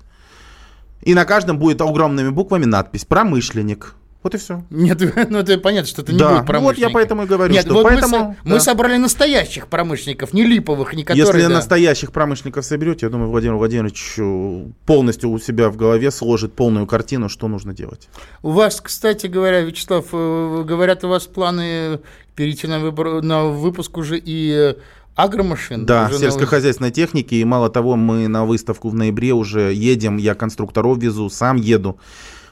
И 1.03 1.15
на 1.15 1.25
каждом 1.25 1.59
будет 1.59 1.81
огромными 1.81 2.31
буквами 2.31 2.65
надпись 2.65 3.05
«Промышленник». 3.05 3.95
Вот 4.27 4.35
и 4.35 4.39
все. 4.39 4.65
Нет, 4.71 5.01
ну 5.31 5.39
это 5.39 5.57
понятно, 5.59 5.89
что 5.89 6.03
это 6.03 6.13
не 6.13 6.19
Да, 6.19 6.31
будет 6.31 6.41
ну 6.41 6.47
промышленники. 6.47 6.81
вот 6.81 6.89
я 6.89 6.93
поэтому 6.93 7.23
и 7.23 7.27
говорю, 7.27 7.53
Нет, 7.53 7.65
что 7.65 7.75
вот 7.75 7.85
мы 7.85 7.91
поэтому, 7.91 8.37
мы, 8.43 8.55
да. 8.55 8.61
собрали 8.61 8.97
настоящих 8.97 9.69
промышленников, 9.69 10.33
не 10.33 10.43
липовых, 10.43 10.95
не 10.95 11.05
которые... 11.05 11.25
Если 11.25 11.43
да. 11.43 11.49
настоящих 11.55 12.11
промышленников 12.11 12.65
соберете, 12.65 13.07
я 13.07 13.11
думаю, 13.11 13.31
Владимир 13.31 13.55
Владимирович 13.55 14.15
э, 14.19 14.65
полностью 14.85 15.31
у 15.31 15.39
себя 15.39 15.71
в 15.71 15.77
голове 15.77 16.11
сложит 16.11 16.55
полную 16.55 16.89
картину, 16.89 17.29
что 17.29 17.47
нужно 17.47 17.73
делать. 17.73 18.09
У 18.43 18.51
вас, 18.51 18.81
кстати 18.81 19.29
говоря, 19.29 19.61
Вячеслав, 19.61 20.07
э, 20.13 20.65
говорят, 20.67 21.05
у 21.05 21.09
вас 21.09 21.29
планы 21.29 22.01
перейти 22.35 22.67
на, 22.67 22.81
выбор, 22.81 23.23
на 23.23 23.45
выпуск 23.45 23.97
уже 23.97 24.19
и 24.19 24.51
э, 24.51 24.75
агромашин? 25.17 25.87
Да, 25.87 26.11
сельскохозяйственной 26.13 26.93
техники. 26.93 27.35
И 27.35 27.45
мало 27.45 27.69
того, 27.71 27.97
мы 27.97 28.29
на 28.29 28.45
выставку 28.45 28.89
в 28.89 28.95
ноябре 28.95 29.33
уже 29.33 29.73
едем. 29.73 30.19
Я 30.19 30.35
конструкторов 30.35 30.99
везу, 30.99 31.29
сам 31.31 31.57
еду. 31.57 31.99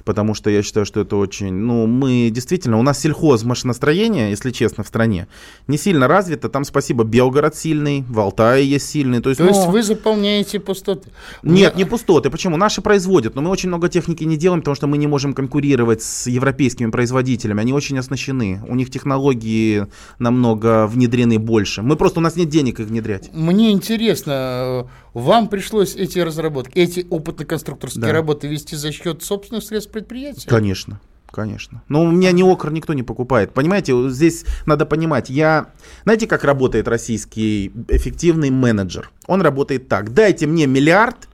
Потому 0.04 0.34
что 0.34 0.50
я 0.50 0.62
считаю, 0.62 0.84
что 0.84 1.00
это 1.00 1.16
очень... 1.16 1.52
Ну, 1.52 1.86
мы 1.86 2.30
действительно... 2.30 2.78
У 2.78 2.82
нас 2.82 3.00
сельхоз 3.00 3.42
машиностроение, 3.44 4.30
если 4.30 4.50
честно, 4.50 4.84
в 4.84 4.88
стране, 4.88 5.28
не 5.66 5.78
сильно 5.78 6.06
развито. 6.08 6.48
Там, 6.48 6.64
спасибо, 6.64 7.04
Белгород 7.04 7.56
сильный, 7.56 8.04
в 8.08 8.20
Алтае 8.20 8.68
есть 8.68 8.88
сильный. 8.88 9.20
То 9.20 9.30
есть, 9.30 9.38
То 9.38 9.46
есть 9.46 9.66
ну, 9.66 9.70
вы 9.70 9.82
заполняете 9.82 10.60
пустоты? 10.60 11.08
Нет, 11.42 11.76
не 11.76 11.84
пустоты. 11.84 12.30
Почему? 12.30 12.56
Наши 12.56 12.82
производят, 12.82 13.34
но 13.34 13.42
мы 13.42 13.50
очень 13.50 13.68
много 13.68 13.88
техники 13.88 14.24
не 14.24 14.36
делаем, 14.36 14.60
потому 14.60 14.74
что 14.74 14.86
мы 14.86 14.98
не 14.98 15.06
можем 15.06 15.32
конкурировать 15.32 16.02
с 16.02 16.26
европейскими 16.26 16.90
производителями. 16.90 17.60
Они 17.60 17.72
очень 17.72 17.98
оснащены. 17.98 18.62
У 18.68 18.74
них 18.74 18.90
технологии 18.90 19.86
намного 20.18 20.86
внедрены 20.86 21.38
больше. 21.38 21.82
Мы 21.82 21.96
просто, 21.96 22.20
у 22.20 22.22
нас 22.22 22.36
нет 22.36 22.48
денег 22.48 22.80
их 22.80 22.86
внедрять. 22.88 23.30
Мне 23.32 23.72
интересно, 23.72 24.86
вам 25.14 25.48
пришлось 25.48 25.94
эти 25.96 26.18
разработки, 26.18 26.78
эти 26.78 27.06
опытно-конструкторские 27.08 28.00
Да. 28.00 28.12
работы 28.12 28.48
вести 28.48 28.76
за 28.76 28.92
счет 28.92 29.22
собственных 29.22 29.64
средств 29.64 29.93
предприятия? 29.94 30.48
Конечно. 30.48 31.00
Конечно. 31.26 31.82
Но 31.88 32.02
у 32.04 32.10
меня 32.10 32.30
ни 32.30 32.42
окр 32.42 32.70
никто 32.70 32.94
не 32.94 33.02
покупает. 33.02 33.52
Понимаете, 33.52 34.08
здесь 34.08 34.44
надо 34.66 34.86
понимать, 34.86 35.30
я... 35.30 35.72
Знаете, 36.04 36.28
как 36.28 36.44
работает 36.44 36.86
российский 36.86 37.72
эффективный 37.88 38.50
менеджер? 38.50 39.10
Он 39.26 39.42
работает 39.42 39.88
так. 39.88 40.14
Дайте 40.14 40.46
мне 40.46 40.66
миллиард, 40.66 41.28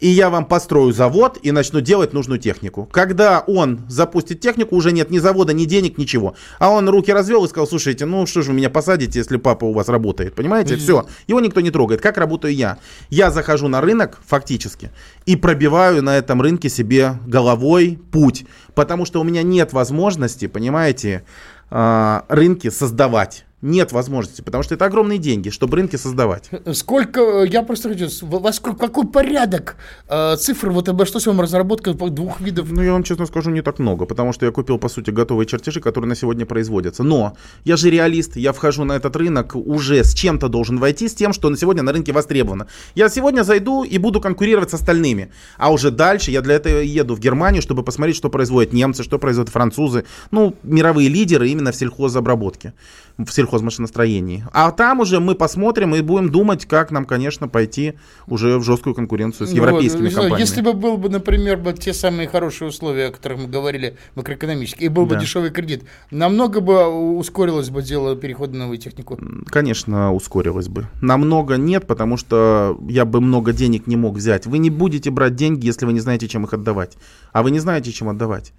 и 0.00 0.08
я 0.08 0.30
вам 0.30 0.44
построю 0.44 0.92
завод 0.92 1.38
и 1.42 1.52
начну 1.52 1.80
делать 1.80 2.12
нужную 2.12 2.38
технику. 2.38 2.88
Когда 2.90 3.40
он 3.40 3.80
запустит 3.88 4.40
технику, 4.40 4.76
уже 4.76 4.92
нет 4.92 5.10
ни 5.10 5.18
завода, 5.18 5.52
ни 5.52 5.64
денег, 5.64 5.98
ничего. 5.98 6.34
А 6.58 6.70
он 6.70 6.88
руки 6.88 7.12
развел 7.12 7.44
и 7.44 7.48
сказал, 7.48 7.66
слушайте, 7.66 8.04
ну 8.06 8.26
что 8.26 8.42
же 8.42 8.50
вы 8.50 8.56
меня 8.56 8.70
посадите, 8.70 9.18
если 9.18 9.36
папа 9.36 9.64
у 9.64 9.72
вас 9.72 9.88
работает, 9.88 10.34
понимаете? 10.34 10.76
Все, 10.76 11.06
его 11.26 11.40
никто 11.40 11.60
не 11.60 11.70
трогает. 11.70 12.00
Как 12.00 12.16
работаю 12.18 12.54
я? 12.54 12.78
Я 13.10 13.30
захожу 13.30 13.68
на 13.68 13.80
рынок, 13.80 14.20
фактически, 14.26 14.90
и 15.26 15.36
пробиваю 15.36 16.02
на 16.02 16.16
этом 16.16 16.40
рынке 16.40 16.68
себе 16.68 17.14
головой 17.26 17.98
путь. 18.12 18.46
Потому 18.74 19.04
что 19.04 19.20
у 19.20 19.24
меня 19.24 19.42
нет 19.42 19.72
возможности, 19.72 20.46
понимаете, 20.46 21.24
а, 21.70 22.24
рынки 22.28 22.70
создавать. 22.70 23.44
Нет 23.62 23.92
возможности, 23.92 24.42
потому 24.42 24.62
что 24.62 24.74
это 24.74 24.84
огромные 24.84 25.18
деньги, 25.18 25.50
чтобы 25.50 25.76
рынки 25.76 25.96
создавать. 25.96 26.50
Сколько, 26.72 27.42
я 27.42 27.62
просто 27.62 27.88
хочу, 27.88 28.08
во 28.22 28.52
сколько, 28.52 28.78
какой 28.78 29.06
порядок 29.06 29.76
э, 30.08 30.36
цифр 30.36 30.70
вот 30.70 30.88
обошлось 30.88 31.26
вам 31.26 31.40
разработка 31.40 31.92
двух 31.92 32.40
видов? 32.40 32.70
Ну, 32.70 32.82
я 32.82 32.92
вам 32.92 33.02
честно 33.02 33.26
скажу, 33.26 33.50
не 33.50 33.62
так 33.62 33.78
много, 33.78 34.06
потому 34.06 34.32
что 34.32 34.46
я 34.46 34.52
купил, 34.52 34.78
по 34.78 34.88
сути, 34.88 35.10
готовые 35.10 35.46
чертежи, 35.46 35.80
которые 35.80 36.08
на 36.08 36.14
сегодня 36.14 36.46
производятся. 36.46 37.02
Но 37.02 37.36
я 37.64 37.76
же 37.76 37.90
реалист, 37.90 38.36
я 38.36 38.52
вхожу 38.52 38.84
на 38.84 38.92
этот 38.92 39.16
рынок 39.16 39.56
уже 39.56 40.04
с 40.04 40.14
чем-то 40.14 40.48
должен 40.48 40.78
войти, 40.78 41.08
с 41.08 41.14
тем, 41.14 41.32
что 41.32 41.50
на 41.50 41.56
сегодня 41.56 41.82
на 41.82 41.92
рынке 41.92 42.12
востребовано. 42.12 42.68
Я 42.94 43.08
сегодня 43.08 43.42
зайду 43.42 43.82
и 43.82 43.98
буду 43.98 44.20
конкурировать 44.20 44.70
с 44.70 44.74
остальными. 44.74 45.32
А 45.56 45.72
уже 45.72 45.90
дальше 45.90 46.30
я 46.30 46.42
для 46.42 46.54
этого 46.54 46.78
еду 46.78 47.16
в 47.16 47.20
Германию, 47.20 47.62
чтобы 47.62 47.82
посмотреть, 47.82 48.16
что 48.16 48.30
производят 48.30 48.72
немцы, 48.72 49.02
что 49.02 49.18
производят 49.18 49.52
французы. 49.52 50.04
Ну, 50.30 50.54
мировые 50.62 51.08
лидеры 51.08 51.48
именно 51.48 51.72
в 51.72 51.76
сельхозобработке 51.76 52.72
в 53.18 53.32
сельхозмашиностроении. 53.48 54.44
А 54.52 54.70
там 54.70 55.00
уже 55.00 55.20
мы 55.20 55.34
посмотрим 55.34 55.94
и 55.94 56.02
будем 56.02 56.30
думать, 56.30 56.66
как 56.66 56.90
нам, 56.90 57.04
конечно, 57.04 57.48
пойти 57.48 57.94
уже 58.26 58.58
в 58.58 58.62
жесткую 58.62 58.94
конкуренцию 58.94 59.46
с 59.46 59.50
ну, 59.50 59.56
европейскими 59.56 60.08
ну, 60.08 60.10
компаниями. 60.10 60.40
Если 60.40 60.60
бы 60.60 60.72
был 60.74 60.96
бы, 60.98 61.08
например, 61.08 61.56
бы 61.56 61.72
те 61.72 61.92
самые 61.92 62.28
хорошие 62.28 62.68
условия, 62.68 63.06
о 63.06 63.12
которых 63.12 63.38
мы 63.38 63.46
говорили 63.46 63.96
макроэкономически, 64.14 64.84
и 64.84 64.88
был 64.88 65.06
бы 65.06 65.14
да. 65.14 65.20
дешевый 65.20 65.50
кредит, 65.50 65.84
намного 66.10 66.60
бы 66.60 66.86
ускорилось 67.16 67.70
бы 67.70 67.82
дело 67.82 68.16
перехода 68.16 68.52
на 68.52 68.58
новую 68.60 68.78
технику? 68.78 69.18
Конечно, 69.46 70.12
ускорилось 70.12 70.68
бы. 70.68 70.86
Намного 71.00 71.56
нет, 71.56 71.86
потому 71.86 72.16
что 72.16 72.78
я 72.88 73.04
бы 73.04 73.20
много 73.20 73.52
денег 73.52 73.86
не 73.86 73.96
мог 73.96 74.16
взять. 74.16 74.46
Вы 74.46 74.58
не 74.58 74.70
будете 74.70 75.10
брать 75.10 75.34
деньги, 75.34 75.66
если 75.66 75.86
вы 75.86 75.92
не 75.92 76.00
знаете, 76.00 76.28
чем 76.28 76.44
их 76.44 76.52
отдавать. 76.52 76.96
А 77.32 77.42
вы 77.42 77.50
не 77.50 77.58
знаете, 77.58 77.92
чем 77.92 78.08
отдавать. 78.08 78.52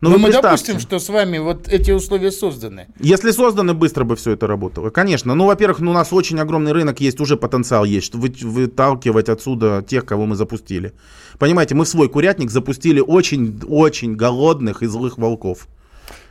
Но, 0.00 0.08
ну, 0.08 0.16
Но 0.16 0.26
мы 0.26 0.32
допустим, 0.32 0.80
что 0.80 0.98
с 0.98 1.10
вами 1.10 1.36
вот 1.38 1.68
эти 1.68 1.90
условия 1.90 2.32
созданы. 2.32 2.86
Если 2.98 3.32
созданы, 3.32 3.74
быстро 3.74 4.04
бы 4.04 4.16
все 4.16 4.32
это 4.32 4.46
работало. 4.46 4.88
Конечно. 4.88 5.34
Ну, 5.34 5.44
во-первых, 5.44 5.80
ну, 5.80 5.90
у 5.90 5.94
нас 5.94 6.10
очень 6.12 6.38
огромный 6.38 6.72
рынок 6.72 7.00
есть, 7.00 7.20
уже 7.20 7.36
потенциал 7.36 7.84
есть, 7.84 8.06
чтобы 8.06 8.32
выталкивать 8.40 9.28
отсюда 9.28 9.84
тех, 9.86 10.06
кого 10.06 10.24
мы 10.24 10.36
запустили. 10.36 10.94
Понимаете, 11.38 11.74
мы 11.74 11.84
в 11.84 11.88
свой 11.88 12.08
курятник 12.08 12.50
запустили 12.50 13.00
очень-очень 13.00 14.14
голодных 14.16 14.82
и 14.82 14.86
злых 14.86 15.18
волков. 15.18 15.68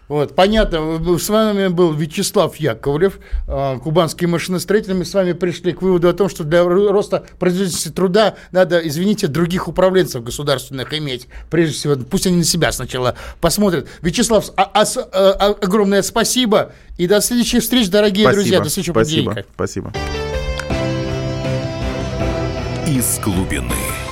Вот, 0.10 0.36
понятно, 0.36 1.00
с 1.20 1.30
вами 1.30 1.68
был 1.68 1.94
Вячеслав 1.94 2.56
Яковлев, 2.56 3.20
а, 3.48 3.78
кубанский 3.78 4.26
машиностроитель. 4.26 4.96
Мы 4.96 5.06
с 5.06 5.14
вами 5.14 5.34
пришли 5.34 5.72
к 5.72 5.84
выводу 5.84 6.10
о 6.10 6.14
том, 6.14 6.30
что 6.30 6.44
для 6.44 6.64
роста 6.64 7.24
производительности 7.38 7.90
труда 7.90 8.36
надо, 8.52 8.80
извините, 8.80 9.28
других 9.28 9.68
управленцев 9.68 10.24
государственных 10.24 10.94
иметь. 10.96 11.28
Прежде 11.52 11.76
всего, 11.76 11.96
пусть 11.96 12.26
они 12.26 12.38
на 12.38 12.44
себя 12.44 12.72
сначала 12.72 13.16
посмотрят. 13.40 13.88
Вячеслав, 14.02 14.50
а, 14.58 14.64
а, 14.64 14.84
а, 14.84 15.56
огромное 15.62 16.02
спасибо 16.02 16.74
и 16.98 17.06
до 17.06 17.22
следующих 17.22 17.62
встреч, 17.62 17.90
дорогие 17.90 18.26
спасибо, 18.26 18.42
друзья. 18.42 18.60
До 18.62 18.70
следующего 18.70 18.94
спасибо, 18.94 19.32
понедельника. 19.32 19.50
Спасибо. 19.54 19.94
Из 22.88 23.20
глубины. 23.20 24.09